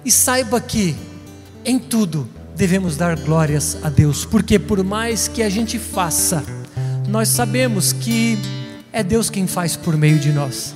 e 0.05 0.11
saiba 0.11 0.59
que 0.59 0.95
em 1.65 1.79
tudo 1.79 2.27
devemos 2.55 2.95
dar 2.95 3.15
glórias 3.17 3.77
a 3.83 3.89
Deus, 3.89 4.25
porque 4.25 4.59
por 4.59 4.83
mais 4.83 5.27
que 5.27 5.41
a 5.41 5.49
gente 5.49 5.79
faça, 5.79 6.43
nós 7.07 7.29
sabemos 7.29 7.93
que 7.93 8.37
é 8.91 9.03
Deus 9.03 9.29
quem 9.29 9.47
faz 9.47 9.75
por 9.75 9.97
meio 9.97 10.19
de 10.19 10.31
nós. 10.31 10.75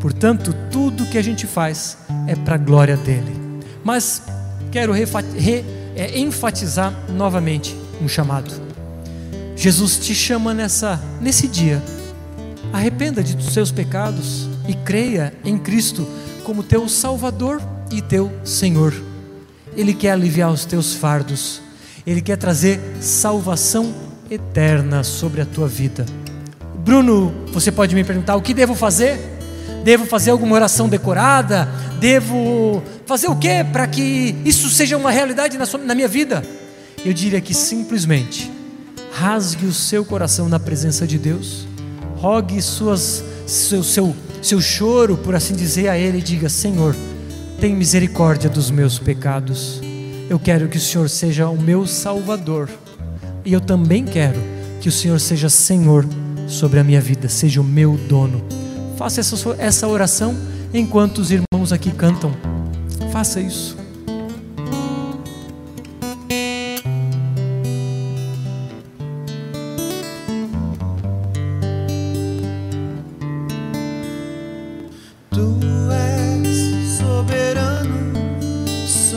Portanto, 0.00 0.54
tudo 0.70 1.06
que 1.06 1.18
a 1.18 1.22
gente 1.22 1.46
faz 1.46 1.98
é 2.26 2.34
para 2.34 2.54
a 2.54 2.58
glória 2.58 2.96
dele. 2.96 3.36
Mas 3.84 4.22
quero 4.70 4.92
re, 4.92 5.04
é, 5.94 6.18
enfatizar 6.18 6.94
novamente 7.10 7.76
um 8.00 8.08
chamado. 8.08 8.50
Jesus 9.54 9.98
te 9.98 10.14
chama 10.14 10.54
nessa 10.54 10.98
nesse 11.20 11.46
dia. 11.46 11.82
Arrependa 12.72 13.22
de 13.22 13.42
seus 13.52 13.70
pecados 13.70 14.48
e 14.66 14.74
creia 14.74 15.34
em 15.44 15.58
Cristo 15.58 16.06
como 16.44 16.62
teu 16.62 16.88
Salvador 16.88 17.60
e 17.90 18.00
teu 18.00 18.32
Senhor. 18.44 18.94
Ele 19.76 19.94
quer 19.94 20.12
aliviar 20.12 20.50
os 20.50 20.64
teus 20.64 20.94
fardos, 20.94 21.60
Ele 22.06 22.20
quer 22.20 22.36
trazer 22.36 22.80
salvação 23.00 23.94
eterna 24.30 25.02
sobre 25.02 25.40
a 25.40 25.46
tua 25.46 25.68
vida. 25.68 26.04
Bruno, 26.84 27.32
você 27.52 27.70
pode 27.70 27.94
me 27.94 28.04
perguntar: 28.04 28.36
o 28.36 28.42
que 28.42 28.54
devo 28.54 28.74
fazer? 28.74 29.18
Devo 29.84 30.04
fazer 30.06 30.30
alguma 30.30 30.54
oração 30.54 30.88
decorada? 30.88 31.68
Devo 31.98 32.82
fazer 33.06 33.28
o 33.28 33.36
que 33.36 33.64
para 33.64 33.86
que 33.86 34.34
isso 34.44 34.68
seja 34.70 34.96
uma 34.96 35.10
realidade 35.10 35.58
na, 35.58 35.66
sua, 35.66 35.80
na 35.80 35.94
minha 35.94 36.08
vida? 36.08 36.42
Eu 37.04 37.12
diria 37.12 37.40
que 37.40 37.54
simplesmente 37.54 38.50
rasgue 39.12 39.66
o 39.66 39.72
seu 39.72 40.04
coração 40.04 40.48
na 40.48 40.58
presença 40.58 41.06
de 41.06 41.18
Deus, 41.18 41.66
rogue 42.16 42.60
suas, 42.60 43.24
seu, 43.46 43.82
seu, 43.82 44.14
seu 44.42 44.60
choro, 44.60 45.16
por 45.16 45.34
assim 45.34 45.54
dizer, 45.54 45.88
a 45.88 45.98
Ele 45.98 46.18
e 46.18 46.22
diga: 46.22 46.48
Senhor, 46.48 46.94
tem 47.60 47.76
misericórdia 47.76 48.48
dos 48.48 48.70
meus 48.70 48.98
pecados. 48.98 49.82
Eu 50.30 50.38
quero 50.38 50.66
que 50.66 50.78
o 50.78 50.80
Senhor 50.80 51.10
seja 51.10 51.46
o 51.50 51.60
meu 51.60 51.86
Salvador. 51.86 52.70
E 53.44 53.52
eu 53.52 53.60
também 53.60 54.02
quero 54.02 54.40
que 54.80 54.88
o 54.88 54.92
Senhor 54.92 55.20
seja 55.20 55.50
Senhor 55.50 56.06
sobre 56.48 56.80
a 56.80 56.84
minha 56.84 57.02
vida, 57.02 57.28
seja 57.28 57.60
o 57.60 57.64
meu 57.64 57.98
dono. 58.08 58.42
Faça 58.96 59.20
essa, 59.20 59.36
essa 59.58 59.86
oração 59.86 60.34
enquanto 60.72 61.18
os 61.18 61.30
irmãos 61.30 61.70
aqui 61.70 61.90
cantam. 61.90 62.34
Faça 63.12 63.40
isso. 63.40 63.79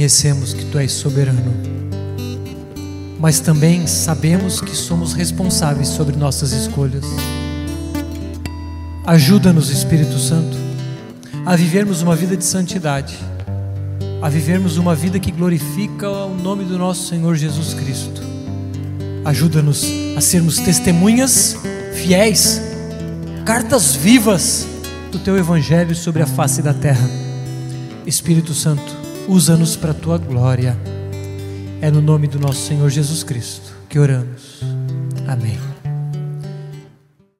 reconhecemos 0.00 0.54
que 0.54 0.64
Tu 0.64 0.78
és 0.78 0.92
soberano, 0.92 1.52
mas 3.18 3.38
também 3.38 3.86
sabemos 3.86 4.58
que 4.58 4.74
somos 4.74 5.12
responsáveis 5.12 5.88
sobre 5.88 6.16
nossas 6.16 6.52
escolhas. 6.52 7.04
Ajuda-nos, 9.04 9.68
Espírito 9.68 10.18
Santo, 10.18 10.56
a 11.44 11.54
vivermos 11.54 12.00
uma 12.00 12.16
vida 12.16 12.34
de 12.34 12.44
santidade, 12.46 13.18
a 14.22 14.28
vivermos 14.30 14.78
uma 14.78 14.94
vida 14.94 15.18
que 15.18 15.30
glorifica 15.30 16.08
o 16.08 16.34
nome 16.34 16.64
do 16.64 16.78
nosso 16.78 17.06
Senhor 17.08 17.36
Jesus 17.36 17.74
Cristo. 17.74 18.22
Ajuda-nos 19.22 19.84
a 20.16 20.20
sermos 20.22 20.58
testemunhas 20.60 21.56
fiéis, 21.92 22.58
cartas 23.44 23.94
vivas 23.94 24.66
do 25.12 25.18
Teu 25.18 25.36
Evangelho 25.36 25.94
sobre 25.94 26.22
a 26.22 26.26
face 26.26 26.62
da 26.62 26.72
terra. 26.72 27.06
Espírito 28.06 28.54
Santo, 28.54 28.99
usa-nos 29.30 29.76
para 29.76 29.92
a 29.92 29.94
tua 29.94 30.18
glória. 30.18 30.76
É 31.80 31.88
no 31.88 32.02
nome 32.02 32.26
do 32.26 32.38
nosso 32.38 32.66
Senhor 32.66 32.90
Jesus 32.90 33.22
Cristo 33.22 33.72
que 33.88 33.98
oramos. 33.98 34.60
Amém. 35.28 35.69